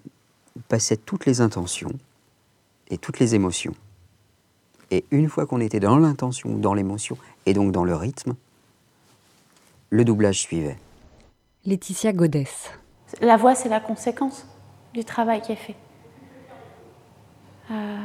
passaient 0.70 0.95
toutes 0.95 1.26
les 1.26 1.41
intentions 1.41 1.91
et 2.89 2.97
toutes 2.97 3.20
les 3.20 3.36
émotions. 3.36 3.76
Et 4.89 5.03
une 5.12 5.28
fois 5.28 5.45
qu'on 5.45 5.60
était 5.60 5.82
dans 5.82 5.97
l'intention, 5.97 6.55
dans 6.55 6.74
l'émotion, 6.74 7.18
et 7.45 7.53
donc 7.53 7.74
dans 7.74 7.84
le 7.84 7.93
rythme, 7.93 8.36
le 9.89 10.05
doublage 10.05 10.39
suivait. 10.39 10.78
Laetitia 11.66 12.14
Godès. 12.14 12.72
La 13.20 13.36
voix, 13.36 13.53
c'est 13.53 13.68
la 13.68 13.82
conséquence 13.82 14.47
du 14.93 15.03
travail 15.03 15.41
qui 15.41 15.51
est 15.51 15.58
fait. 15.58 15.76
Euh, 17.70 17.97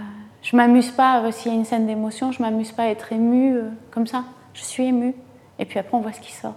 je 0.43 0.57
m'amuse 0.57 0.91
pas, 0.91 1.23
euh, 1.23 1.31
s'il 1.31 1.53
y 1.53 1.55
a 1.55 1.59
une 1.59 1.65
scène 1.65 1.87
d'émotion, 1.87 2.33
je 2.33 2.43
m'amuse 2.43 2.73
pas 2.73 2.83
à 2.83 2.89
être 2.89 3.13
émue 3.13 3.57
euh, 3.57 3.71
comme 3.93 4.09
ça. 4.09 4.25
Je 4.55 4.63
suis 4.63 4.87
émue. 4.87 5.15
Et 5.61 5.65
puis 5.67 5.79
après, 5.79 5.97
on 5.97 6.01
voit 6.01 6.13
ce 6.13 6.21
qui 6.21 6.33
sort. 6.33 6.57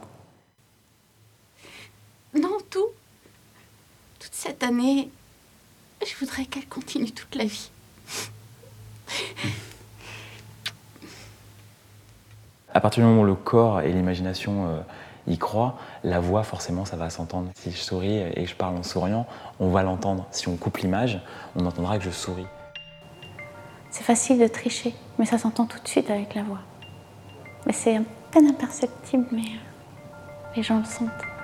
Non, 2.35 2.57
tout. 2.69 2.87
Toute 4.19 4.33
cette 4.33 4.63
année, 4.63 5.09
je 6.05 6.13
voudrais 6.19 6.45
qu'elle 6.45 6.67
continue 6.67 7.11
toute 7.11 7.33
la 7.35 7.45
vie. 7.45 7.69
À 12.73 12.81
partir 12.81 13.03
du 13.03 13.09
moment 13.09 13.21
où 13.21 13.25
le 13.25 13.35
corps 13.35 13.81
et 13.81 13.93
l'imagination 13.93 14.67
euh, 14.67 14.81
y 15.27 15.37
croient, 15.37 15.77
la 16.03 16.19
voix, 16.19 16.43
forcément, 16.43 16.83
ça 16.83 16.97
va 16.97 17.09
s'entendre. 17.09 17.49
Si 17.55 17.71
je 17.71 17.77
souris 17.77 18.17
et 18.17 18.43
que 18.43 18.49
je 18.49 18.55
parle 18.55 18.75
en 18.75 18.83
souriant, 18.83 19.25
on 19.61 19.69
va 19.69 19.81
l'entendre. 19.83 20.27
Si 20.31 20.49
on 20.49 20.57
coupe 20.57 20.79
l'image, 20.79 21.21
on 21.55 21.65
entendra 21.65 21.97
que 21.97 22.03
je 22.03 22.09
souris. 22.09 22.47
C'est 23.91 24.03
facile 24.03 24.39
de 24.39 24.47
tricher, 24.47 24.93
mais 25.17 25.25
ça 25.25 25.37
s'entend 25.37 25.65
tout 25.65 25.79
de 25.79 25.87
suite 25.87 26.09
avec 26.09 26.35
la 26.35 26.43
voix. 26.43 26.59
Mais 27.65 27.71
c'est 27.71 27.95
à 27.95 28.01
peine 28.31 28.47
imperceptible, 28.47 29.25
mais 29.31 29.39
euh, 29.39 30.53
les 30.57 30.63
gens 30.63 30.79
le 30.79 30.83
sentent. 30.83 31.34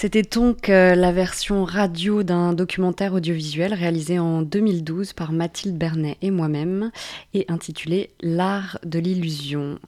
C'était 0.00 0.22
donc 0.22 0.70
euh, 0.70 0.94
la 0.94 1.12
version 1.12 1.66
radio 1.66 2.22
d'un 2.22 2.54
documentaire 2.54 3.12
audiovisuel 3.12 3.74
réalisé 3.74 4.18
en 4.18 4.40
2012 4.40 5.12
par 5.12 5.30
Mathilde 5.30 5.76
Bernet 5.76 6.16
et 6.22 6.30
moi-même 6.30 6.90
et 7.34 7.44
intitulé 7.48 8.08
L'art 8.22 8.78
de 8.82 8.98
l'illusion. 8.98 9.78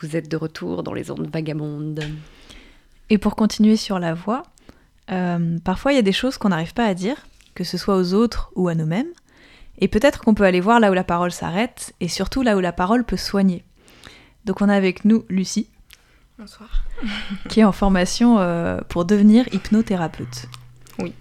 Vous 0.00 0.14
êtes 0.14 0.30
de 0.30 0.36
retour 0.36 0.84
dans 0.84 0.94
les 0.94 1.10
ondes 1.10 1.28
vagabondes. 1.32 2.04
Et 3.10 3.18
pour 3.18 3.34
continuer 3.34 3.74
sur 3.74 3.98
la 3.98 4.14
voix, 4.14 4.44
euh, 5.10 5.58
parfois 5.64 5.90
il 5.90 5.96
y 5.96 5.98
a 5.98 6.02
des 6.02 6.12
choses 6.12 6.38
qu'on 6.38 6.50
n'arrive 6.50 6.74
pas 6.74 6.86
à 6.86 6.94
dire, 6.94 7.26
que 7.56 7.64
ce 7.64 7.76
soit 7.76 7.96
aux 7.96 8.14
autres 8.14 8.52
ou 8.54 8.68
à 8.68 8.76
nous-mêmes, 8.76 9.10
et 9.80 9.88
peut-être 9.88 10.20
qu'on 10.20 10.34
peut 10.34 10.44
aller 10.44 10.60
voir 10.60 10.78
là 10.78 10.92
où 10.92 10.94
la 10.94 11.02
parole 11.02 11.32
s'arrête, 11.32 11.92
et 11.98 12.06
surtout 12.06 12.42
là 12.42 12.56
où 12.56 12.60
la 12.60 12.72
parole 12.72 13.02
peut 13.02 13.16
soigner. 13.16 13.64
Donc 14.44 14.60
on 14.60 14.68
a 14.68 14.76
avec 14.76 15.04
nous 15.04 15.24
Lucie, 15.28 15.68
Bonsoir. 16.38 16.68
qui 17.48 17.60
est 17.60 17.64
en 17.64 17.72
formation 17.72 18.38
euh, 18.38 18.80
pour 18.88 19.04
devenir 19.04 19.46
hypnothérapeute. 19.54 20.46
Oui. 20.98 21.12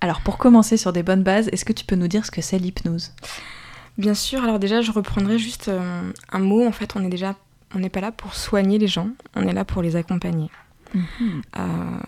Alors 0.00 0.20
pour 0.22 0.38
commencer 0.38 0.76
sur 0.76 0.92
des 0.92 1.02
bonnes 1.02 1.22
bases, 1.22 1.48
est-ce 1.52 1.64
que 1.64 1.72
tu 1.72 1.84
peux 1.84 1.96
nous 1.96 2.08
dire 2.08 2.24
ce 2.24 2.30
que 2.30 2.40
c'est 2.42 2.58
l'hypnose? 2.58 3.12
Bien 3.98 4.14
sûr, 4.14 4.42
alors 4.42 4.58
déjà 4.58 4.80
je 4.80 4.90
reprendrai 4.90 5.38
juste 5.38 5.68
euh, 5.68 6.10
un 6.30 6.38
mot, 6.38 6.66
en 6.66 6.72
fait 6.72 6.96
on 6.96 7.04
est 7.04 7.10
déjà, 7.10 7.34
on 7.74 7.78
n'est 7.80 7.90
pas 7.90 8.00
là 8.00 8.12
pour 8.12 8.34
soigner 8.34 8.78
les 8.78 8.86
gens, 8.88 9.08
on 9.36 9.46
est 9.46 9.52
là 9.52 9.64
pour 9.64 9.82
les 9.82 9.96
accompagner. 9.96 10.50
Euh, 10.94 11.98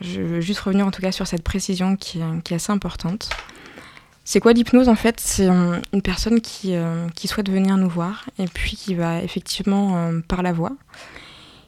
je 0.00 0.20
veux 0.20 0.40
juste 0.40 0.60
revenir 0.60 0.86
en 0.86 0.90
tout 0.90 1.02
cas 1.02 1.12
sur 1.12 1.26
cette 1.26 1.42
précision 1.44 1.96
qui, 1.96 2.20
est- 2.20 2.42
qui 2.44 2.52
est 2.54 2.56
assez 2.56 2.72
importante. 2.72 3.28
C'est 4.24 4.38
quoi 4.38 4.52
l'hypnose 4.52 4.88
en 4.88 4.94
fait? 4.94 5.18
C'est 5.18 5.46
une 5.48 6.02
personne 6.02 6.40
qui, 6.40 6.76
euh, 6.76 7.08
qui 7.16 7.26
souhaite 7.26 7.50
venir 7.50 7.76
nous 7.76 7.88
voir 7.88 8.24
et 8.38 8.46
puis 8.46 8.76
qui 8.76 8.94
va 8.94 9.20
effectivement 9.22 9.96
euh, 9.96 10.20
par 10.26 10.42
la 10.42 10.52
voix 10.52 10.72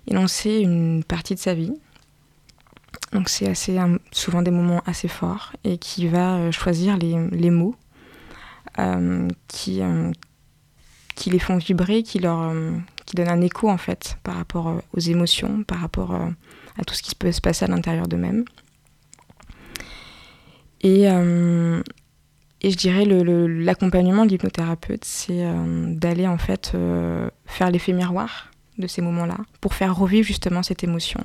énoncer 0.07 0.61
une 0.61 1.03
partie 1.05 1.35
de 1.35 1.41
sa 1.41 1.55
vie. 1.55 1.73
Donc 3.13 3.29
c'est 3.29 3.49
assez 3.49 3.79
souvent 4.13 4.43
des 4.43 4.51
moments 4.51 4.83
assez 4.87 5.09
forts 5.09 5.53
et 5.65 5.79
qui 5.79 6.07
va 6.09 6.37
euh, 6.37 6.53
choisir 6.53 6.97
les, 6.97 7.17
les 7.31 7.51
mots 7.51 7.77
euh, 8.79 9.29
qui, 9.49 9.83
euh, 9.83 10.11
qui 11.15 11.31
les 11.31 11.39
font 11.39 11.57
vibrer, 11.57 12.03
qui 12.03 12.19
leur 12.19 12.53
qui 13.07 13.17
donnent 13.17 13.29
un 13.29 13.41
écho 13.43 13.69
en 13.69 13.77
fait 13.77 14.17
par 14.23 14.37
rapport 14.37 14.81
aux 14.95 15.01
émotions, 15.01 15.63
par 15.63 15.79
rapport 15.81 16.13
à 16.15 16.85
tout 16.87 16.95
ce 16.95 17.03
qui 17.03 17.15
peut 17.15 17.31
se 17.33 17.41
passer 17.41 17.65
à 17.67 17.69
l'intérieur 17.69 18.09
d'eux-mêmes. 18.09 18.45
Et, 20.81 21.03
et 21.05 22.71
je 22.71 22.77
dirais 22.77 23.05
le- 23.05 23.23
le- 23.23 23.47
l'accompagnement 23.47 24.25
de 24.25 24.31
l'hypnothérapeute, 24.31 25.05
c'est 25.05 25.45
d'aller 25.95 26.27
en 26.27 26.39
fait 26.39 26.73
faire 27.47 27.71
l'effet 27.71 27.93
miroir 27.93 28.51
de 28.79 28.87
ces 28.87 29.03
moments-là 29.03 29.37
pour 29.61 29.75
faire 29.75 29.95
revivre 29.97 30.27
justement 30.27 30.63
cette 30.63 30.85
émotion 30.85 31.21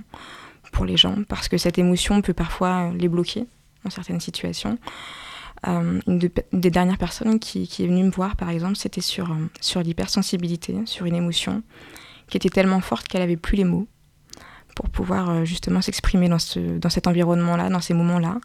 pour 0.71 0.85
les 0.85 0.97
gens, 0.97 1.15
parce 1.27 1.47
que 1.47 1.57
cette 1.57 1.77
émotion 1.77 2.21
peut 2.21 2.33
parfois 2.33 2.91
les 2.97 3.07
bloquer 3.07 3.45
dans 3.83 3.89
certaines 3.89 4.19
situations. 4.19 4.77
Euh, 5.67 5.99
une, 6.07 6.19
de- 6.19 6.31
une 6.53 6.61
des 6.61 6.69
dernières 6.69 6.97
personnes 6.97 7.39
qui, 7.39 7.63
est 7.63 7.87
venue 7.87 8.03
me 8.03 8.11
voir, 8.11 8.35
par 8.35 8.49
exemple, 8.49 8.75
c'était 8.75 9.01
sur, 9.01 9.31
euh, 9.31 9.35
sur 9.61 9.81
l'hypersensibilité, 9.81 10.75
sur 10.85 11.05
une 11.05 11.15
émotion 11.15 11.63
qui 12.27 12.37
était 12.37 12.49
tellement 12.49 12.79
forte 12.81 13.07
qu'elle 13.07 13.21
n'avait 13.21 13.35
plus 13.35 13.57
les 13.57 13.63
mots 13.65 13.87
pour 14.75 14.89
pouvoir 14.89 15.29
euh, 15.31 15.45
justement 15.45 15.81
s'exprimer 15.81 16.29
dans, 16.29 16.39
ce, 16.39 16.77
dans 16.77 16.89
cet 16.89 17.07
environnement-là, 17.07 17.69
dans 17.69 17.81
ces 17.81 17.93
moments-là. 17.93 18.37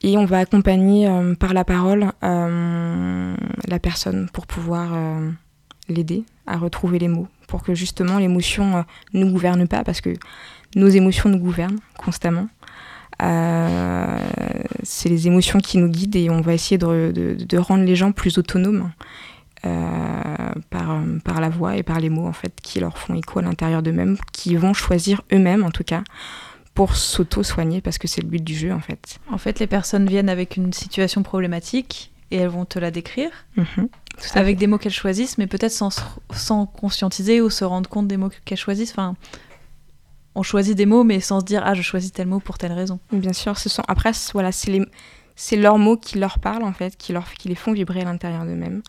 Et 0.00 0.16
on 0.16 0.24
va 0.24 0.38
accompagner 0.38 1.06
euh, 1.08 1.34
par 1.34 1.52
la 1.54 1.64
parole 1.64 2.12
euh, 2.24 3.36
la 3.66 3.78
personne 3.78 4.28
pour 4.32 4.46
pouvoir 4.46 4.88
euh, 4.94 5.30
l'aider 5.88 6.24
à 6.46 6.56
retrouver 6.56 6.98
les 6.98 7.08
mots, 7.08 7.28
pour 7.48 7.64
que 7.64 7.74
justement 7.74 8.18
l'émotion 8.18 8.76
euh, 8.76 8.82
ne 9.14 9.24
gouverne 9.24 9.66
pas, 9.66 9.82
parce 9.82 10.00
que 10.00 10.10
nos 10.76 10.86
émotions 10.86 11.28
nous 11.28 11.38
gouvernent 11.38 11.80
constamment. 11.96 12.46
Euh, 13.20 14.18
c'est 14.84 15.08
les 15.08 15.26
émotions 15.26 15.58
qui 15.58 15.78
nous 15.78 15.88
guident 15.88 16.14
et 16.14 16.30
on 16.30 16.40
va 16.40 16.54
essayer 16.54 16.78
de 16.78 17.58
rendre 17.58 17.82
les 17.82 17.96
gens 17.96 18.12
plus 18.12 18.38
autonomes 18.38 18.92
euh, 19.66 20.52
par, 20.70 21.00
par 21.24 21.40
la 21.40 21.48
voix 21.48 21.76
et 21.76 21.82
par 21.82 21.98
les 21.98 22.10
mots 22.10 22.28
en 22.28 22.32
fait 22.32 22.60
qui 22.62 22.78
leur 22.78 22.96
font 22.96 23.16
écho 23.16 23.40
à 23.40 23.42
l'intérieur 23.42 23.82
d'eux-mêmes, 23.82 24.16
qui 24.32 24.54
vont 24.54 24.72
choisir 24.72 25.22
eux-mêmes 25.32 25.64
en 25.64 25.72
tout 25.72 25.82
cas 25.82 26.04
pour 26.74 26.94
s'auto-soigner 26.94 27.80
parce 27.80 27.98
que 27.98 28.06
c'est 28.06 28.20
le 28.20 28.28
but 28.28 28.44
du 28.44 28.54
jeu 28.54 28.72
en 28.72 28.78
fait. 28.78 29.18
En 29.32 29.38
fait, 29.38 29.58
les 29.58 29.66
personnes 29.66 30.06
viennent 30.06 30.28
avec 30.28 30.56
une 30.56 30.72
situation 30.72 31.24
problématique 31.24 32.12
et 32.30 32.36
elles 32.36 32.48
vont 32.48 32.64
te 32.64 32.78
la 32.78 32.90
décrire 32.90 33.30
Mhm, 33.56 33.88
avec 34.34 34.56
fait. 34.56 34.60
des 34.60 34.66
mots 34.66 34.78
qu'elles 34.78 34.92
choisissent, 34.92 35.38
mais 35.38 35.46
peut-être 35.46 35.72
sans, 35.72 35.90
sans 36.32 36.66
conscientiser 36.66 37.40
ou 37.40 37.50
se 37.50 37.64
rendre 37.64 37.88
compte 37.88 38.08
des 38.08 38.16
mots 38.16 38.30
qu'elles 38.44 38.58
choisissent. 38.58 38.90
Enfin, 38.92 39.16
on 40.34 40.42
choisit 40.42 40.76
des 40.76 40.86
mots, 40.86 41.04
mais 41.04 41.20
sans 41.20 41.40
se 41.40 41.44
dire 41.44 41.62
ah 41.64 41.74
je 41.74 41.82
choisis 41.82 42.12
tel 42.12 42.26
mot 42.26 42.38
pour 42.40 42.58
telle 42.58 42.72
raison. 42.72 43.00
Bien 43.12 43.32
sûr, 43.32 43.58
ce 43.58 43.68
sont 43.68 43.82
après 43.88 44.12
voilà, 44.32 44.52
c'est 44.52 44.70
les 44.70 44.82
c'est 45.36 45.56
leurs 45.56 45.78
mots 45.78 45.96
qui 45.96 46.18
leur 46.18 46.38
parlent 46.38 46.64
en 46.64 46.72
fait, 46.72 46.96
qui 46.96 47.12
leur 47.12 47.32
qui 47.34 47.48
les 47.48 47.54
font 47.54 47.72
vibrer 47.72 48.00
à 48.02 48.04
l'intérieur 48.04 48.44
d'eux-mêmes. 48.44 48.82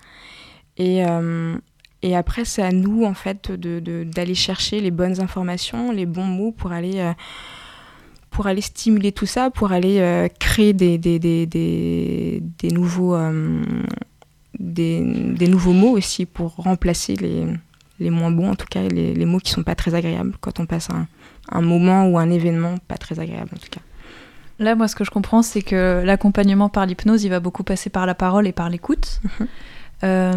Et 0.78 1.06
euh, 1.06 1.56
et 2.02 2.16
après 2.16 2.46
c'est 2.46 2.62
à 2.64 2.72
nous 2.72 3.04
en 3.04 3.14
fait 3.14 3.52
de- 3.52 4.04
d'aller 4.04 4.36
chercher 4.36 4.80
les 4.80 4.92
bonnes 4.92 5.20
informations, 5.22 5.92
les 5.92 6.06
bons 6.06 6.24
mots 6.26 6.52
pour 6.52 6.72
aller 6.72 7.00
euh, 7.00 7.14
pour 8.30 8.48
aller 8.48 8.62
stimuler 8.62 9.12
tout 9.12 9.26
ça, 9.26 9.50
pour 9.50 9.72
aller 9.72 10.00
euh, 10.00 10.28
créer 10.40 10.74
des, 10.74 10.98
des, 10.98 11.20
des, 11.20 11.46
des, 11.46 12.42
des 12.60 12.70
nouveaux, 12.72 13.16
euh, 13.16 13.62
des, 14.60 15.02
des 15.02 15.48
nouveaux 15.48 15.74
mots 15.74 15.98
aussi 15.98 16.26
pour 16.26 16.56
remplacer 16.56 17.16
les, 17.16 17.46
les 18.00 18.10
moins 18.10 18.32
bons, 18.32 18.52
en 18.52 18.56
tout 18.56 18.68
cas 18.70 18.84
les, 18.88 19.14
les 19.14 19.26
mots 19.26 19.40
qui 19.40 19.52
sont 19.52 19.64
pas 19.64 19.76
très 19.76 19.94
agréables 19.94 20.34
quand 20.42 20.60
on 20.60 20.66
passe 20.66 20.90
un, 20.90 21.08
un 21.52 21.62
moment 21.62 22.08
ou 22.08 22.18
un 22.18 22.30
événement 22.30 22.76
pas 22.88 22.98
très 22.98 23.20
agréable 23.20 23.50
en 23.54 23.58
tout 23.58 23.70
cas. 23.70 23.82
Là, 24.60 24.76
moi, 24.76 24.90
ce 24.90 24.96
que 24.96 25.06
je 25.06 25.10
comprends, 25.10 25.42
c'est 25.42 25.62
que 25.62 26.04
l'accompagnement 26.04 26.68
par 26.68 26.86
l'hypnose, 26.86 27.24
il 27.24 27.30
va 27.30 27.40
beaucoup 27.40 27.64
passer 27.64 27.90
par 27.90 28.06
la 28.06 28.14
parole 28.14 28.46
et 28.46 28.52
par 28.52 28.70
l'écoute. 28.70 29.22
Euh, 30.04 30.34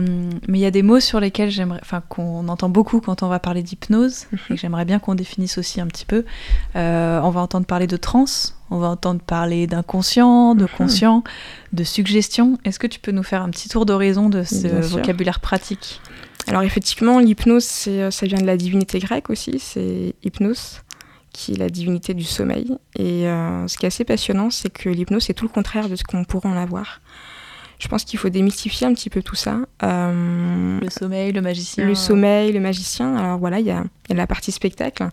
mais 0.49 0.59
il 0.59 0.61
y 0.61 0.67
a 0.67 0.71
des 0.71 0.83
mots 0.83 1.01
sur 1.01 1.21
lesquels 1.21 1.51
j'aimerais, 1.51 1.79
enfin, 1.83 2.03
qu'on 2.09 2.49
entend 2.49 2.69
beaucoup 2.69 3.01
quand 3.01 3.23
on 3.23 3.29
va 3.29 3.39
parler 3.39 3.63
d'hypnose, 3.63 4.27
et 4.33 4.37
que 4.49 4.57
j'aimerais 4.57 4.85
bien 4.85 4.99
qu'on 4.99 5.15
définisse 5.15 5.59
aussi 5.59 5.81
un 5.81 5.87
petit 5.87 6.05
peu. 6.05 6.25
Euh, 6.77 7.21
on 7.23 7.31
va 7.31 7.41
entendre 7.41 7.67
parler 7.67 7.87
de 7.87 7.97
trance, 7.97 8.59
on 8.71 8.79
va 8.79 8.89
entendre 8.89 9.21
parler 9.21 9.67
d'inconscient, 9.67 10.55
de 10.55 10.67
conscient, 10.67 11.23
de 11.73 11.85
suggestion. 11.85 12.59
Est-ce 12.65 12.79
que 12.79 12.87
tu 12.89 12.99
peux 12.99 13.13
nous 13.13 13.23
faire 13.23 13.43
un 13.43 13.51
petit 13.51 13.69
tour 13.69 13.87
d'horizon 13.87 14.29
de 14.29 14.43
ce 14.43 14.67
Bien 14.67 14.83
sûr. 14.83 14.99
vocabulaire 14.99 15.41
pratique? 15.41 16.01
Alors 16.49 16.63
effectivement, 16.63 17.21
l'hypnose, 17.21 17.85
euh, 17.87 18.11
ça 18.11 18.27
vient 18.27 18.41
de 18.41 18.47
la 18.47 18.57
divinité 18.57 18.99
grecque 18.99 19.31
aussi, 19.31 19.61
c'est 19.61 20.17
hypnos, 20.25 20.83
qui 21.33 21.53
est 21.53 21.57
la 21.57 21.69
divinité 21.69 22.15
du 22.15 22.25
sommeil. 22.25 22.77
Et 22.97 23.29
euh, 23.29 23.69
ce 23.69 23.79
qui 23.79 23.87
est 23.87 23.89
assez 23.89 24.05
passionnant, 24.05 24.51
c'est 24.51 24.71
que 24.71 24.89
l'hypnose, 24.89 25.23
c'est 25.25 25.35
tout 25.35 25.45
le 25.45 25.53
contraire 25.53 25.89
de 25.89 25.95
ce 25.95 26.03
qu'on 26.03 26.25
pourrait 26.25 26.49
en 26.49 26.57
avoir. 26.57 27.01
Je 27.83 27.89
pense 27.89 28.05
qu'il 28.05 28.17
faut 28.17 28.29
démystifier 28.29 28.87
un 28.87 28.95
petit 28.95 29.11
peu 29.11 29.25
tout 29.25 29.35
ça. 29.35 29.59
Euh, 29.83 30.79
Le 30.81 30.89
sommeil, 30.89 31.33
le 31.33 31.41
magicien. 31.41 31.85
Le 31.85 31.97
sommeil, 31.97 32.53
le 32.53 32.61
magicien. 32.61 33.17
Alors 33.17 33.39
voilà, 33.41 33.59
il 33.59 33.67
y 33.67 33.73
a, 33.73 33.83
il 34.07 34.11
y 34.11 34.13
a 34.13 34.17
la 34.17 34.29
partie 34.29 34.53
spectacle. 34.53 35.09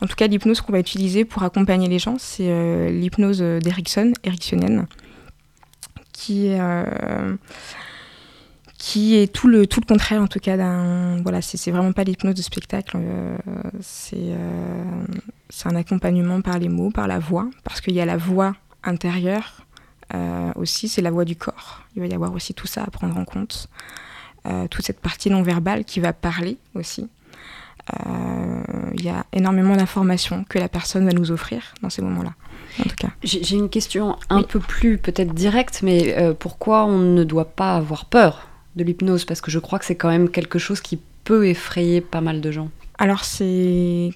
En 0.00 0.06
tout 0.08 0.16
cas, 0.16 0.26
l'hypnose 0.26 0.60
qu'on 0.60 0.72
va 0.72 0.80
utiliser 0.80 1.24
pour 1.24 1.44
accompagner 1.44 1.86
les 1.86 2.00
gens, 2.00 2.16
c'est 2.18 2.48
euh, 2.48 2.90
l'hypnose 2.90 3.38
d'Erickson, 3.38 4.14
ericksonienne, 4.24 4.88
qui 6.12 6.48
est, 6.48 6.58
euh, 6.60 7.36
qui 8.78 9.14
est 9.14 9.32
tout 9.32 9.46
le, 9.46 9.68
tout 9.68 9.78
le 9.78 9.86
contraire, 9.86 10.20
en 10.20 10.26
tout 10.26 10.40
cas, 10.40 10.56
d'un. 10.56 11.22
Voilà, 11.22 11.40
c'est 11.40 11.70
vraiment 11.70 11.92
pas 11.92 12.02
l'hypnose 12.02 12.34
de 12.34 12.42
spectacle. 12.42 12.98
c'est 13.80 14.34
c'est 15.50 15.68
un 15.68 15.76
accompagnement 15.76 16.40
par 16.40 16.58
les 16.58 16.68
mots, 16.68 16.90
par 16.90 17.06
la 17.06 17.20
voix, 17.20 17.48
parce 17.62 17.80
qu'il 17.80 17.94
y 17.94 18.00
a 18.00 18.06
la 18.06 18.16
voix 18.16 18.56
intérieure 18.82 19.67
euh, 20.14 20.52
aussi, 20.56 20.88
c'est 20.88 21.02
la 21.02 21.10
voix 21.10 21.24
du 21.24 21.36
corps. 21.36 21.82
Il 21.94 22.00
va 22.00 22.08
y 22.08 22.14
avoir 22.14 22.32
aussi 22.32 22.54
tout 22.54 22.66
ça 22.66 22.82
à 22.82 22.90
prendre 22.90 23.16
en 23.16 23.24
compte. 23.24 23.68
Euh, 24.46 24.68
toute 24.68 24.84
cette 24.84 25.00
partie 25.00 25.30
non 25.30 25.42
verbale 25.42 25.84
qui 25.84 26.00
va 26.00 26.12
parler 26.12 26.58
aussi. 26.74 27.08
Euh, 28.06 28.62
Il 28.94 29.04
y 29.04 29.08
a 29.08 29.26
énormément 29.32 29.76
d'informations 29.76 30.44
que 30.48 30.58
la 30.58 30.68
personne 30.68 31.04
va 31.04 31.12
nous 31.12 31.30
offrir 31.30 31.74
dans 31.82 31.90
ces 31.90 32.02
moments-là, 32.02 32.34
en 32.80 32.84
tout 32.84 32.96
cas. 32.96 33.08
J'ai 33.22 33.56
une 33.56 33.68
question 33.68 34.16
un 34.30 34.42
peu 34.42 34.60
plus 34.60 34.98
peut-être 34.98 35.34
directe, 35.34 35.80
mais 35.82 36.34
pourquoi 36.38 36.84
on 36.84 36.98
ne 36.98 37.24
doit 37.24 37.46
pas 37.50 37.76
avoir 37.76 38.06
peur 38.06 38.48
de 38.76 38.84
l'hypnose? 38.84 39.24
Parce 39.24 39.40
que 39.40 39.50
je 39.50 39.58
crois 39.58 39.78
que 39.78 39.84
c'est 39.84 39.96
quand 39.96 40.08
même 40.08 40.30
quelque 40.30 40.58
chose 40.58 40.80
qui 40.80 40.98
peut 41.24 41.46
effrayer 41.46 42.00
pas 42.00 42.20
mal 42.20 42.40
de 42.40 42.50
gens. 42.50 42.70
Alors 42.98 43.24
c'est, 43.24 44.10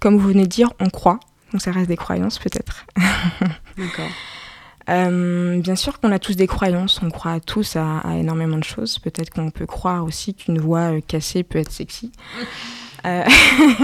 comme 0.00 0.16
vous 0.16 0.28
venez 0.28 0.44
de 0.44 0.48
dire, 0.48 0.72
on 0.80 0.90
croit, 0.90 1.20
donc 1.52 1.60
ça 1.60 1.70
reste 1.70 1.88
des 1.88 1.96
croyances 1.96 2.38
peut-être. 2.38 2.86
D'accord. 3.76 4.10
Euh, 4.88 5.60
bien 5.60 5.76
sûr 5.76 6.00
qu'on 6.00 6.12
a 6.12 6.18
tous 6.18 6.36
des 6.36 6.46
croyances, 6.46 7.00
on 7.02 7.10
croit 7.10 7.40
tous 7.40 7.76
à, 7.76 7.98
à 7.98 8.16
énormément 8.16 8.56
de 8.56 8.64
choses. 8.64 8.98
Peut-être 8.98 9.30
qu'on 9.30 9.50
peut 9.50 9.66
croire 9.66 10.04
aussi 10.04 10.34
qu'une 10.34 10.58
voix 10.58 10.92
euh, 10.92 11.00
cassée 11.06 11.42
peut 11.42 11.58
être 11.58 11.72
sexy. 11.72 12.12
Euh, 13.06 13.22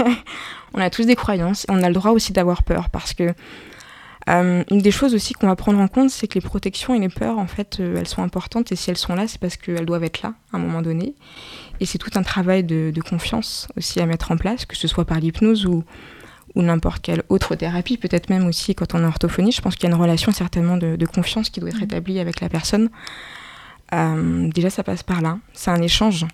on 0.73 0.81
a 0.81 0.89
tous 0.89 1.05
des 1.05 1.15
croyances 1.15 1.65
on 1.69 1.81
a 1.81 1.87
le 1.87 1.93
droit 1.93 2.11
aussi 2.11 2.33
d'avoir 2.33 2.63
peur 2.63 2.89
parce 2.89 3.13
que 3.13 3.33
euh, 4.29 4.63
une 4.71 4.79
des 4.79 4.91
choses 4.91 5.13
aussi 5.13 5.33
qu'on 5.33 5.47
va 5.47 5.55
prendre 5.55 5.79
en 5.79 5.87
compte, 5.87 6.09
c'est 6.09 6.27
que 6.27 6.33
les 6.33 6.41
protections 6.41 6.95
et 6.95 6.99
les 6.99 7.09
peurs, 7.09 7.37
en 7.37 7.45
fait, 7.45 7.77
euh, 7.79 7.97
elles 7.97 8.07
sont 8.07 8.23
importantes 8.23 8.71
et 8.71 8.75
si 8.75 8.89
elles 8.89 8.97
sont 8.97 9.13
là, 9.13 9.27
c'est 9.27 9.39
parce 9.39 9.55
qu'elles 9.55 9.85
doivent 9.85 10.03
être 10.03 10.23
là 10.23 10.33
à 10.51 10.57
un 10.57 10.59
moment 10.59 10.81
donné. 10.81 11.13
Et 11.79 11.85
c'est 11.85 11.97
tout 11.97 12.09
un 12.15 12.23
travail 12.23 12.63
de, 12.63 12.91
de 12.93 13.01
confiance 13.01 13.67
aussi 13.77 13.99
à 13.99 14.05
mettre 14.05 14.31
en 14.31 14.37
place, 14.37 14.65
que 14.65 14.75
ce 14.75 14.87
soit 14.87 15.05
par 15.05 15.19
l'hypnose 15.19 15.65
ou, 15.65 15.83
ou 16.55 16.61
n'importe 16.61 17.01
quelle 17.01 17.23
autre 17.29 17.55
thérapie, 17.55 17.97
peut-être 17.97 18.29
même 18.29 18.47
aussi 18.47 18.75
quand 18.75 18.95
on 18.95 18.99
est 18.99 19.03
en 19.03 19.07
orthophonie. 19.07 19.51
Je 19.51 19.61
pense 19.61 19.75
qu'il 19.75 19.89
y 19.89 19.91
a 19.91 19.95
une 19.95 20.01
relation 20.01 20.31
certainement 20.31 20.77
de, 20.77 20.95
de 20.95 21.05
confiance 21.05 21.49
qui 21.49 21.59
doit 21.59 21.69
être 21.69 21.83
établie 21.83 22.19
avec 22.19 22.41
la 22.41 22.49
personne. 22.49 22.89
Euh, 23.93 24.49
déjà, 24.49 24.69
ça 24.69 24.83
passe 24.83 25.03
par 25.03 25.21
là. 25.21 25.37
C'est 25.53 25.71
un 25.71 25.81
échange. 25.81 26.25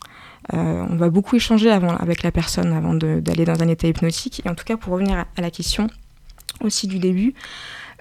Euh, 0.53 0.86
on 0.89 0.95
va 0.95 1.09
beaucoup 1.09 1.36
échanger 1.36 1.69
avant, 1.69 1.95
avec 1.97 2.24
la 2.24 2.32
personne 2.32 2.72
avant 2.74 2.93
d'aller 2.93 3.45
dans 3.45 3.61
un 3.61 3.67
état 3.67 3.88
hypnotique. 3.88 4.41
Et 4.45 4.49
en 4.49 4.55
tout 4.55 4.63
cas, 4.63 4.78
pour 4.78 4.93
revenir 4.93 5.17
à, 5.17 5.26
à 5.38 5.41
la 5.41 5.51
question 5.51 5.88
aussi 6.61 6.88
du 6.88 6.99
début, 6.99 7.34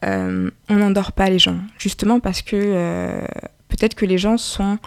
euh, 0.04 0.50
on 0.68 0.74
n'endort 0.76 1.12
pas 1.12 1.28
les 1.28 1.38
gens. 1.38 1.58
Justement 1.78 2.20
parce 2.20 2.42
que 2.42 3.24
peut-être 3.68 3.94
que 3.94 4.06
les 4.06 4.18
gens 4.18 4.36
sont 4.36 4.78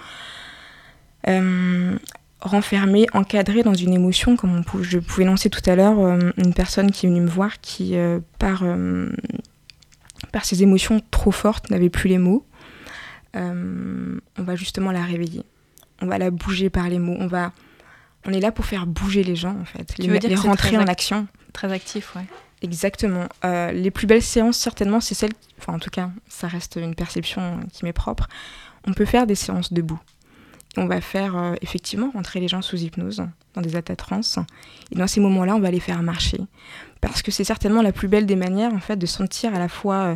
renfermés, 2.44 3.08
encadrés 3.14 3.64
dans 3.64 3.74
une 3.74 3.94
émotion, 3.94 4.36
comme 4.36 4.56
on 4.56 4.84
je 4.84 5.00
pouvais 5.00 5.26
lancer 5.26 5.50
tout 5.50 5.62
à 5.66 5.76
l'heure, 5.76 6.00
euh, 6.00 6.32
une 6.38 6.54
personne 6.54 6.92
qui 6.92 7.06
est 7.06 7.10
venue 7.10 7.22
me 7.22 7.30
voir 7.30 7.60
qui, 7.62 7.96
euh, 7.96 8.20
par, 8.38 8.62
euh, 8.64 9.10
par 10.32 10.46
ses 10.46 10.62
émotions 10.62 11.02
trop 11.10 11.32
fortes, 11.32 11.70
n'avait 11.70 11.90
plus 11.90 12.10
les 12.10 12.18
mots. 12.18 12.46
On 13.36 14.20
va 14.44 14.56
justement 14.56 14.92
la 14.92 15.04
réveiller. 15.04 15.44
On 16.02 16.06
va 16.06 16.18
la 16.18 16.30
bouger 16.30 16.70
par 16.70 16.88
les 16.90 17.00
mots. 17.00 17.16
On, 17.20 17.28
va, 17.28 17.52
on 18.26 18.34
est 18.34 18.40
là 18.40 18.52
pour 18.52 18.66
faire 18.66 18.86
bouger 18.86 19.24
les 19.24 19.36
gens, 19.36 19.58
en 19.60 19.66
fait. 19.66 19.94
Tu 19.96 20.04
les, 20.04 20.08
veux 20.10 20.20
dire 20.20 20.30
les 20.30 20.36
rentrer 20.36 20.78
en 20.78 20.82
act- 20.82 20.90
action. 20.90 21.28
Très 21.52 21.72
actif, 21.72 22.16
ouais. 22.16 22.26
Exactement. 22.62 23.28
Les 23.44 23.90
plus 23.90 24.06
belles 24.06 24.22
séances, 24.22 24.58
certainement, 24.58 25.02
c'est 25.02 25.16
celles. 25.16 25.34
Enfin, 25.58 25.74
en 25.74 25.80
tout 25.80 25.90
cas, 25.90 26.12
ça 26.30 26.48
reste 26.48 26.76
une 26.76 26.94
perception 26.94 27.60
qui 27.72 27.86
m'est 27.86 27.94
propre. 27.94 28.28
On 28.86 28.94
peut 28.94 29.06
faire 29.06 29.26
des 29.26 29.36
séances 29.36 29.74
debout. 29.74 30.00
On 30.76 30.88
va 30.88 31.02
faire 31.02 31.38
euh, 31.38 31.54
effectivement 31.62 32.10
rentrer 32.12 32.40
les 32.40 32.48
gens 32.48 32.64
sous 32.64 32.78
hypnose, 32.78 33.24
dans 33.54 33.62
des 33.62 33.78
états 33.78 33.94
de 33.94 33.98
transe. 33.98 34.40
Et 34.92 34.96
dans 34.96 35.06
ces 35.06 35.20
moments-là, 35.20 35.56
on 35.56 35.60
va 35.60 35.70
les 35.70 35.80
faire 35.80 36.02
marcher. 36.02 36.40
Parce 37.00 37.22
que 37.22 37.32
c'est 37.32 37.44
certainement 37.44 37.84
la 37.84 37.92
plus 37.92 38.08
belle 38.08 38.26
des 38.26 38.36
manières, 38.36 38.74
en 38.74 38.80
fait, 38.80 38.96
de 38.96 39.06
sentir 39.06 39.54
à 39.54 39.60
la 39.60 39.68
fois 39.68 39.96
euh, 39.96 40.16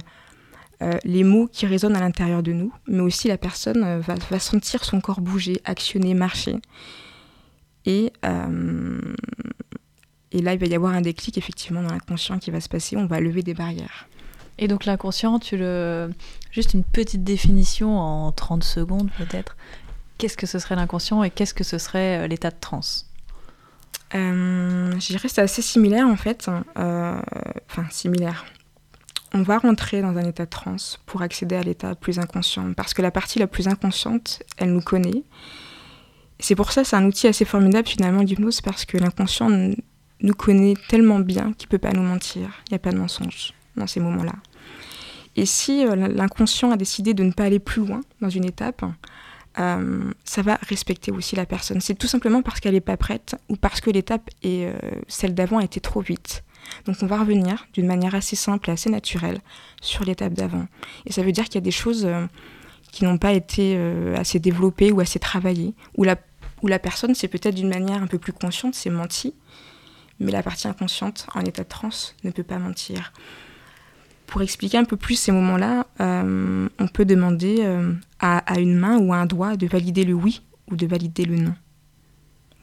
euh, 0.82 0.97
les 1.03 1.24
mots 1.24 1.47
qui 1.51 1.68
résonnent 1.68 1.95
à 1.95 1.99
l'intérieur 1.99 2.41
de 2.41 2.53
nous, 2.53 2.74
mais 2.88 3.01
aussi 3.01 3.28
la 3.28 3.38
personne 3.38 3.99
va, 3.99 4.39
sentir 4.39 4.84
son 4.84 4.99
corps 4.99 5.22
bouger, 5.22 5.62
actionner, 5.64 6.16
marcher. 6.16 6.55
Et, 7.86 8.12
là, 8.24 8.47
il 10.32 10.60
va 10.60 10.66
y 10.66 10.76
avoir 10.76 10.93
un 10.93 11.01
déclic, 11.01 11.38
effectivement, 11.38 11.84
dans 11.84 11.91
l'inconscient 11.91 12.39
qui 12.39 12.51
va 12.51 12.62
se 12.62 12.70
passer. 12.70 12.97
On 12.97 13.05
va 13.05 13.20
lever 13.20 13.43
des 13.43 13.53
barrières. 13.53 14.08
Et 14.60 14.68
donc 14.68 14.86
l'inconscient. 14.86 15.39
Juste 16.51 16.74
une 16.74 16.84
petite 16.84 17.24
définition 17.24 17.99
en 17.99 18.32
30 18.32 18.64
secondes 18.64 19.10
peut-être. 19.18 19.55
Qu'est-ce 20.18 20.38
que 20.38 20.47
ce 20.47 20.59
serait 20.59 20.76
l'inconscient 20.76 21.24
et 21.24 21.30
qu'est-ce 21.30 21.53
que 21.53 21.63
ce 21.63 21.78
serait 21.78 22.20
euh, 22.20 22.28
l'état 22.28 22.49
de 22.49 22.57
transe? 22.59 23.09
Euh, 24.15 24.91
je 24.99 25.41
assez 25.41 25.61
similaire 25.61 26.07
en 26.07 26.15
fait. 26.15 26.49
Euh, 26.78 27.22
Enfin, 27.70 27.86
similaire. 27.91 28.45
On 29.34 29.41
va 29.41 29.57
rentrer 29.57 30.01
dans 30.01 30.18
un 30.18 30.24
état 30.24 30.45
de 30.45 30.49
transe 30.49 30.99
pour 31.05 31.22
accéder 31.22 31.55
à 31.55 31.61
l'état 31.61 31.95
plus 31.95 32.18
inconscient. 32.18 32.74
Parce 32.74 32.93
que 32.93 33.01
la 33.01 33.11
partie 33.11 33.39
la 33.39 33.47
plus 33.47 33.68
inconsciente, 33.68 34.41
elle 34.57 34.72
nous 34.72 34.82
connaît. 34.82 35.24
C'est 36.39 36.55
pour 36.55 36.72
ça 36.72 36.84
c'est 36.84 36.95
un 36.95 37.05
outil 37.05 37.28
assez 37.28 37.45
formidable 37.45 37.88
finalement 37.88 38.22
l'hypnose 38.22 38.61
parce 38.61 38.86
que 38.86 38.97
l'inconscient 38.97 39.49
nous 39.49 40.34
connaît 40.34 40.76
tellement 40.88 41.20
bien 41.20 41.53
qu'il 41.53 41.68
peut 41.68 41.78
pas 41.78 41.91
nous 41.91 42.03
mentir. 42.03 42.63
Il 42.68 42.74
n'y 42.74 42.76
a 42.76 42.80
pas 42.80 42.91
de 42.91 42.97
mensonge 42.97 43.53
dans 43.76 43.88
ces 43.88 43.99
moments-là. 43.99 44.34
Et 45.36 45.45
si 45.45 45.86
euh, 45.86 45.95
l'inconscient 45.95 46.72
a 46.72 46.78
décidé 46.78 47.13
de 47.13 47.24
ne 47.24 47.32
pas 47.32 47.43
aller 47.43 47.59
plus 47.59 47.86
loin 47.86 48.01
dans 48.22 48.30
une 48.30 48.45
étape, 48.45 48.84
euh, 49.60 50.12
ça 50.24 50.41
va 50.41 50.60
respecter 50.68 51.12
aussi 51.12 51.36
la 51.36 51.45
personne. 51.45 51.82
C'est 51.82 51.95
tout 51.95 52.08
simplement 52.08 52.41
parce 52.41 52.60
qu'elle 52.60 52.74
n'est 52.74 52.82
pas 52.82 52.97
prête 52.97 53.36
ou 53.49 53.55
parce 53.55 53.82
que 53.82 53.89
l'étape 53.89 54.30
et 54.43 54.68
euh, 54.68 54.74
celle 55.08 55.34
d'avant 55.34 55.58
a 55.58 55.64
été 55.64 55.80
trop 55.80 56.01
vite. 56.01 56.43
Donc 56.86 56.97
on 57.01 57.08
va 57.08 57.20
revenir 57.20 57.68
d'une 57.74 57.88
manière 57.88 58.14
assez 58.14 58.36
simple 58.36 58.70
et 58.70 58.74
assez 58.74 58.89
naturelle 58.89 59.39
sur 59.82 60.03
l'étape 60.03 60.34
d'avant. 60.34 60.68
Et 61.05 61.12
ça 61.12 61.24
veut 61.24 61.32
dire 61.32 61.45
qu'il 61.45 61.55
y 61.55 61.60
a 61.60 61.62
des 61.62 61.72
choses 61.72 62.05
euh, 62.05 62.26
qui 62.91 63.05
n'ont 63.05 63.18
pas 63.18 63.34
été 63.34 63.78
assez 64.16 64.39
développées 64.39 64.91
ou 64.91 65.01
assez 65.01 65.20
travaillées, 65.20 65.76
où 65.97 66.03
la, 66.05 66.16
la 66.64 66.80
personne, 66.80 67.14
c'est 67.16 67.28
peut-être 67.28 67.53
d'une 67.53 67.68
manière 67.68 68.01
un 68.01 68.08
peu 68.08 68.18
plus 68.18 68.32
consciente, 68.32 68.76
c'est 68.76 68.89
menti, 68.89 69.36
mais 70.20 70.32
la 70.32 70.41
partie 70.41 70.68
inconsciente, 70.68 71.28
en 71.36 71.41
état 71.41 71.64
de 71.64 71.68
transe, 71.68 72.16
ne 72.24 72.32
peut 72.32 72.43
pas 72.43 72.60
mentir. 72.60 73.12
Pour 74.28 74.42
expliquer 74.42 74.78
un 74.78 74.84
peu 74.84 74.98
plus 74.98 75.16
ces 75.16 75.32
moments-là, 75.32 75.88
euh, 76.02 76.68
on 76.80 76.88
peut 76.88 77.06
demander 77.06 77.58
euh, 77.62 77.94
à, 78.20 78.60
une 78.60 78.76
main 78.76 78.98
ou 78.98 79.14
à 79.14 79.18
un 79.18 79.26
doigt 79.26 79.56
de 79.56 79.66
valider 79.68 80.04
le 80.04 80.14
oui 80.14 80.42
ou 80.70 80.76
de 80.76 80.86
valider 80.86 81.26
le 81.26 81.38
non. 81.38 81.56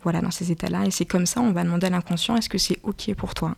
Voilà, 0.02 0.20
dans 0.20 0.30
ces 0.30 0.52
états-là. 0.52 0.84
Et 0.84 0.90
c'est 0.90 1.06
comme 1.06 1.24
ça, 1.24 1.40
on 1.40 1.52
va 1.52 1.64
demander 1.64 1.86
à 1.86 1.90
l'inconscient, 1.90 2.36
est-ce 2.36 2.50
que 2.50 2.58
c'est 2.58 2.78
OK 2.82 3.12
pour 3.14 3.34
toi? 3.34 3.56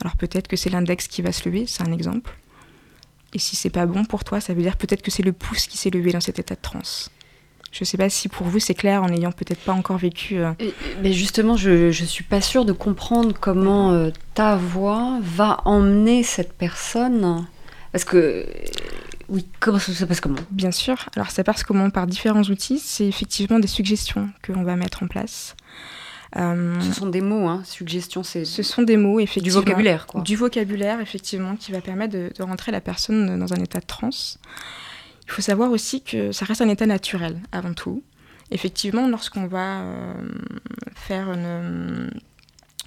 Alors 0.00 0.16
peut-être 0.16 0.48
que 0.48 0.56
c'est 0.56 0.70
l'index 0.70 1.08
qui 1.08 1.22
va 1.22 1.32
se 1.32 1.48
lever, 1.48 1.66
c'est 1.66 1.82
un 1.82 1.92
exemple. 1.92 2.32
Et 3.32 3.38
si 3.40 3.56
c'est 3.56 3.70
pas 3.70 3.86
bon 3.86 4.04
pour 4.04 4.22
toi, 4.22 4.40
ça 4.40 4.54
veut 4.54 4.62
dire 4.62 4.76
peut-être 4.76 5.02
que 5.02 5.10
c'est 5.10 5.24
le 5.24 5.32
pouce 5.32 5.66
qui 5.66 5.76
s'est 5.76 5.90
levé 5.90 6.12
dans 6.12 6.20
cet 6.20 6.38
état 6.38 6.54
de 6.54 6.60
transe. 6.60 7.10
Je 7.76 7.82
sais 7.82 7.96
pas 7.96 8.08
si 8.08 8.28
pour 8.28 8.46
vous 8.46 8.60
c'est 8.60 8.74
clair 8.74 9.02
en 9.02 9.08
n'ayant 9.08 9.32
peut-être 9.32 9.58
pas 9.60 9.72
encore 9.72 9.98
vécu. 9.98 10.38
euh, 10.38 10.52
Mais 11.02 11.12
justement, 11.12 11.56
je, 11.56 11.90
je 11.90 12.04
suis 12.04 12.22
pas 12.22 12.40
sûre 12.40 12.64
de 12.64 12.72
comprendre 12.72 13.34
comment 13.38 13.90
euh, 13.90 14.10
ta 14.34 14.54
voix 14.54 15.18
va 15.20 15.60
emmener 15.64 16.22
cette 16.22 16.52
personne. 16.52 17.44
Parce 17.90 18.04
que. 18.04 18.46
Oui, 19.28 19.46
comment 19.58 19.78
ça 19.80 19.92
se 19.92 20.04
passe 20.04 20.20
comment 20.20 20.36
Bien 20.50 20.70
sûr. 20.70 20.96
Alors 21.16 21.30
ça 21.30 21.42
passe 21.42 21.64
comment 21.64 21.90
Par 21.90 22.06
différents 22.06 22.42
outils. 22.42 22.78
C'est 22.78 23.06
effectivement 23.08 23.58
des 23.58 23.66
suggestions 23.66 24.28
que 24.42 24.52
l'on 24.52 24.62
va 24.62 24.76
mettre 24.76 25.02
en 25.02 25.08
place. 25.08 25.56
Euh, 26.36 26.80
Ce 26.80 26.92
sont 26.92 27.06
des 27.06 27.20
mots, 27.20 27.48
hein. 27.48 27.62
Suggestion, 27.64 28.22
c'est. 28.22 28.44
Ce 28.44 28.62
sont 28.62 28.82
des 28.82 28.96
mots, 28.96 29.18
effectivement. 29.20 29.60
vocabulaire, 29.60 30.06
quoi. 30.06 30.20
Du 30.20 30.36
vocabulaire, 30.36 31.00
effectivement, 31.00 31.56
qui 31.56 31.72
va 31.72 31.80
permettre 31.80 32.12
de, 32.14 32.30
de 32.36 32.42
rentrer 32.44 32.70
la 32.72 32.80
personne 32.80 33.38
dans 33.38 33.52
un 33.52 33.56
état 33.56 33.80
de 33.80 33.86
transe. 33.86 34.38
Il 35.26 35.32
faut 35.32 35.42
savoir 35.42 35.70
aussi 35.70 36.02
que 36.02 36.32
ça 36.32 36.44
reste 36.44 36.60
un 36.60 36.68
état 36.68 36.86
naturel, 36.86 37.40
avant 37.52 37.72
tout. 37.74 38.02
Effectivement, 38.50 39.08
lorsqu'on 39.08 39.46
va 39.46 39.80
euh, 39.80 40.14
faire 40.94 41.32
une, 41.32 42.10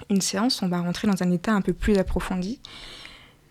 une 0.09 0.21
séance, 0.21 0.61
on 0.61 0.67
va 0.67 0.79
rentrer 0.79 1.07
dans 1.07 1.21
un 1.23 1.31
état 1.31 1.51
un 1.53 1.61
peu 1.61 1.73
plus 1.73 1.97
approfondi. 1.97 2.59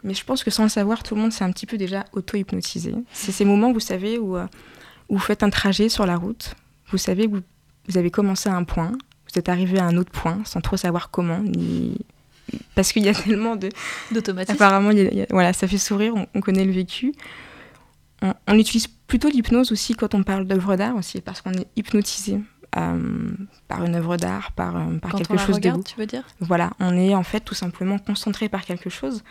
Mais 0.05 0.15
je 0.15 0.25
pense 0.25 0.45
que 0.45 0.51
sans 0.53 0.63
le 0.63 0.69
savoir, 0.69 1.03
tout 1.03 1.17
le 1.17 1.21
monde 1.21 1.33
s'est 1.33 1.43
un 1.45 1.51
petit 1.51 1.67
peu 1.67 1.77
déjà 1.77 2.05
auto-hypnotisé. 2.13 2.95
C'est 3.13 3.33
ces 3.33 3.45
moments, 3.45 3.73
vous 3.73 3.81
savez, 3.81 4.19
où, 4.19 4.37
euh, 4.37 4.47
où 5.09 5.15
vous 5.17 5.23
faites 5.23 5.43
un 5.43 5.51
trajet 5.51 5.89
sur 5.89 6.07
la 6.07 6.17
route. 6.17 6.55
Vous 6.91 6.99
savez 6.99 7.27
que 7.27 7.33
vous, 7.33 7.41
vous 7.89 7.99
avez 7.99 8.13
commencé 8.13 8.49
à 8.49 8.55
un 8.55 8.63
point, 8.63 8.93
vous 8.93 9.39
êtes 9.39 9.49
arrivé 9.49 9.81
à 9.81 9.85
un 9.85 9.97
autre 9.97 10.13
point, 10.13 10.41
sans 10.45 10.61
trop 10.61 10.77
savoir 10.77 11.11
comment, 11.11 11.41
ni... 11.41 11.99
parce 12.77 12.93
qu'il 12.93 13.05
y 13.05 13.09
a 13.09 13.15
tellement 13.25 13.57
de... 13.57 13.69
D'automatisme. 14.13 14.55
Apparemment, 14.55 14.93
il 14.93 14.99
y 14.99 15.01
a- 15.07 15.11
il 15.11 15.19
y 15.19 15.23
a- 15.23 15.27
voilà, 15.31 15.53
ça 15.53 15.67
fait 15.67 15.79
sourire, 15.79 16.15
on, 16.15 16.27
on 16.35 16.41
connaît 16.41 16.65
le 16.65 16.73
vécu. 16.73 17.13
On, 18.23 18.33
on 18.49 18.55
utilise 18.59 18.87
plutôt 18.87 19.29
l'hypnose 19.29 19.73
aussi 19.73 19.95
quand 19.95 20.15
on 20.15 20.23
parle 20.23 20.47
d'œuvre 20.47 20.77
d'art 20.77 20.97
aussi, 20.97 21.21
parce 21.21 21.41
qu'on 21.43 21.53
est 21.53 21.67
hypnotisé 21.77 22.41
euh, 22.77 23.31
par 23.69 23.85
une 23.85 23.95
œuvre 23.95 24.17
d'art, 24.17 24.53
par, 24.53 24.77
euh, 24.77 24.97
par 24.99 25.13
Quand 25.13 25.19
quelque 25.19 25.33
on 25.33 25.35
la 25.37 25.41
chose 25.47 25.49
de 25.57 25.61
regarde, 25.61 25.77
beau. 25.79 25.83
tu 25.85 25.97
veux 25.99 26.07
dire? 26.07 26.25
Voilà, 26.41 26.71
on 26.81 26.97
est 26.97 27.15
en 27.15 27.23
fait 27.23 27.41
tout 27.41 27.55
simplement 27.55 27.99
concentré 27.99 28.49
par 28.49 28.65
quelque 28.65 28.91
chose. 28.91 29.23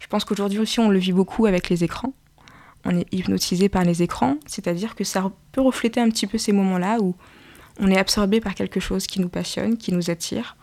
Je 0.00 0.06
pense 0.08 0.24
qu'aujourd'hui 0.24 0.58
aussi, 0.58 0.80
on 0.80 0.88
le 0.88 0.98
vit 0.98 1.12
beaucoup 1.12 1.46
avec 1.46 1.68
les 1.68 1.84
écrans. 1.84 2.12
On 2.84 2.96
est 2.98 3.06
hypnotisé 3.14 3.68
par 3.68 3.84
les 3.84 4.02
écrans, 4.02 4.36
c'est-à-dire 4.46 4.94
que 4.96 5.04
ça 5.04 5.30
peut 5.52 5.60
refléter 5.60 6.00
un 6.00 6.08
petit 6.10 6.26
peu 6.26 6.36
ces 6.38 6.52
moments-là 6.52 6.98
où 7.00 7.14
on 7.78 7.88
est 7.88 7.96
absorbé 7.98 8.40
par 8.40 8.54
quelque 8.54 8.80
chose 8.80 9.06
qui 9.06 9.20
nous 9.20 9.28
passionne, 9.28 9.76
qui 9.76 9.92
nous 9.92 10.10
attire, 10.10 10.56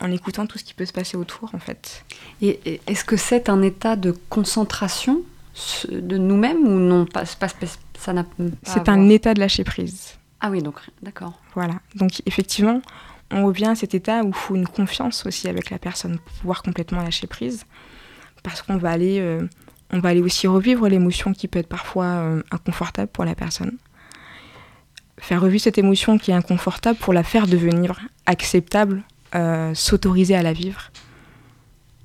en 0.00 0.10
écoutant 0.10 0.46
tout 0.46 0.58
ce 0.58 0.64
qui 0.64 0.72
peut 0.74 0.86
se 0.86 0.92
passer 0.92 1.16
autour, 1.18 1.54
en 1.54 1.58
fait. 1.58 2.04
Et 2.40 2.80
est-ce 2.86 3.04
que 3.04 3.16
c'est 3.16 3.48
un 3.50 3.60
état 3.62 3.94
de 3.96 4.14
concentration? 4.30 5.18
ce- 5.18 5.35
de 5.90 6.18
nous-mêmes 6.18 6.66
ou 6.66 6.78
non 6.78 7.06
pas, 7.06 7.24
pas 7.38 7.48
Ça 7.98 8.12
n'a 8.12 8.24
C'est 8.62 8.88
un 8.88 9.08
état 9.08 9.34
de 9.34 9.40
lâcher 9.40 9.64
prise. 9.64 10.14
Ah 10.40 10.50
oui, 10.50 10.62
donc 10.62 10.80
d'accord. 11.02 11.40
Voilà. 11.54 11.74
Donc 11.94 12.22
effectivement, 12.26 12.82
on 13.30 13.46
revient 13.46 13.66
à 13.66 13.74
cet 13.74 13.94
état 13.94 14.22
où 14.22 14.28
il 14.28 14.34
faut 14.34 14.54
une 14.54 14.68
confiance 14.68 15.24
aussi 15.26 15.48
avec 15.48 15.70
la 15.70 15.78
personne 15.78 16.18
pour 16.18 16.32
pouvoir 16.34 16.62
complètement 16.62 17.02
lâcher 17.02 17.26
prise. 17.26 17.64
Parce 18.42 18.62
qu'on 18.62 18.76
va 18.76 18.90
aller, 18.90 19.18
euh, 19.20 19.46
on 19.90 19.98
va 19.98 20.10
aller 20.10 20.20
aussi 20.20 20.46
revivre 20.46 20.88
l'émotion 20.88 21.32
qui 21.32 21.48
peut 21.48 21.58
être 21.58 21.68
parfois 21.68 22.04
euh, 22.04 22.42
inconfortable 22.50 23.08
pour 23.08 23.24
la 23.24 23.34
personne. 23.34 23.76
Faire 25.18 25.40
revivre 25.40 25.62
cette 25.62 25.78
émotion 25.78 26.18
qui 26.18 26.30
est 26.30 26.34
inconfortable 26.34 26.98
pour 26.98 27.14
la 27.14 27.22
faire 27.22 27.46
devenir 27.46 27.98
acceptable, 28.26 29.02
euh, 29.34 29.74
s'autoriser 29.74 30.36
à 30.36 30.42
la 30.42 30.52
vivre. 30.52 30.90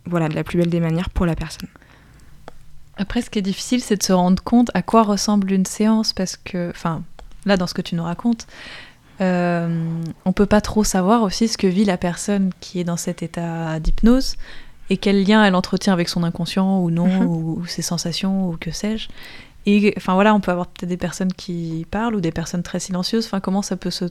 Voilà, 0.05 0.29
de 0.29 0.35
la 0.35 0.43
plus 0.43 0.57
belle 0.57 0.69
des 0.69 0.79
manières 0.79 1.09
pour 1.09 1.25
la 1.25 1.35
personne. 1.35 1.69
Après, 2.97 3.21
ce 3.21 3.29
qui 3.29 3.39
est 3.39 3.43
difficile, 3.43 3.81
c'est 3.81 3.95
de 3.97 4.03
se 4.03 4.13
rendre 4.13 4.41
compte 4.43 4.69
à 4.73 4.81
quoi 4.81 5.03
ressemble 5.03 5.51
une 5.51 5.65
séance, 5.65 6.13
parce 6.13 6.37
que, 6.37 6.69
enfin, 6.69 7.03
là, 7.45 7.57
dans 7.57 7.67
ce 7.67 7.73
que 7.73 7.81
tu 7.81 7.95
nous 7.95 8.03
racontes, 8.03 8.47
euh, 9.21 10.01
on 10.25 10.31
peut 10.33 10.45
pas 10.45 10.61
trop 10.61 10.83
savoir 10.83 11.23
aussi 11.23 11.47
ce 11.47 11.57
que 11.57 11.67
vit 11.67 11.85
la 11.85 11.97
personne 11.97 12.51
qui 12.59 12.79
est 12.79 12.83
dans 12.83 12.97
cet 12.97 13.21
état 13.23 13.79
d'hypnose 13.79 14.35
et 14.89 14.97
quel 14.97 15.23
lien 15.23 15.43
elle 15.43 15.55
entretient 15.55 15.93
avec 15.93 16.09
son 16.09 16.23
inconscient 16.23 16.79
ou 16.81 16.89
non, 16.91 17.07
Mhm. 17.07 17.25
ou, 17.25 17.59
ou 17.61 17.65
ses 17.65 17.81
sensations, 17.81 18.49
ou 18.49 18.57
que 18.57 18.71
sais-je. 18.71 19.09
Et 19.67 19.93
enfin 19.95 20.15
voilà, 20.15 20.33
on 20.33 20.39
peut 20.39 20.51
avoir 20.51 20.67
peut-être 20.67 20.89
des 20.89 20.97
personnes 20.97 21.31
qui 21.33 21.85
parlent 21.91 22.15
ou 22.15 22.21
des 22.21 22.31
personnes 22.31 22.63
très 22.63 22.79
silencieuses. 22.79 23.25
Enfin, 23.27 23.39
comment 23.39 23.61
ça 23.61 23.77
peut 23.77 23.91
se. 23.91 24.05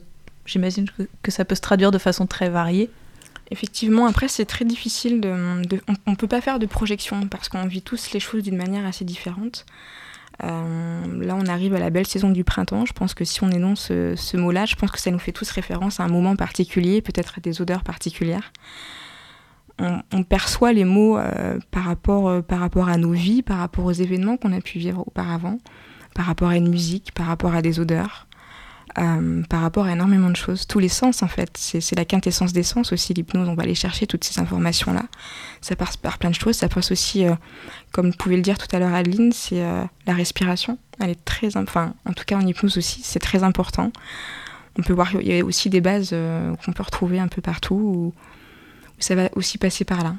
J'imagine 0.45 0.89
que, 0.89 1.03
que 1.21 1.29
ça 1.31 1.43
peut 1.45 1.55
se 1.55 1.61
traduire 1.61 1.91
de 1.91 1.97
façon 1.97 2.25
très 2.25 2.49
variée. 2.49 2.89
Effectivement, 3.51 4.05
après, 4.05 4.29
c'est 4.29 4.45
très 4.45 4.65
difficile 4.65 5.19
de. 5.19 5.29
on 6.07 6.11
ne 6.11 6.15
peut 6.15 6.27
pas 6.27 6.41
faire 6.41 6.57
de 6.57 6.65
projection 6.65 7.27
parce 7.27 7.49
qu'on 7.49 7.67
vit 7.67 7.81
tous 7.81 8.11
les 8.13 8.19
choses 8.19 8.43
d'une 8.43 8.57
manière 8.57 8.85
assez 8.85 9.05
différente. 9.05 9.65
Euh, 10.43 11.23
là, 11.23 11.35
on 11.35 11.45
arrive 11.45 11.75
à 11.75 11.79
la 11.79 11.89
belle 11.89 12.07
saison 12.07 12.29
du 12.29 12.43
printemps. 12.43 12.85
Je 12.85 12.93
pense 12.93 13.13
que 13.13 13.25
si 13.25 13.43
on 13.43 13.51
énonce 13.51 13.87
ce, 13.87 14.15
ce 14.15 14.37
mot-là, 14.37 14.65
je 14.65 14.75
pense 14.75 14.89
que 14.89 14.99
ça 14.99 15.11
nous 15.11 15.19
fait 15.19 15.33
tous 15.33 15.51
référence 15.51 15.99
à 15.99 16.03
un 16.03 16.07
moment 16.07 16.35
particulier, 16.37 17.01
peut-être 17.01 17.35
à 17.37 17.41
des 17.41 17.61
odeurs 17.61 17.83
particulières. 17.83 18.51
On, 20.11 20.23
perçoit 20.23 20.73
les 20.73 20.85
mots 20.85 21.17
euh, 21.17 21.57
euh, 21.57 21.59
par 22.41 22.59
rapport 22.59 22.87
à 22.87 22.97
nos 22.97 23.11
vies, 23.11 23.41
par 23.41 23.57
rapport 23.57 23.85
aux 23.85 23.91
événements 23.91 24.37
qu'on 24.37 24.53
a 24.53 24.61
pu 24.61 24.77
vivre 24.77 25.03
auparavant, 25.07 25.57
par 26.13 26.25
rapport 26.25 26.49
à 26.49 26.55
une 26.55 26.69
musique, 26.69 27.13
par 27.13 27.25
rapport 27.25 27.55
à 27.55 27.63
des 27.63 27.79
odeurs. 27.79 28.27
Euh, 28.97 29.43
par 29.43 29.61
rapport 29.61 29.85
à 29.85 29.93
énormément 29.93 30.29
de 30.29 30.35
choses. 30.35 30.67
Tous 30.67 30.79
les 30.79 30.89
sens, 30.89 31.23
en 31.23 31.27
fait. 31.27 31.49
C'est 31.55 31.95
la 31.95 32.05
quintessence 32.05 32.53
des 32.53 32.63
sens 32.63 32.91
aussi, 32.91 33.13
l'hypnose. 33.13 33.47
On 33.47 33.55
va 33.55 33.63
aller 33.63 33.75
chercher 33.75 34.07
toutes 34.07 34.23
ces 34.23 34.39
informations-là. 34.39 35.03
Ça 35.61 35.75
passe 35.75 35.97
par 35.97 36.17
plein 36.17 36.29
de 36.29 36.35
choses. 36.35 36.55
Ça 36.57 36.69
passe 36.69 36.91
aussi, 36.91 37.25
euh, 37.25 37.35
comme 37.91 38.13
pouvait 38.13 38.35
le 38.35 38.41
dire 38.41 38.57
tout 38.57 38.73
à 38.75 38.79
l'heure 38.79 38.93
Adeline, 38.93 39.31
c'est 39.31 39.63
euh, 39.63 39.83
la 40.05 40.13
respiration. 40.13 40.77
Elle 40.99 41.11
est 41.11 41.25
très... 41.25 41.55
Enfin, 41.57 41.93
en 42.05 42.13
tout 42.13 42.25
cas, 42.25 42.37
en 42.37 42.45
hypnose 42.45 42.77
aussi, 42.77 43.01
c'est 43.03 43.19
très 43.19 43.43
important. 43.43 43.91
On 44.77 44.81
peut 44.81 44.93
voir 44.93 45.11
qu'il 45.11 45.27
y 45.27 45.39
a 45.39 45.43
aussi 45.43 45.69
des 45.69 45.81
bases 45.81 46.11
euh, 46.13 46.55
qu'on 46.57 46.73
peut 46.73 46.83
retrouver 46.83 47.19
un 47.19 47.27
peu 47.27 47.41
partout, 47.41 47.75
où, 47.75 48.05
où 48.07 48.13
ça 48.99 49.15
va 49.15 49.29
aussi 49.35 49.57
passer 49.57 49.85
par 49.85 50.03
là. 50.03 50.15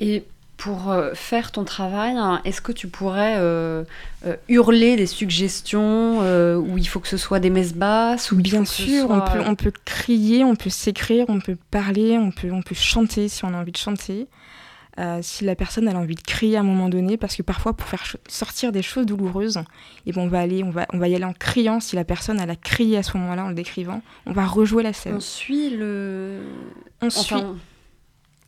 Et 0.00 0.24
pour 0.58 0.90
euh, 0.90 1.14
faire 1.14 1.52
ton 1.52 1.62
travail, 1.64 2.16
hein, 2.16 2.40
est-ce 2.44 2.60
que 2.60 2.72
tu 2.72 2.88
pourrais 2.88 3.36
euh, 3.38 3.84
euh, 4.26 4.36
hurler 4.48 4.96
des 4.96 5.06
suggestions 5.06 6.18
euh, 6.22 6.56
où 6.56 6.76
il 6.76 6.86
faut 6.86 6.98
que 6.98 7.06
ce 7.06 7.16
soit 7.16 7.38
des 7.38 7.48
messes 7.48 7.74
basses 7.74 8.32
ou 8.32 8.36
Bien 8.36 8.64
sûr, 8.64 9.08
on 9.08 9.20
peut, 9.20 9.40
on 9.46 9.54
peut 9.54 9.72
crier, 9.84 10.42
on 10.44 10.56
peut 10.56 10.68
s'écrire, 10.68 11.26
on 11.28 11.38
peut 11.38 11.56
parler, 11.70 12.18
on 12.18 12.32
peut, 12.32 12.50
on 12.50 12.62
peut 12.62 12.74
chanter 12.74 13.28
si 13.28 13.44
on 13.44 13.54
a 13.54 13.56
envie 13.56 13.72
de 13.72 13.78
chanter. 13.78 14.26
Si 15.22 15.44
la 15.44 15.54
personne 15.54 15.86
elle 15.86 15.94
a 15.94 16.00
envie 16.00 16.16
de 16.16 16.22
crier 16.22 16.56
à 16.56 16.60
un 16.60 16.64
moment 16.64 16.88
donné, 16.88 17.16
parce 17.16 17.36
que 17.36 17.42
parfois 17.44 17.72
pour 17.72 17.86
faire 17.86 18.04
sortir 18.26 18.72
des 18.72 18.82
choses 18.82 19.06
douloureuses, 19.06 19.60
et 20.06 20.12
ben 20.12 20.22
on 20.22 20.26
va 20.26 20.40
aller, 20.40 20.64
on 20.64 20.70
va, 20.70 20.86
on 20.92 20.98
va 20.98 21.06
y 21.06 21.14
aller 21.14 21.24
en 21.24 21.34
criant. 21.34 21.78
Si 21.78 21.94
la 21.94 22.02
personne 22.02 22.40
elle 22.40 22.50
a 22.50 22.56
crié 22.56 22.96
à 22.98 23.04
ce 23.04 23.16
moment-là 23.16 23.44
en 23.44 23.48
le 23.50 23.54
décrivant, 23.54 24.02
on 24.26 24.32
va 24.32 24.44
rejouer 24.44 24.82
la 24.82 24.92
scène. 24.92 25.14
On 25.14 25.20
suit 25.20 25.70
le. 25.70 26.40
On 27.00 27.06
Enfin, 27.06 27.38
suit. 27.38 27.44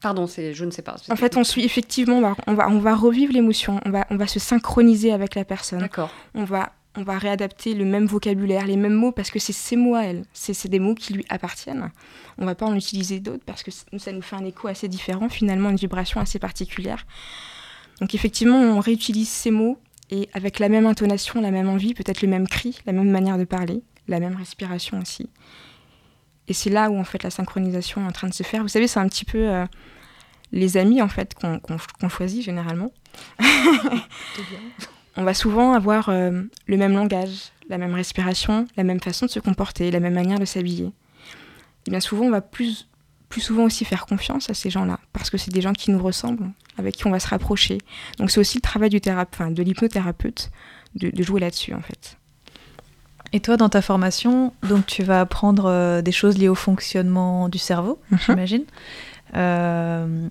Pardon, 0.00 0.26
c'est, 0.26 0.54
je 0.54 0.64
ne 0.64 0.70
sais 0.70 0.82
pas. 0.82 0.96
En 1.10 1.16
fait, 1.16 1.36
on 1.36 1.44
suit 1.44 1.62
effectivement, 1.62 2.16
on 2.16 2.20
va, 2.22 2.36
on 2.46 2.54
va, 2.54 2.68
on 2.70 2.78
va 2.78 2.94
revivre 2.94 3.32
l'émotion, 3.32 3.80
on 3.84 3.90
va, 3.90 4.06
on 4.10 4.16
va 4.16 4.26
se 4.26 4.38
synchroniser 4.38 5.12
avec 5.12 5.34
la 5.34 5.44
personne. 5.44 5.80
D'accord. 5.80 6.10
On 6.34 6.44
va, 6.44 6.72
on 6.96 7.02
va 7.02 7.18
réadapter 7.18 7.74
le 7.74 7.84
même 7.84 8.06
vocabulaire, 8.06 8.66
les 8.66 8.76
mêmes 8.76 8.94
mots, 8.94 9.12
parce 9.12 9.30
que 9.30 9.38
c'est 9.38 9.52
ses 9.52 9.76
mots 9.76 9.94
à 9.94 10.04
elle. 10.04 10.24
C'est 10.32 10.68
des 10.68 10.78
mots 10.78 10.94
qui 10.94 11.12
lui 11.12 11.26
appartiennent. 11.28 11.90
On 12.38 12.46
va 12.46 12.54
pas 12.54 12.66
en 12.66 12.74
utiliser 12.74 13.20
d'autres 13.20 13.44
parce 13.44 13.62
que 13.62 13.70
ça 13.70 14.12
nous 14.12 14.22
fait 14.22 14.36
un 14.36 14.44
écho 14.44 14.68
assez 14.68 14.88
différent, 14.88 15.28
finalement, 15.28 15.70
une 15.70 15.76
vibration 15.76 16.20
assez 16.20 16.38
particulière. 16.38 17.06
Donc 18.00 18.14
effectivement, 18.14 18.58
on 18.58 18.80
réutilise 18.80 19.28
ces 19.28 19.50
mots 19.50 19.78
et 20.10 20.28
avec 20.32 20.58
la 20.58 20.68
même 20.68 20.86
intonation, 20.86 21.40
la 21.40 21.50
même 21.50 21.68
envie, 21.68 21.92
peut-être 21.94 22.22
le 22.22 22.28
même 22.28 22.48
cri, 22.48 22.78
la 22.86 22.92
même 22.92 23.10
manière 23.10 23.36
de 23.36 23.44
parler, 23.44 23.82
la 24.08 24.18
même 24.18 24.34
respiration 24.34 24.98
aussi. 24.98 25.28
Et 26.50 26.52
c'est 26.52 26.68
là 26.68 26.90
où 26.90 26.98
en 26.98 27.04
fait 27.04 27.22
la 27.22 27.30
synchronisation 27.30 28.02
est 28.02 28.08
en 28.08 28.10
train 28.10 28.26
de 28.28 28.34
se 28.34 28.42
faire. 28.42 28.62
Vous 28.62 28.68
savez, 28.68 28.88
c'est 28.88 28.98
un 28.98 29.08
petit 29.08 29.24
peu 29.24 29.38
euh, 29.38 29.64
les 30.50 30.76
amis 30.76 31.00
en 31.00 31.06
fait 31.06 31.32
qu'on 31.34 32.08
choisit 32.08 32.42
généralement. 32.42 32.92
On 35.16 35.22
va 35.22 35.32
souvent 35.32 35.74
avoir 35.74 36.08
euh, 36.08 36.42
le 36.66 36.76
même 36.76 36.94
langage, 36.94 37.52
la 37.68 37.78
même 37.78 37.94
respiration, 37.94 38.66
la 38.76 38.82
même 38.82 39.00
façon 39.00 39.26
de 39.26 39.30
se 39.30 39.38
comporter, 39.38 39.92
la 39.92 40.00
même 40.00 40.14
manière 40.14 40.40
de 40.40 40.44
s'habiller. 40.44 40.92
Et 41.86 41.90
bien 41.90 42.00
souvent, 42.00 42.24
on 42.24 42.30
va 42.30 42.40
plus, 42.40 42.88
plus 43.28 43.40
souvent 43.40 43.64
aussi 43.64 43.84
faire 43.84 44.06
confiance 44.06 44.50
à 44.50 44.54
ces 44.54 44.70
gens-là, 44.70 44.98
parce 45.12 45.30
que 45.30 45.38
c'est 45.38 45.52
des 45.52 45.60
gens 45.60 45.72
qui 45.72 45.92
nous 45.92 46.02
ressemblent, 46.02 46.50
avec 46.78 46.96
qui 46.96 47.06
on 47.06 47.10
va 47.10 47.20
se 47.20 47.28
rapprocher. 47.28 47.78
Donc 48.18 48.32
c'est 48.32 48.40
aussi 48.40 48.58
le 48.58 48.62
travail 48.62 48.90
du 48.90 49.00
thérapeute, 49.00 49.40
enfin, 49.40 49.50
de 49.52 49.62
l'hypnothérapeute 49.62 50.50
de, 50.96 51.10
de 51.10 51.22
jouer 51.22 51.40
là-dessus 51.40 51.74
en 51.74 51.80
fait. 51.80 52.19
Et 53.32 53.40
toi, 53.40 53.56
dans 53.56 53.68
ta 53.68 53.80
formation, 53.82 54.52
donc 54.68 54.86
tu 54.86 55.02
vas 55.04 55.20
apprendre 55.20 55.66
euh, 55.66 56.02
des 56.02 56.12
choses 56.12 56.36
liées 56.36 56.48
au 56.48 56.54
fonctionnement 56.56 57.48
du 57.48 57.58
cerveau, 57.58 57.98
Mhm. 58.10 58.18
j'imagine. 58.26 58.64
Euh, 59.36 60.26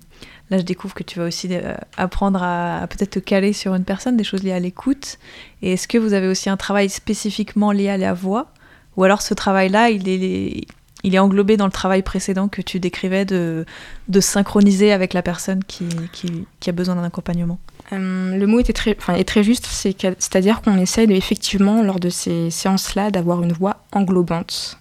là, 0.50 0.58
je 0.58 0.62
découvre 0.62 0.94
que 0.94 1.02
tu 1.02 1.18
vas 1.18 1.24
aussi 1.26 1.48
euh, 1.52 1.74
apprendre 1.96 2.42
à, 2.42 2.82
à 2.82 2.86
peut-être 2.86 3.12
te 3.12 3.18
caler 3.18 3.52
sur 3.54 3.74
une 3.74 3.84
personne, 3.84 4.16
des 4.16 4.24
choses 4.24 4.42
liées 4.42 4.52
à 4.52 4.60
l'écoute. 4.60 5.18
Et 5.62 5.72
est-ce 5.72 5.88
que 5.88 5.96
vous 5.96 6.12
avez 6.12 6.26
aussi 6.28 6.50
un 6.50 6.58
travail 6.58 6.90
spécifiquement 6.90 7.72
lié 7.72 7.88
à 7.88 7.96
la 7.96 8.12
voix? 8.12 8.48
Ou 8.96 9.04
alors 9.04 9.22
ce 9.22 9.32
travail-là, 9.32 9.88
il 9.88 10.06
est, 10.08 10.66
il 11.02 11.14
est 11.14 11.18
englobé 11.18 11.56
dans 11.56 11.64
le 11.64 11.72
travail 11.72 12.02
précédent 12.02 12.48
que 12.48 12.60
tu 12.60 12.80
décrivais 12.80 13.24
de, 13.24 13.64
de 14.08 14.20
synchroniser 14.20 14.92
avec 14.92 15.14
la 15.14 15.22
personne 15.22 15.64
qui, 15.64 15.88
qui, 16.12 16.46
qui 16.60 16.68
a 16.68 16.72
besoin 16.74 16.96
d'un 16.96 17.04
accompagnement? 17.04 17.58
Euh, 17.92 18.36
le 18.36 18.46
mot 18.46 18.60
était 18.60 18.72
très, 18.72 18.96
est 19.16 19.24
très 19.24 19.42
juste, 19.42 19.66
c'est-à-dire 19.66 20.62
qu'on 20.62 20.78
essaye 20.78 21.12
effectivement, 21.12 21.82
lors 21.82 22.00
de 22.00 22.08
ces 22.08 22.50
séances-là, 22.50 23.10
d'avoir 23.10 23.42
une 23.42 23.52
voix 23.52 23.84
englobante. 23.92 24.78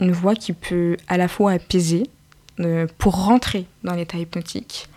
Une 0.00 0.12
voix 0.12 0.34
qui 0.34 0.52
peut 0.52 0.96
à 1.06 1.16
la 1.16 1.28
fois 1.28 1.52
apaiser 1.52 2.08
euh, 2.60 2.86
pour 2.98 3.24
rentrer 3.24 3.66
dans 3.84 3.94
l'état 3.94 4.18
hypnotique. 4.18 4.88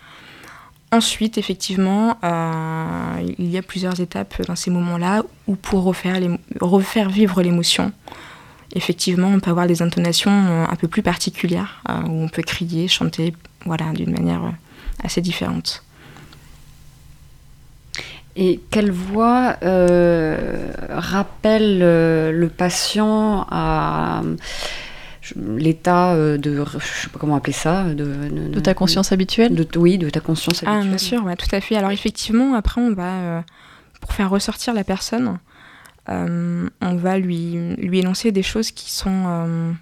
Ensuite, 0.92 1.36
effectivement, 1.38 2.16
euh, 2.24 3.34
il 3.38 3.48
y 3.48 3.58
a 3.58 3.62
plusieurs 3.62 4.00
étapes 4.00 4.42
dans 4.46 4.56
ces 4.56 4.70
moments-là 4.70 5.24
où 5.46 5.56
pour 5.56 5.84
refaire, 5.84 7.08
vivre 7.08 7.42
l'émotion, 7.42 7.92
effectivement, 8.74 9.28
on 9.28 9.40
peut 9.40 9.50
avoir 9.50 9.66
des 9.66 9.82
intonations 9.82 10.30
un 10.30 10.76
peu 10.76 10.88
plus 10.88 11.02
particulières, 11.02 11.82
où 11.88 12.22
on 12.24 12.28
peut 12.28 12.42
crier, 12.42 12.88
chanter, 12.88 13.34
voilà, 13.64 13.92
d'une 13.92 14.12
manière 14.12 14.52
assez 15.02 15.20
différente. 15.20 15.82
Et 18.38 18.60
quelle 18.70 18.90
voix 18.90 19.56
euh, 19.62 20.70
rappelle 20.90 21.80
euh, 21.82 22.32
le 22.32 22.48
patient 22.48 23.46
à 23.50 24.22
l'état 25.34 26.12
euh, 26.14 26.36
de, 26.38 26.62
je 26.78 26.86
sais 27.02 27.08
pas 27.08 27.18
comment 27.18 27.34
appeler 27.36 27.52
ça, 27.54 27.84
de, 27.84 28.04
De 28.52 28.60
ta 28.60 28.74
conscience 28.74 29.10
habituelle? 29.12 29.54
De, 29.54 29.66
Oui, 29.78 29.98
de 29.98 30.10
ta 30.10 30.20
conscience 30.20 30.62
Ah, 30.66 30.70
habituelle. 30.72 30.88
bien 30.90 30.98
sûr, 30.98 31.24
ouais, 31.24 31.36
tout 31.36 31.48
à 31.52 31.60
fait. 31.60 31.76
Alors 31.76 31.90
effectivement, 31.90 32.54
après, 32.54 32.80
on 32.80 32.92
va, 32.92 33.12
euh, 33.14 33.40
pour 34.00 34.12
faire 34.12 34.30
ressortir 34.30 34.74
la 34.74 34.84
personne, 34.84 35.38
euh, 36.08 36.68
on 36.80 36.94
va 36.96 37.18
lui, 37.18 37.74
lui 37.76 37.98
énoncer 38.00 38.30
des 38.32 38.42
choses 38.44 38.70
qui 38.70 38.92
sont, 38.92 39.24
euh, 39.26 39.72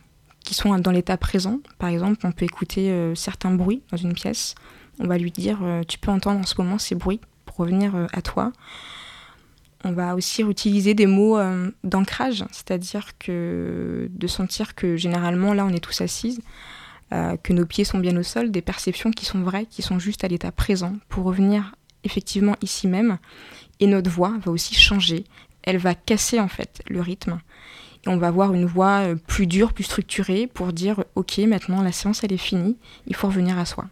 qui 0.44 0.54
sont 0.54 0.78
dans 0.78 0.92
l'état 0.92 1.16
présent. 1.16 1.58
Par 1.78 1.88
exemple, 1.90 2.18
on 2.24 2.32
peut 2.32 2.44
écouter 2.46 2.90
euh, 2.90 3.14
certains 3.14 3.50
bruits 3.50 3.82
dans 3.90 3.98
une 3.98 4.14
pièce. 4.14 4.54
On 5.00 5.06
va 5.08 5.18
lui 5.18 5.32
dire, 5.32 5.58
euh, 5.62 5.82
tu 5.86 5.98
peux 5.98 6.10
entendre 6.12 6.40
en 6.40 6.44
ce 6.46 6.54
moment 6.56 6.78
ces 6.78 6.94
bruits 6.94 7.20
pour 7.54 7.64
revenir 7.64 7.94
euh, 7.94 8.06
à 8.12 8.22
toi. 8.22 8.52
On 9.84 9.92
va 9.92 10.14
aussi 10.14 10.42
utiliser 10.42 10.94
des 10.94 11.06
mots 11.06 11.36
euh, 11.38 11.70
d'ancrage, 11.84 12.44
c'est-à-dire 12.50 13.18
que 13.18 14.08
de 14.10 14.26
sentir 14.26 14.74
que 14.74 14.96
généralement, 14.96 15.52
là, 15.52 15.66
on 15.66 15.70
est 15.70 15.80
tous 15.80 16.00
assises, 16.00 16.40
euh, 17.12 17.36
que 17.36 17.52
nos 17.52 17.66
pieds 17.66 17.84
sont 17.84 17.98
bien 17.98 18.16
au 18.16 18.22
sol, 18.22 18.50
des 18.50 18.62
perceptions 18.62 19.10
qui 19.10 19.26
sont 19.26 19.42
vraies, 19.42 19.66
qui 19.66 19.82
sont 19.82 19.98
juste 19.98 20.24
à 20.24 20.28
l'état 20.28 20.50
présent, 20.52 20.94
pour 21.10 21.24
revenir 21.24 21.74
effectivement 22.02 22.56
ici 22.62 22.88
même. 22.88 23.18
Et 23.78 23.86
notre 23.86 24.10
voix 24.10 24.32
va 24.42 24.50
aussi 24.50 24.74
changer. 24.74 25.24
Elle 25.62 25.78
va 25.78 25.94
casser 25.94 26.40
en 26.40 26.48
fait 26.48 26.82
le 26.88 27.02
rythme. 27.02 27.40
Et 28.06 28.08
on 28.08 28.16
va 28.16 28.28
avoir 28.28 28.54
une 28.54 28.64
voix 28.64 29.02
euh, 29.02 29.16
plus 29.16 29.46
dure, 29.46 29.74
plus 29.74 29.84
structurée, 29.84 30.46
pour 30.46 30.72
dire 30.72 31.04
ok, 31.14 31.38
maintenant 31.38 31.82
la 31.82 31.92
séance 31.92 32.24
elle 32.24 32.32
est 32.32 32.38
finie, 32.38 32.78
il 33.06 33.14
faut 33.14 33.26
revenir 33.26 33.58
à 33.58 33.66
soi. 33.66 33.84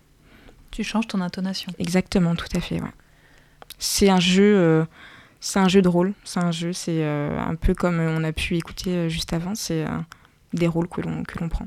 Tu 0.70 0.84
changes 0.84 1.06
ton 1.06 1.20
intonation. 1.20 1.70
Exactement, 1.78 2.34
tout 2.34 2.48
à 2.54 2.60
fait. 2.60 2.80
ouais. 2.80 2.88
C'est 3.84 4.08
un 4.08 4.20
jeu, 4.20 4.54
euh, 4.56 4.84
c'est 5.40 5.58
un 5.58 5.66
jeu 5.66 5.82
de 5.82 5.88
rôle. 5.88 6.14
C'est 6.22 6.38
un 6.38 6.52
jeu, 6.52 6.72
c'est 6.72 7.02
euh, 7.04 7.36
un 7.40 7.56
peu 7.56 7.74
comme 7.74 7.98
on 7.98 8.22
a 8.22 8.32
pu 8.32 8.56
écouter 8.56 8.90
euh, 8.90 9.08
juste 9.08 9.32
avant. 9.32 9.56
C'est 9.56 9.84
euh, 9.84 9.88
des 10.52 10.68
rôles 10.68 10.86
que 10.88 11.00
l'on 11.00 11.24
que 11.24 11.38
l'on 11.40 11.48
prend. 11.48 11.66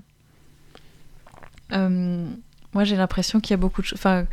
Euh, 1.73 2.25
moi, 2.73 2.83
j'ai 2.83 2.95
l'impression 2.95 3.39
qu'il 3.39 3.51
y 3.51 3.53
a 3.55 3.57
beaucoup 3.57 3.81
de 3.81 3.87
choses. 3.87 3.99
Enfin, 3.99 4.25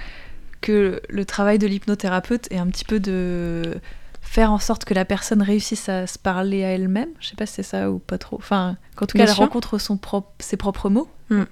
que 0.61 1.01
le 1.09 1.25
travail 1.25 1.59
de 1.59 1.67
l'hypnothérapeute 1.67 2.47
est 2.53 2.59
un 2.59 2.69
petit 2.69 2.85
peu 2.85 3.01
de 3.01 3.81
faire 4.21 4.53
en 4.53 4.59
sorte 4.59 4.85
que 4.85 4.95
la 4.95 5.05
personne 5.05 5.43
réussisse 5.43 5.89
à 5.89 6.07
se 6.07 6.19
parler 6.19 6.65
à 6.65 6.69
elle-même. 6.71 7.09
Je 7.19 7.29
sais 7.29 7.37
pas 7.37 7.47
si 7.47 7.55
c'est 7.55 7.63
ça 7.65 7.91
ou 7.91 7.99
pas 7.99 8.19
trop. 8.19 8.37
Enfin, 8.37 8.77
qu'en 8.95 9.07
tout 9.07 9.19
cas, 9.19 9.25
Bien 9.25 9.27
elle 9.33 9.35
sûr. 9.35 9.43
rencontre 9.45 9.79
son 9.79 9.97
propre, 9.97 10.31
ses 10.39 10.57
propres 10.57 10.89
mots. 10.89 11.11
Mm. 11.31 11.43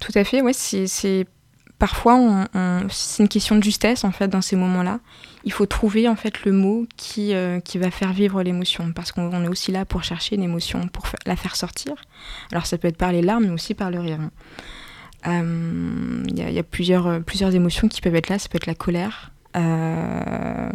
Tout 0.00 0.12
à 0.14 0.24
fait, 0.24 0.40
ouais. 0.40 0.54
C'est, 0.54 0.86
c'est- 0.86 1.26
parfois 1.78 2.14
on- 2.16 2.46
on- 2.54 2.86
c'est 2.88 3.22
une 3.22 3.28
question 3.28 3.56
de 3.56 3.62
justesse 3.62 4.04
en 4.04 4.10
fait 4.12 4.28
dans 4.28 4.40
ces 4.40 4.56
moments-là. 4.56 5.00
Il 5.46 5.52
faut 5.52 5.66
trouver 5.66 6.08
en 6.08 6.16
fait 6.16 6.44
le 6.44 6.52
mot 6.52 6.86
qui 6.96 7.34
euh, 7.34 7.60
qui 7.60 7.76
va 7.78 7.90
faire 7.90 8.12
vivre 8.12 8.42
l'émotion 8.42 8.92
parce 8.92 9.12
qu'on 9.12 9.30
on 9.32 9.44
est 9.44 9.48
aussi 9.48 9.72
là 9.72 9.84
pour 9.84 10.02
chercher 10.02 10.36
une 10.36 10.42
émotion, 10.42 10.88
pour 10.88 11.04
la 11.26 11.36
faire 11.36 11.54
sortir. 11.56 11.94
Alors 12.50 12.64
ça 12.66 12.78
peut 12.78 12.88
être 12.88 12.96
par 12.96 13.12
les 13.12 13.20
larmes, 13.22 13.44
mais 13.44 13.50
aussi 13.52 13.74
par 13.74 13.90
le 13.90 14.00
rire. 14.00 14.18
hein. 14.20 14.30
Euh, 15.26 16.22
Il 16.28 16.38
y 16.38 16.42
a, 16.42 16.48
il 16.48 16.54
y 16.54 16.58
a 16.58 16.62
plusieurs 16.62 17.06
euh, 17.06 17.20
plusieurs 17.20 17.54
émotions 17.54 17.88
qui 17.88 18.00
peuvent 18.00 18.14
être 18.14 18.28
là. 18.30 18.38
Ça 18.38 18.48
peut 18.48 18.56
être 18.56 18.66
la 18.66 18.74
colère. 18.74 19.32
euh, 19.56 20.70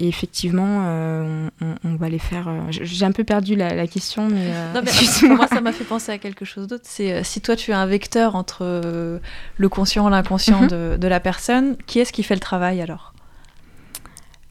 et 0.00 0.06
effectivement, 0.06 0.82
euh, 0.86 1.48
on, 1.82 1.96
va 1.96 2.08
les 2.08 2.20
faire. 2.20 2.46
euh, 2.46 2.60
J'ai 2.70 3.04
un 3.04 3.10
peu 3.10 3.24
perdu 3.24 3.56
la, 3.56 3.74
la 3.74 3.88
question, 3.88 4.28
mais. 4.28 4.46
euh, 4.52 4.72
Non, 4.74 4.80
mais 4.84 4.92
pour 5.28 5.36
moi, 5.36 5.48
ça 5.48 5.60
m'a 5.60 5.72
fait 5.72 5.82
penser 5.82 6.12
à 6.12 6.18
quelque 6.18 6.44
chose 6.44 6.68
d'autre. 6.68 6.84
C'est 6.86 7.24
si 7.24 7.40
toi, 7.40 7.56
tu 7.56 7.72
es 7.72 7.74
un 7.74 7.86
vecteur 7.86 8.36
entre 8.36 9.20
le 9.56 9.68
conscient 9.68 10.06
et 10.06 10.10
l'inconscient 10.12 10.62
Mhm. 10.62 10.68
de, 10.68 10.96
de 11.00 11.08
la 11.08 11.18
personne, 11.18 11.76
qui 11.88 11.98
est-ce 11.98 12.12
qui 12.12 12.22
fait 12.22 12.34
le 12.34 12.40
travail 12.40 12.80
alors? 12.80 13.12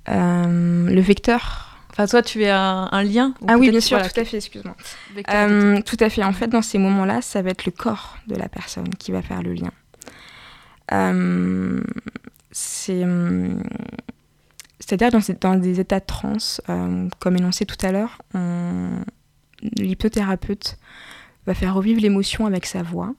Le 0.07 1.01
vecteur. 1.01 1.67
Enfin, 1.97 2.05
toi, 2.05 2.21
tu 2.21 2.43
es 2.43 2.49
un, 2.49 2.89
un 2.91 3.03
lien 3.03 3.33
Ah 3.47 3.57
oui, 3.57 3.71
bien 3.71 3.79
sûr, 3.79 3.97
voilà, 3.97 4.11
tout 4.11 4.19
à 4.19 4.23
fait, 4.23 4.37
excuse-moi. 4.37 4.75
Euh, 5.33 5.81
tout 5.81 5.97
à 5.99 6.09
fait. 6.11 6.23
En 6.23 6.31
fait, 6.31 6.47
dans 6.47 6.61
ces 6.61 6.77
moments-là, 6.77 7.23
ça 7.23 7.41
va 7.41 7.49
être 7.49 7.65
le 7.65 7.71
corps 7.71 8.17
de 8.27 8.35
la 8.35 8.47
personne 8.49 8.89
qui 8.89 9.11
va 9.11 9.23
faire 9.23 9.41
le 9.41 9.53
lien. 9.53 9.71
Euh, 10.91 11.81
hum, 12.89 13.63
c'est-à-dire 14.79 15.09
dans, 15.41 15.55
des 15.55 15.79
états 15.79 15.99
de 15.99 16.05
transe, 16.05 16.61
euh, 16.69 17.09
comme 17.17 17.35
énoncé 17.35 17.65
tout 17.65 17.83
à 17.83 17.91
l'heure, 17.91 18.21
l'hypnothérapeute 19.61 20.77
va 21.47 21.55
faire 21.55 21.73
revivre 21.73 21.99
l'émotion 21.99 22.45
avec 22.45 22.67
sa 22.67 22.83
voix. 22.83 23.15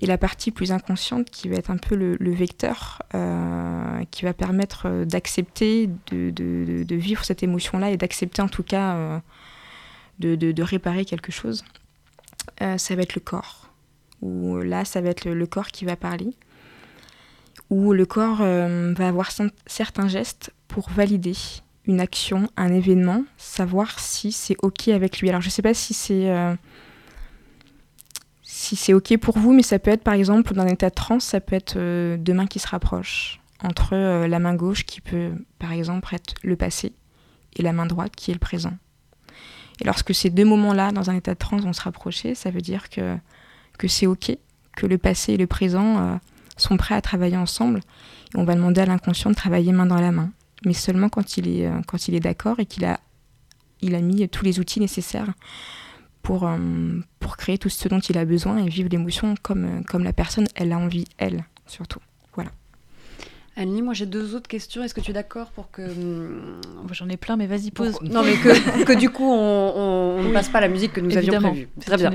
Et 0.00 0.06
la 0.06 0.16
partie 0.16 0.52
plus 0.52 0.70
inconsciente, 0.70 1.28
qui 1.28 1.48
va 1.48 1.56
être 1.56 1.70
un 1.70 1.76
peu 1.76 1.96
le, 1.96 2.32
vecteur, 2.32 3.02
euh, 3.14 4.04
qui 4.12 4.24
va 4.24 4.32
permettre 4.32 4.86
euh, 4.86 5.04
d'accepter, 5.04 5.90
de, 6.12 6.94
vivre 6.94 7.24
cette 7.24 7.42
émotion-là 7.42 7.90
et 7.90 7.96
d'accepter 7.96 8.40
en 8.40 8.48
tout 8.48 8.62
cas 8.62 8.94
euh, 8.94 9.18
de, 10.20 10.62
réparer 10.62 11.04
quelque 11.04 11.32
chose, 11.32 11.64
ça 12.60 12.94
va 12.94 13.02
être 13.02 13.14
le 13.14 13.20
corps. 13.20 13.70
Ou 14.22 14.58
là, 14.58 14.84
ça 14.84 15.00
va 15.00 15.10
être 15.10 15.24
le, 15.24 15.34
le 15.34 15.46
corps 15.46 15.68
qui 15.68 15.84
va 15.84 15.96
parler. 15.96 16.32
Ou 17.70 17.92
le 17.92 18.06
corps 18.06 18.38
va 18.38 19.08
avoir 19.08 19.30
certains 19.66 20.08
gestes 20.08 20.52
pour 20.68 20.90
valider 20.90 21.34
une 21.86 22.00
action, 22.00 22.48
un 22.56 22.72
événement, 22.72 23.24
savoir 23.36 23.98
si 23.98 24.32
c'est 24.32 24.56
OK 24.62 24.88
avec 24.88 25.20
lui. 25.20 25.28
Alors, 25.28 25.40
je 25.40 25.48
ne 25.48 25.50
sais 25.50 25.62
pas 25.62 25.74
si 25.74 25.92
c'est... 25.92 26.56
si 28.58 28.74
c'est 28.74 28.92
OK 28.92 29.16
pour 29.18 29.38
vous, 29.38 29.52
mais 29.52 29.62
ça 29.62 29.78
peut 29.78 29.92
être 29.92 30.02
par 30.02 30.14
exemple 30.14 30.52
dans 30.52 30.62
un 30.62 30.66
état 30.66 30.90
de 30.90 30.94
transe, 30.94 31.24
ça 31.24 31.40
peut 31.40 31.54
être 31.54 31.76
euh, 31.76 32.16
deux 32.16 32.34
mains 32.34 32.48
qui 32.48 32.58
se 32.58 32.66
rapprochent 32.66 33.40
entre 33.62 33.90
euh, 33.92 34.26
la 34.26 34.40
main 34.40 34.56
gauche 34.56 34.84
qui 34.84 35.00
peut 35.00 35.30
par 35.60 35.70
exemple 35.70 36.12
être 36.12 36.34
le 36.42 36.56
passé 36.56 36.92
et 37.54 37.62
la 37.62 37.72
main 37.72 37.86
droite 37.86 38.16
qui 38.16 38.32
est 38.32 38.34
le 38.34 38.40
présent. 38.40 38.72
Et 39.80 39.84
lorsque 39.84 40.12
ces 40.12 40.30
deux 40.30 40.44
moments-là, 40.44 40.90
dans 40.90 41.08
un 41.08 41.14
état 41.14 41.34
de 41.34 41.38
transe, 41.38 41.62
vont 41.62 41.72
se 41.72 41.82
rapprocher, 41.82 42.34
ça 42.34 42.50
veut 42.50 42.60
dire 42.60 42.90
que, 42.90 43.16
c'est 43.86 44.08
OK, 44.08 44.36
que 44.76 44.86
le 44.86 44.98
passé 44.98 45.34
et 45.34 45.36
le 45.36 45.46
présent 45.46 45.98
euh, 45.98 46.16
sont 46.56 46.76
prêts 46.76 46.96
à 46.96 47.00
travailler 47.00 47.36
ensemble. 47.36 47.78
Et 48.34 48.38
on 48.38 48.44
va 48.44 48.56
demander 48.56 48.80
à 48.80 48.86
l'inconscient 48.86 49.30
de 49.30 49.36
travailler 49.36 49.70
main 49.70 49.86
dans 49.86 50.00
la 50.00 50.10
main, 50.10 50.32
mais 50.66 50.72
seulement 50.74 51.08
quand 51.08 51.36
il 51.36 51.60
est, 51.60 51.70
quand 51.86 52.08
est 52.08 52.20
d'accord 52.20 52.58
et 52.58 52.66
qu'il 52.66 52.84
a, 52.86 52.98
il 53.82 53.94
a 53.94 54.00
mis 54.00 54.28
tous 54.28 54.44
les 54.44 54.58
outils 54.58 54.80
nécessaires 54.80 55.32
pour, 56.22 56.46
euh, 56.46 56.58
pour 57.20 57.36
créer 57.36 57.58
tout 57.58 57.68
ce 57.68 57.88
dont 57.88 58.00
il 58.00 58.18
a 58.18 58.24
besoin 58.24 58.58
et 58.58 58.68
vivre 58.68 58.88
l'émotion 58.90 59.34
comme, 59.42 59.64
euh, 59.64 59.82
comme 59.82 60.04
la 60.04 60.12
personne, 60.12 60.46
elle 60.54 60.72
a 60.72 60.78
envie, 60.78 61.04
elle, 61.18 61.44
surtout. 61.66 62.00
Annie, 63.60 63.82
moi 63.82 63.92
j'ai 63.92 64.06
deux 64.06 64.36
autres 64.36 64.46
questions. 64.46 64.84
Est-ce 64.84 64.94
que 64.94 65.00
tu 65.00 65.10
es 65.10 65.14
d'accord 65.14 65.48
pour 65.48 65.68
que. 65.72 65.82
hum, 65.82 66.60
J'en 66.92 67.08
ai 67.08 67.16
plein, 67.16 67.36
mais 67.36 67.48
vas-y, 67.48 67.72
pose. 67.72 67.90
pour- 67.92 68.04
Non, 68.04 68.22
mais 68.22 68.34
que, 68.34 68.84
que 68.84 68.92
du 68.92 69.10
coup 69.10 69.24
on, 69.28 70.22
ne 70.22 70.32
passe 70.32 70.48
pas 70.48 70.60
la 70.60 70.68
musique 70.68 70.92
que 70.92 71.00
nous 71.00 71.10
Évidemment, 71.10 71.48
avions 71.48 71.66
prévue. 71.66 71.68
Très 71.84 71.96
bien. 71.96 72.12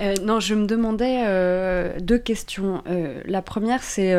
Euh, 0.00 0.14
non, 0.24 0.40
je 0.40 0.54
me 0.54 0.66
demandais 0.66 1.24
euh, 1.26 1.98
deux 2.00 2.16
questions. 2.18 2.82
Euh, 2.88 3.20
la 3.26 3.42
première, 3.42 3.82
c'est 3.82 4.14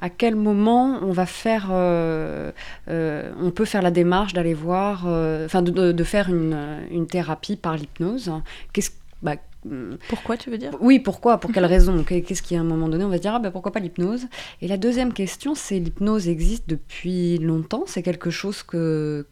à 0.00 0.08
quel 0.10 0.36
moment 0.36 1.00
on 1.02 1.10
va 1.10 1.26
faire. 1.26 1.70
on 1.70 3.50
peut 3.50 3.64
faire 3.64 3.82
la 3.82 3.90
démarche 3.90 4.32
d'aller 4.32 4.54
voir. 4.54 5.06
Enfin, 5.06 5.62
de, 5.62 5.70
de- 5.72 5.92
de 5.92 6.04
faire 6.04 6.28
une, 6.28 6.56
une 6.90 7.06
thérapie 7.08 7.56
par 7.56 7.76
l'hypnose? 7.76 8.30
Qu'est-ce 8.72 8.90
bah, 9.22 9.36
Pourquoi 10.08 10.36
tu 10.36 10.50
veux 10.50 10.58
dire? 10.58 10.72
Oui, 10.80 10.98
pourquoi 10.98 11.38
Pour 11.38 11.52
quelle 11.52 11.66
raison? 11.66 12.02
Qu'est-ce 12.04 12.42
qui 12.42 12.56
à 12.56 12.60
un 12.60 12.64
moment 12.64 12.88
donné, 12.88 13.04
on 13.04 13.08
va 13.08 13.16
se 13.16 13.22
dire, 13.22 13.34
ah 13.34 13.38
ben 13.38 13.50
pourquoi 13.50 13.72
pas 13.72 13.80
l'hypnose? 13.80 14.26
Et 14.62 14.68
la 14.68 14.76
deuxième 14.76 15.12
question, 15.12 15.54
c'est 15.54 15.78
l'hypnose 15.78 16.28
existe 16.28 16.68
depuis 16.68 17.38
longtemps 17.38 17.84
C'est 17.86 18.02
quelque 18.02 18.30
chose 18.30 18.62
que... 18.62 19.26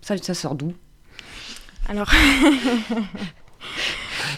Ça, 0.00 0.16
ça 0.16 0.34
sort 0.34 0.54
d'où? 0.54 0.72
Alors... 1.88 2.10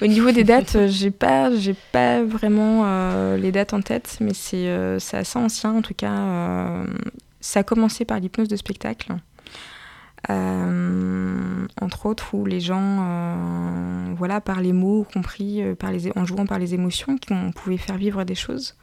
Au 0.02 0.06
niveau 0.06 0.30
des 0.30 0.44
dates, 0.44 0.76
euh, 0.76 0.88
j'ai 0.88 1.10
pas, 1.10 1.54
j'ai 1.54 1.74
pas 1.92 2.22
vraiment 2.22 2.82
euh, 2.84 3.36
les 3.36 3.52
dates 3.52 3.74
en 3.74 3.80
tête, 3.80 4.16
mais 4.20 4.32
c'est 4.34 4.68
euh, 4.68 4.98
c'est 4.98 5.16
assez 5.18 5.38
ancien 5.38 5.72
en 5.72 5.82
tout 5.82 5.94
cas. 5.94 6.12
euh, 6.12 6.84
ça 7.40 7.60
a 7.60 7.62
commencé 7.62 8.04
par 8.04 8.18
l'hypnose 8.20 8.48
de 8.48 8.56
spectacle, 8.56 9.14
euh, 10.30 11.66
entre 11.80 12.06
autres 12.06 12.34
où 12.34 12.44
les 12.44 12.60
gens, 12.60 12.98
euh, 13.00 14.14
voilà, 14.16 14.40
par 14.40 14.60
les 14.60 14.72
mots 14.72 15.06
compris, 15.12 15.62
euh, 15.62 15.74
par 15.74 15.92
les, 15.92 16.10
en 16.16 16.24
jouant 16.24 16.46
par 16.46 16.58
les 16.58 16.74
émotions, 16.74 17.16
qu'on 17.18 17.52
pouvait 17.52 17.76
faire 17.76 17.96
vivre 17.96 18.24
des 18.24 18.34
choses. 18.34 18.76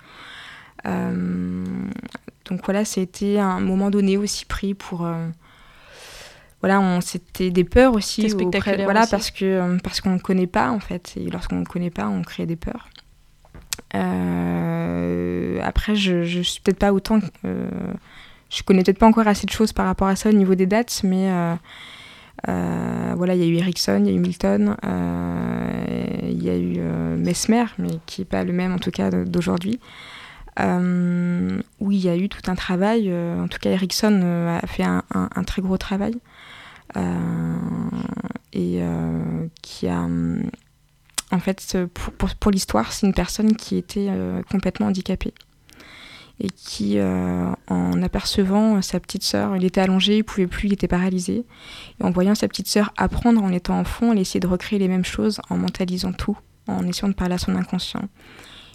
Donc 0.86 2.64
voilà, 2.64 2.86
c'était 2.86 3.40
un 3.40 3.60
moment 3.60 3.90
donné 3.90 4.18
aussi 4.18 4.46
pris 4.46 4.76
pour 4.76 5.08
voilà, 6.62 6.80
on 6.80 7.02
c'était 7.02 7.50
des 7.50 7.64
peurs 7.64 7.94
aussi. 7.94 8.22
Auprès- 8.60 8.84
voilà, 8.86 9.02
aussi. 9.02 9.12
parce 9.12 9.32
que 9.32 9.78
parce 9.84 10.00
qu'on 10.02 10.12
ne 10.14 10.20
connaît 10.20 10.48
pas 10.48 10.70
en 10.70 10.80
fait, 10.80 11.14
et 11.18 11.30
lorsqu'on 11.30 11.58
ne 11.60 11.66
connaît 11.66 11.90
pas, 11.90 12.08
on 12.08 12.22
crée 12.22 12.46
des 12.46 12.56
peurs. 12.56 12.90
Après, 15.64 15.96
je, 15.96 16.24
je 16.24 16.42
suis 16.42 16.62
peut-être 16.62 16.80
pas 16.80 16.94
autant. 16.94 17.20
Je 18.56 18.64
connais 18.64 18.84
peut-être 18.84 19.00
pas 19.00 19.08
encore 19.08 19.28
assez 19.28 19.46
de 19.46 19.52
choses 19.52 19.74
par 19.74 19.86
rapport 19.86 20.08
à 20.08 20.16
ça 20.16 20.30
au 20.30 20.34
niveau 20.34 20.56
des 20.56 20.66
dates, 20.66 21.02
mais 21.04 21.30
euh, 21.30 21.56
euh, 22.48 23.14
voilà, 23.18 23.36
il 23.36 23.42
y 23.42 23.44
a 23.44 23.48
eu 23.48 23.56
Ericsson, 23.56 24.02
il 24.06 24.08
y 24.12 24.14
a 24.14 24.14
eu 24.16 24.20
Milton, 24.20 24.76
euh, 24.86 26.20
il 26.24 26.42
y 26.42 26.50
a 26.50 26.58
eu 26.58 26.80
Mesmer, 27.18 27.66
mais 27.78 27.90
qui 28.06 28.22
n'est 28.22 28.26
pas 28.26 28.44
le 28.44 28.54
même 28.54 28.74
en 28.74 28.78
tout 28.80 28.92
cas 28.92 29.12
d'aujourd'hui. 29.12 29.80
Où 30.58 31.92
il 31.92 31.98
y 32.00 32.08
a 32.08 32.16
eu 32.16 32.30
tout 32.30 32.50
un 32.50 32.56
travail. 32.56 33.14
en 33.14 33.48
tout 33.50 33.60
cas, 33.60 33.72
Ericsson 33.72 34.22
a 34.64 34.66
fait 34.68 34.84
un, 34.84 35.04
très 35.46 35.62
gros 35.62 35.78
travail 35.78 36.16
et 38.54 38.82
qui 39.62 39.88
a, 39.90 40.08
en 41.32 41.40
fait, 41.40 41.78
pour, 41.94 42.14
pour- 42.14 42.36
pour 42.36 42.52
l'histoire, 42.52 42.94
c'est 42.94 43.06
une 43.06 43.14
personne 43.14 43.58
qui 43.58 43.76
était 43.76 44.10
complètement 44.50 44.88
handicapée 44.88 45.34
et 46.40 46.50
qui, 46.50 46.98
euh, 46.98 47.50
en 47.68 48.02
apercevant 48.02 48.82
sa 48.82 49.00
petite 49.00 49.24
sœur, 49.24 49.56
il 49.56 49.64
était 49.64 49.82
allongé, 49.82 50.18
il 50.18 50.24
pouvait 50.24 50.48
plus, 50.48 50.68
il 50.68 50.74
était 50.74 50.88
paralysé, 50.88 51.46
et 52.00 52.04
en 52.04 52.12
voyant 52.12 52.36
sa 52.36 52.48
petite 52.48 52.68
sœur 52.68 52.94
apprendre 52.98 53.42
en 53.42 53.52
étant 53.52 53.80
enfant, 53.80 54.12
elle 54.12 54.20
essayait 54.20 54.42
de 54.42 54.48
recréer 54.48 54.80
les 54.80 54.88
mêmes 54.88 55.06
choses 55.06 55.40
en 55.50 55.58
mentalisant 55.58 56.12
tout, 56.12 56.38
en 56.68 56.86
essayant 56.88 57.08
de 57.08 57.14
parler 57.14 57.36
à 57.36 57.38
son 57.38 57.56
inconscient. 57.56 58.10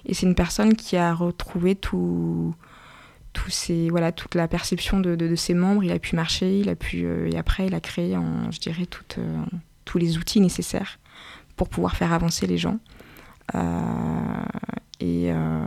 Et 0.07 0.15
c'est 0.15 0.25
une 0.27 0.35
personne 0.35 0.75
qui 0.75 0.97
a 0.97 1.13
retrouvé 1.13 1.75
toute 1.77 2.55
la 4.35 4.49
perception 4.49 5.01
de, 5.01 5.35
ses 5.37 5.53
membres. 5.53 5.85
Il 5.85 5.93
a 5.93 5.99
pu 5.99 6.17
marcher, 6.17 6.61
il 6.61 6.71
a 6.71 6.77
pu, 6.77 7.05
euh, 7.05 7.31
et 7.31 7.37
après, 7.37 7.67
il 7.67 7.75
a 7.75 7.81
créé, 7.81 8.17
je 8.51 8.59
dirais, 8.59 8.87
euh, 9.19 9.43
tous 9.85 9.99
les 9.99 10.17
outils 10.17 10.41
nécessaires 10.41 10.99
pour 11.57 11.69
pouvoir 11.69 11.97
faire 11.97 12.15
avancer 12.15 12.47
les 12.47 12.57
gens. 12.57 12.79
Et, 15.01 15.31
euh, 15.33 15.65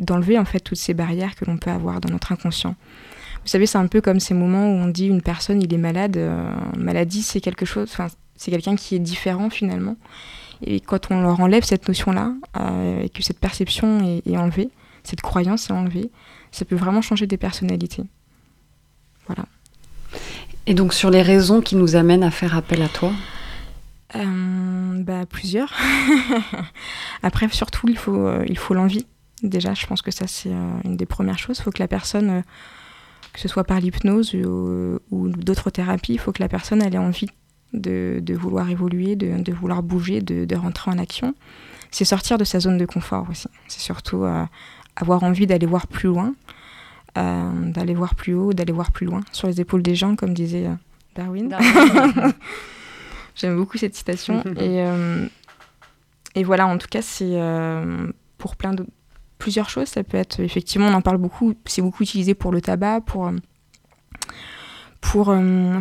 d'enlever 0.00 0.38
en 0.38 0.44
fait 0.44 0.60
toutes 0.60 0.78
ces 0.78 0.94
barrières 0.94 1.34
que 1.34 1.44
l'on 1.44 1.58
peut 1.58 1.70
avoir 1.70 2.00
dans 2.00 2.10
notre 2.10 2.32
inconscient. 2.32 2.76
Vous 3.42 3.50
savez, 3.50 3.66
c'est 3.66 3.78
un 3.78 3.86
peu 3.86 4.00
comme 4.00 4.20
ces 4.20 4.34
moments 4.34 4.68
où 4.68 4.74
on 4.74 4.88
dit 4.88 5.06
une 5.06 5.22
personne 5.22 5.62
il 5.62 5.72
est 5.72 5.78
malade. 5.78 6.16
euh, 6.16 6.48
maladie, 6.76 7.22
c'est 7.22 7.40
quelque 7.40 7.64
chose, 7.64 7.94
c'est 8.36 8.50
quelqu'un 8.50 8.76
qui 8.76 8.94
est 8.96 9.00
différent 9.00 9.50
finalement. 9.50 9.96
Et 10.62 10.80
quand 10.80 11.10
on 11.10 11.20
leur 11.20 11.40
enlève 11.40 11.64
cette 11.64 11.86
notion-là, 11.86 12.32
euh, 12.58 13.02
et 13.02 13.08
que 13.08 13.22
cette 13.22 13.38
perception 13.38 14.04
est, 14.04 14.26
est 14.26 14.36
enlevée, 14.36 14.70
cette 15.04 15.20
croyance 15.20 15.70
est 15.70 15.72
enlevée, 15.72 16.10
ça 16.50 16.64
peut 16.64 16.76
vraiment 16.76 17.02
changer 17.02 17.26
des 17.26 17.36
personnalités. 17.36 18.04
Voilà. 19.26 19.44
Et 20.66 20.74
donc 20.74 20.94
sur 20.94 21.10
les 21.10 21.22
raisons 21.22 21.60
qui 21.60 21.76
nous 21.76 21.94
amènent 21.94 22.24
à 22.24 22.30
faire 22.30 22.56
appel 22.56 22.82
à 22.82 22.88
toi? 22.88 23.12
Euh, 24.14 25.02
bah, 25.02 25.26
plusieurs. 25.26 25.72
Après, 27.22 27.48
surtout, 27.48 27.88
il 27.88 27.98
faut, 27.98 28.26
euh, 28.26 28.44
il 28.48 28.58
faut 28.58 28.74
l'envie. 28.74 29.06
Déjà, 29.42 29.74
je 29.74 29.86
pense 29.86 30.02
que 30.02 30.10
ça, 30.10 30.26
c'est 30.26 30.52
euh, 30.52 30.80
une 30.84 30.96
des 30.96 31.06
premières 31.06 31.38
choses. 31.38 31.58
Il 31.58 31.62
faut 31.62 31.72
que 31.72 31.82
la 31.82 31.88
personne, 31.88 32.42
que 33.32 33.40
ce 33.40 33.48
soit 33.48 33.64
par 33.64 33.80
l'hypnose 33.80 34.34
ou, 34.34 34.98
ou 35.10 35.28
d'autres 35.28 35.70
thérapies, 35.70 36.14
il 36.14 36.18
faut 36.18 36.32
que 36.32 36.42
la 36.42 36.48
personne 36.48 36.82
elle 36.82 36.94
ait 36.94 36.98
envie 36.98 37.28
de, 37.72 38.20
de 38.22 38.34
vouloir 38.34 38.70
évoluer, 38.70 39.16
de, 39.16 39.42
de 39.42 39.52
vouloir 39.52 39.82
bouger, 39.82 40.20
de, 40.20 40.44
de 40.44 40.56
rentrer 40.56 40.90
en 40.90 40.98
action. 40.98 41.34
C'est 41.90 42.04
sortir 42.04 42.38
de 42.38 42.44
sa 42.44 42.60
zone 42.60 42.78
de 42.78 42.86
confort 42.86 43.26
aussi. 43.30 43.48
C'est 43.68 43.80
surtout 43.80 44.24
avoir 44.96 45.22
envie 45.22 45.46
d'aller 45.46 45.66
voir 45.66 45.86
plus 45.86 46.08
loin, 46.08 46.34
d'aller 47.14 47.94
voir 47.94 48.14
plus 48.14 48.34
haut, 48.34 48.52
d'aller 48.52 48.72
voir 48.72 48.90
plus 48.90 49.06
loin, 49.06 49.20
sur 49.32 49.46
les 49.46 49.60
épaules 49.60 49.82
des 49.82 49.94
gens, 49.94 50.16
comme 50.16 50.34
disait 50.34 50.68
Darwin. 51.14 51.48
Darwin. 51.48 52.34
J'aime 53.36 53.56
beaucoup 53.56 53.78
cette 53.78 53.94
citation. 53.94 54.42
et, 54.56 54.82
euh, 54.82 55.26
et 56.34 56.44
voilà, 56.44 56.66
en 56.66 56.78
tout 56.78 56.88
cas, 56.90 57.02
c'est 57.02 57.32
euh, 57.32 58.10
pour 58.38 58.56
plein 58.56 58.72
de 58.72 58.86
plusieurs 59.38 59.70
choses. 59.70 59.88
Ça 59.88 60.02
peut 60.02 60.16
être, 60.16 60.40
effectivement, 60.40 60.88
on 60.88 60.94
en 60.94 61.02
parle 61.02 61.18
beaucoup, 61.18 61.54
c'est 61.66 61.82
beaucoup 61.82 62.02
utilisé 62.02 62.34
pour 62.34 62.52
le 62.52 62.60
tabac, 62.60 63.02
pour, 63.02 63.28
euh, 63.28 63.32
pour, 65.00 65.34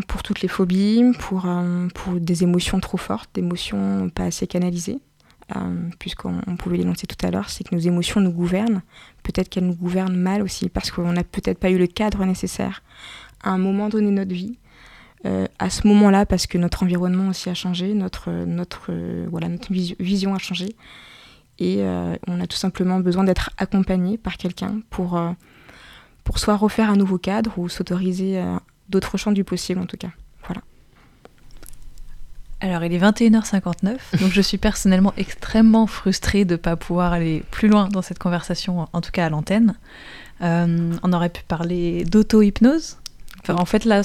pour 0.07 0.23
toutes 0.23 0.41
les 0.41 0.47
phobies, 0.47 1.03
pour, 1.19 1.47
pour 1.93 2.13
des 2.13 2.43
émotions 2.43 2.79
trop 2.79 2.97
fortes, 2.97 3.29
des 3.33 3.41
émotions 3.41 4.09
pas 4.09 4.25
assez 4.25 4.47
canalisées. 4.47 4.99
Euh, 5.55 5.89
Puisqu'on 5.99 6.41
on 6.47 6.55
pouvait 6.55 6.77
l'énoncer 6.77 7.05
tout 7.05 7.23
à 7.23 7.29
l'heure, 7.29 7.49
c'est 7.49 7.63
que 7.63 7.75
nos 7.75 7.81
émotions 7.81 8.19
nous 8.19 8.31
gouvernent. 8.31 8.81
Peut-être 9.21 9.49
qu'elles 9.49 9.67
nous 9.67 9.75
gouvernent 9.75 10.15
mal 10.15 10.41
aussi, 10.41 10.69
parce 10.69 10.89
qu'on 10.89 11.13
n'a 11.13 11.23
peut-être 11.23 11.59
pas 11.59 11.69
eu 11.69 11.77
le 11.77 11.87
cadre 11.87 12.25
nécessaire 12.25 12.81
à 13.43 13.51
un 13.51 13.59
moment 13.59 13.89
donné 13.89 14.07
de 14.07 14.11
notre 14.11 14.33
vie 14.33 14.57
euh, 15.25 15.47
à 15.59 15.69
ce 15.69 15.87
moment-là 15.87 16.25
parce 16.25 16.45
que 16.47 16.57
notre 16.57 16.83
environnement 16.83 17.29
aussi 17.29 17.49
a 17.49 17.53
changé, 17.53 17.93
notre, 17.93 18.29
notre, 18.31 18.87
euh, 18.89 19.25
voilà, 19.29 19.49
notre 19.49 19.71
vis- 19.73 19.95
vision 19.99 20.33
a 20.35 20.37
changé. 20.37 20.75
Et 21.57 21.77
euh, 21.79 22.15
on 22.27 22.39
a 22.41 22.47
tout 22.47 22.57
simplement 22.57 22.99
besoin 22.99 23.23
d'être 23.23 23.49
accompagné 23.57 24.17
par 24.17 24.37
quelqu'un 24.37 24.81
pour, 24.89 25.19
pour 26.23 26.37
soit 26.39 26.57
refaire 26.57 26.89
un 26.89 26.95
nouveau 26.97 27.17
cadre 27.17 27.57
ou 27.57 27.69
s'autoriser 27.69 28.43
d'autres 28.89 29.17
champs 29.17 29.31
du 29.31 29.43
possible 29.45 29.79
en 29.79 29.85
tout 29.85 29.95
cas. 29.95 30.09
Voilà. 30.47 30.61
Alors, 32.59 32.83
il 32.83 32.93
est 32.93 32.99
21h59, 32.99 33.97
donc 34.19 34.31
je 34.31 34.41
suis 34.41 34.57
personnellement 34.57 35.13
extrêmement 35.17 35.87
frustrée 35.87 36.43
de 36.45 36.53
ne 36.53 36.57
pas 36.57 36.75
pouvoir 36.75 37.13
aller 37.13 37.43
plus 37.51 37.67
loin 37.69 37.87
dans 37.87 38.01
cette 38.01 38.19
conversation, 38.19 38.87
en 38.91 39.01
tout 39.01 39.11
cas 39.11 39.25
à 39.25 39.29
l'antenne. 39.29 39.75
On 40.41 41.13
aurait 41.13 41.29
pu 41.29 41.43
parler 41.47 42.03
d'auto-hypnose. 42.03 42.97
En 43.47 43.65
fait, 43.65 43.85
là, 43.85 44.01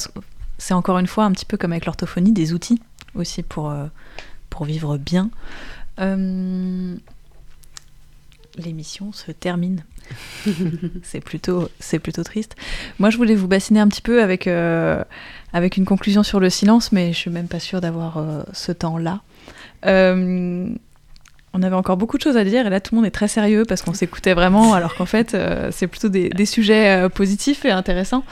c'est 0.61 0.75
encore 0.75 0.99
une 0.99 1.07
fois 1.07 1.25
un 1.25 1.33
petit 1.33 1.47
peu 1.47 1.57
comme 1.57 1.73
avec 1.73 1.87
l'orthophonie, 1.87 2.33
des 2.33 2.53
outils 2.53 2.81
aussi 3.15 3.43
pour, 3.43 3.71
euh, 3.71 3.87
pour 4.51 4.67
vivre 4.67 4.99
bien. 4.99 5.31
Euh, 5.99 6.95
L'émission 8.57 9.13
se 9.13 9.33
termine. 9.33 9.85
c'est 11.03 11.21
plutôt, 11.21 11.71
c'est 11.79 11.99
plutôt 11.99 12.25
triste. 12.25 12.57
Moi, 12.99 13.11
je 13.11 13.17
voulais 13.17 13.35
vous 13.35 13.49
bassiner 13.49 13.81
un 13.81 13.89
petit 13.89 14.03
peu 14.03 14.23
avec, 14.23 14.47
euh, 14.47 15.03
avec 15.53 15.77
une 15.77 15.87
conclusion 15.87 16.23
sur 16.23 16.41
le 16.41 16.51
silence, 16.51 16.93
mais 16.93 17.13
je 17.13 17.19
suis 17.19 17.31
même 17.31 17.49
pas 17.49 17.61
sûre 17.61 17.81
d'avoir 17.81 18.19
euh, 18.19 18.43
ce 18.53 18.73
temps-là. 18.73 19.23
On 21.53 21.63
avait 21.65 21.75
encore 21.75 21.97
beaucoup 21.97 22.17
de 22.17 22.23
choses 22.23 22.37
à 22.37 22.45
dire, 22.45 22.67
et 22.67 22.71
là, 22.71 22.81
tout 22.81 22.95
le 22.95 23.01
monde 23.01 23.07
est 23.07 23.11
très 23.11 23.27
sérieux 23.27 23.65
parce 23.67 23.83
qu'on 23.83 23.95
s'écoutait 23.95 24.35
vraiment, 24.35 24.75
alors 24.75 24.95
qu'en 24.95 25.07
fait, 25.07 25.37
c'est 25.73 25.89
plutôt 25.89 26.09
des, 26.09 26.29
des 26.29 26.47
sujets 26.47 27.09
positifs 27.09 27.65
et 27.65 27.71
intéressants. 27.71 28.25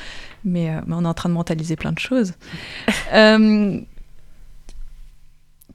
Mais, 0.45 0.70
euh, 0.70 0.80
mais 0.86 0.95
on 0.97 1.05
est 1.05 1.09
en 1.09 1.14
train 1.14 1.28
de 1.28 1.34
mentaliser 1.34 1.76
plein 1.76 1.93
de 1.93 1.99
choses. 1.99 2.34
Euh, 3.14 3.80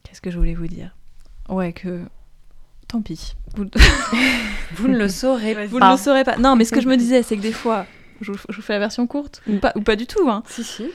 Qu'est-ce 0.04 0.22
que 0.22 0.30
je 0.32 0.38
voulais 0.38 0.54
vous 0.54 0.68
dire? 0.68 0.96
Ouais, 1.50 1.74
que. 1.74 2.02
Tant 2.88 3.02
pis. 3.02 3.36
Vous, 3.56 3.66
Vous 4.76 4.88
ne 4.88 4.98
le 4.98 5.08
saurez 5.08 5.66
Vous 5.68 5.80
pas. 5.80 5.88
ne 5.88 5.92
le 5.94 5.98
saurez 5.98 6.24
pas. 6.24 6.38
Non, 6.38 6.56
mais 6.56 6.66
ce 6.66 6.72
que 6.72 6.82
je 6.82 6.88
me 6.88 6.98
disais, 6.98 7.24
c'est 7.24 7.36
que 7.38 7.42
des 7.42 7.52
fois, 7.52 7.86
je 8.22 8.32
vous, 8.32 8.38
je 8.50 8.56
vous 8.56 8.62
fais 8.62 8.74
la 8.74 8.80
version 8.80 9.08
courte, 9.08 9.42
ou 9.48 9.58
pas, 9.58 9.72
ou 9.76 9.82
pas 9.82 9.96
du 9.96 10.06
tout. 10.06 10.30
Hein. 10.30 10.44
Si, 10.48 10.64
si. 10.64 10.86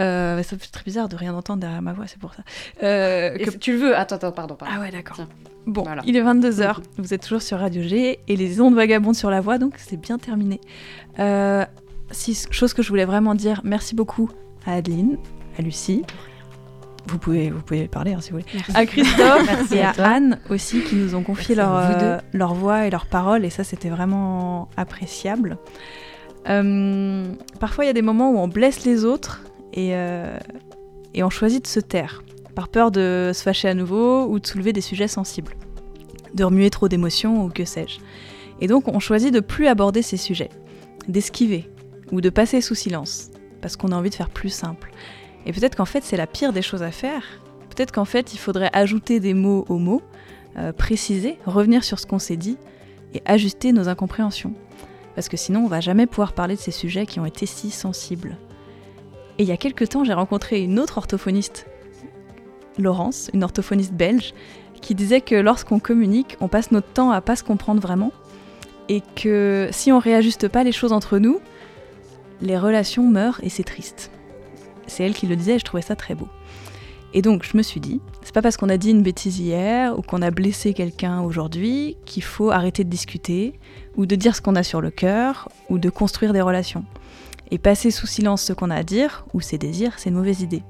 Euh, 0.00 0.42
ça 0.42 0.58
fait 0.58 0.66
très 0.72 0.82
bizarre 0.82 1.08
de 1.08 1.14
rien 1.14 1.32
entendre 1.34 1.60
derrière 1.60 1.80
ma 1.82 1.92
voix, 1.92 2.08
c'est 2.08 2.18
pour 2.18 2.34
ça. 2.34 2.42
Euh, 2.82 3.38
que- 3.38 3.50
tu 3.50 3.72
le 3.74 3.78
veux, 3.78 3.96
attends, 3.96 4.16
attends, 4.16 4.32
pardon, 4.32 4.56
pardon. 4.56 4.74
Ah 4.76 4.80
ouais, 4.80 4.90
d'accord. 4.90 5.18
Bon, 5.66 5.82
Voilà. 5.84 6.02
il 6.04 6.16
est 6.16 6.20
22h, 6.22 6.80
vous 6.98 7.14
êtes 7.14 7.22
toujours 7.22 7.42
sur 7.42 7.60
Radio 7.60 7.80
G 7.80 8.18
et 8.26 8.36
les 8.36 8.60
ondes 8.60 8.74
vagabondes 8.74 9.14
sur 9.14 9.30
la 9.30 9.40
voie, 9.40 9.58
donc 9.58 9.74
c'est 9.78 9.96
bien 9.96 10.18
terminé. 10.18 10.60
Euh, 11.20 11.64
six 12.14 12.46
choses 12.50 12.72
que 12.72 12.82
je 12.82 12.88
voulais 12.88 13.04
vraiment 13.04 13.34
dire, 13.34 13.60
merci 13.64 13.94
beaucoup 13.94 14.30
à 14.66 14.74
Adeline, 14.74 15.18
à 15.58 15.62
Lucie. 15.62 16.02
Vous 17.06 17.18
pouvez, 17.18 17.50
vous 17.50 17.60
pouvez 17.60 17.86
parler 17.86 18.14
hein, 18.14 18.20
si 18.20 18.30
vous 18.30 18.38
voulez. 18.38 18.50
Merci. 18.54 18.72
À 18.74 18.86
Christophe 18.86 19.46
Merci 19.46 19.74
et 19.76 19.82
à 19.82 19.92
toi. 19.92 20.04
Anne 20.04 20.38
aussi 20.48 20.80
qui 20.80 20.94
nous 20.94 21.14
ont 21.14 21.22
confié 21.22 21.54
leur, 21.54 21.76
euh, 21.76 22.18
leur 22.32 22.54
voix 22.54 22.86
et 22.86 22.90
leurs 22.90 23.06
paroles 23.06 23.44
et 23.44 23.50
ça 23.50 23.62
c'était 23.62 23.90
vraiment 23.90 24.68
appréciable. 24.76 25.58
Euh, 26.48 27.24
parfois 27.60 27.84
il 27.84 27.88
y 27.88 27.90
a 27.90 27.94
des 27.94 28.02
moments 28.02 28.30
où 28.30 28.38
on 28.38 28.48
blesse 28.48 28.84
les 28.84 29.04
autres 29.04 29.42
et, 29.72 29.90
euh, 29.92 30.38
et 31.12 31.22
on 31.22 31.30
choisit 31.30 31.62
de 31.62 31.68
se 31.68 31.80
taire 31.80 32.22
par 32.54 32.68
peur 32.68 32.90
de 32.90 33.32
se 33.34 33.42
fâcher 33.42 33.68
à 33.68 33.74
nouveau 33.74 34.26
ou 34.26 34.38
de 34.38 34.46
soulever 34.46 34.72
des 34.72 34.80
sujets 34.80 35.08
sensibles, 35.08 35.54
de 36.34 36.44
remuer 36.44 36.70
trop 36.70 36.88
d'émotions 36.88 37.44
ou 37.44 37.48
que 37.50 37.64
sais-je. 37.64 37.98
Et 38.60 38.66
donc 38.66 38.88
on 38.88 39.00
choisit 39.00 39.34
de 39.34 39.40
plus 39.40 39.66
aborder 39.66 40.00
ces 40.00 40.16
sujets, 40.16 40.50
d'esquiver 41.08 41.68
ou 42.12 42.20
de 42.20 42.30
passer 42.30 42.60
sous 42.60 42.74
silence, 42.74 43.30
parce 43.60 43.76
qu'on 43.76 43.92
a 43.92 43.96
envie 43.96 44.10
de 44.10 44.14
faire 44.14 44.30
plus 44.30 44.50
simple. 44.50 44.90
Et 45.46 45.52
peut-être 45.52 45.76
qu'en 45.76 45.84
fait 45.84 46.04
c'est 46.04 46.16
la 46.16 46.26
pire 46.26 46.52
des 46.52 46.62
choses 46.62 46.82
à 46.82 46.90
faire. 46.90 47.22
Peut-être 47.70 47.92
qu'en 47.92 48.04
fait 48.04 48.34
il 48.34 48.38
faudrait 48.38 48.70
ajouter 48.72 49.20
des 49.20 49.34
mots 49.34 49.64
aux 49.68 49.78
mots, 49.78 50.02
euh, 50.56 50.72
préciser, 50.72 51.38
revenir 51.46 51.84
sur 51.84 51.98
ce 51.98 52.06
qu'on 52.06 52.18
s'est 52.18 52.36
dit 52.36 52.56
et 53.14 53.22
ajuster 53.24 53.72
nos 53.72 53.88
incompréhensions. 53.88 54.54
Parce 55.14 55.28
que 55.28 55.36
sinon 55.36 55.64
on 55.64 55.68
va 55.68 55.80
jamais 55.80 56.06
pouvoir 56.06 56.32
parler 56.32 56.56
de 56.56 56.60
ces 56.60 56.70
sujets 56.70 57.06
qui 57.06 57.20
ont 57.20 57.26
été 57.26 57.46
si 57.46 57.70
sensibles. 57.70 58.36
Et 59.38 59.42
il 59.42 59.48
y 59.48 59.52
a 59.52 59.56
quelques 59.56 59.88
temps 59.88 60.04
j'ai 60.04 60.12
rencontré 60.12 60.62
une 60.62 60.78
autre 60.78 60.98
orthophoniste, 60.98 61.66
Laurence, 62.78 63.30
une 63.32 63.44
orthophoniste 63.44 63.92
belge, 63.92 64.34
qui 64.80 64.94
disait 64.94 65.20
que 65.20 65.34
lorsqu'on 65.34 65.78
communique, 65.78 66.36
on 66.40 66.48
passe 66.48 66.70
notre 66.70 66.88
temps 66.88 67.10
à 67.10 67.20
pas 67.20 67.36
se 67.36 67.42
comprendre 67.42 67.80
vraiment 67.80 68.12
et 68.88 69.02
que 69.16 69.68
si 69.72 69.92
on 69.92 69.98
réajuste 69.98 70.48
pas 70.48 70.62
les 70.62 70.72
choses 70.72 70.92
entre 70.92 71.18
nous, 71.18 71.40
les 72.40 72.58
relations 72.58 73.08
meurent 73.08 73.40
et 73.42 73.48
c'est 73.48 73.64
triste. 73.64 74.10
C'est 74.86 75.04
elle 75.04 75.14
qui 75.14 75.26
le 75.26 75.36
disait 75.36 75.56
et 75.56 75.58
je 75.58 75.64
trouvais 75.64 75.82
ça 75.82 75.96
très 75.96 76.14
beau. 76.14 76.28
Et 77.14 77.22
donc 77.22 77.44
je 77.44 77.56
me 77.56 77.62
suis 77.62 77.80
dit, 77.80 78.00
c'est 78.22 78.34
pas 78.34 78.42
parce 78.42 78.56
qu'on 78.56 78.68
a 78.68 78.76
dit 78.76 78.90
une 78.90 79.02
bêtise 79.02 79.38
hier 79.38 79.96
ou 79.96 80.02
qu'on 80.02 80.20
a 80.20 80.32
blessé 80.32 80.74
quelqu'un 80.74 81.20
aujourd'hui 81.22 81.96
qu'il 82.04 82.24
faut 82.24 82.50
arrêter 82.50 82.82
de 82.82 82.90
discuter 82.90 83.54
ou 83.96 84.04
de 84.04 84.16
dire 84.16 84.34
ce 84.34 84.40
qu'on 84.40 84.56
a 84.56 84.64
sur 84.64 84.80
le 84.80 84.90
cœur 84.90 85.48
ou 85.70 85.78
de 85.78 85.90
construire 85.90 86.32
des 86.32 86.40
relations. 86.40 86.84
Et 87.50 87.58
passer 87.58 87.92
sous 87.92 88.08
silence 88.08 88.42
ce 88.42 88.52
qu'on 88.52 88.70
a 88.70 88.76
à 88.76 88.82
dire 88.82 89.26
ou 89.32 89.40
ses 89.40 89.58
désirs, 89.58 89.92
c'est 89.96 90.10
une 90.10 90.16
mauvaise 90.16 90.40
idée. 90.40 90.62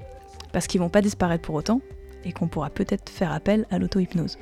Parce 0.53 0.67
qu'ils 0.67 0.81
vont 0.81 0.91
pas 0.91 1.01
disparaître 1.01 1.43
pour 1.43 1.55
autant 1.55 1.81
et 2.27 2.33
qu'on 2.33 2.49
pourra 2.49 2.69
peut-être 2.69 3.11
faire 3.11 3.33
appel 3.33 3.67
à 3.71 3.79
l'auto-hypnose. 3.79 4.39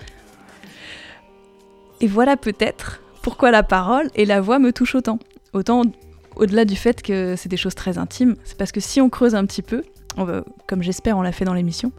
Et 2.01 2.09
voilà 2.09 2.37
peut-être 2.37 3.01
pourquoi 3.23 3.53
la 3.53 3.63
parole 3.63 4.11
et 4.17 4.25
la 4.25 4.41
voix 4.41 4.59
me 4.59 4.73
touchent 4.73 4.97
autant. 4.97 5.21
Autant 5.53 5.83
au-delà 6.37 6.65
du 6.65 6.77
fait 6.77 7.03
que 7.03 7.35
c'est 7.37 7.49
des 7.49 7.57
choses 7.57 7.75
très 7.75 7.99
intimes, 7.99 8.37
c'est 8.45 8.57
parce 8.57 8.73
que 8.73 8.81
si 8.81 9.01
on 9.01 9.09
creuse 9.09 9.35
un 9.35 9.45
petit 9.47 9.63
peu, 9.63 9.85
comme 10.67 10.83
j'espère 10.83 11.17
on 11.19 11.23
l'a 11.23 11.33
fait 11.33 11.45
dans 11.45 11.55
l'émission, 11.55 11.93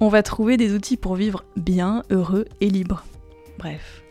on 0.00 0.08
va 0.08 0.22
trouver 0.22 0.56
des 0.56 0.74
outils 0.74 0.96
pour 0.96 1.14
vivre 1.14 1.44
bien, 1.56 2.02
heureux 2.10 2.46
et 2.60 2.68
libre. 2.68 3.04
Bref, 3.58 4.02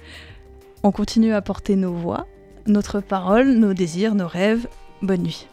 on 0.83 0.91
continue 0.91 1.33
à 1.33 1.41
porter 1.41 1.75
nos 1.75 1.93
voix, 1.93 2.25
notre 2.65 2.99
parole, 2.99 3.51
nos 3.53 3.73
désirs, 3.73 4.15
nos 4.15 4.27
rêves. 4.27 4.67
Bonne 5.01 5.23
nuit. 5.23 5.47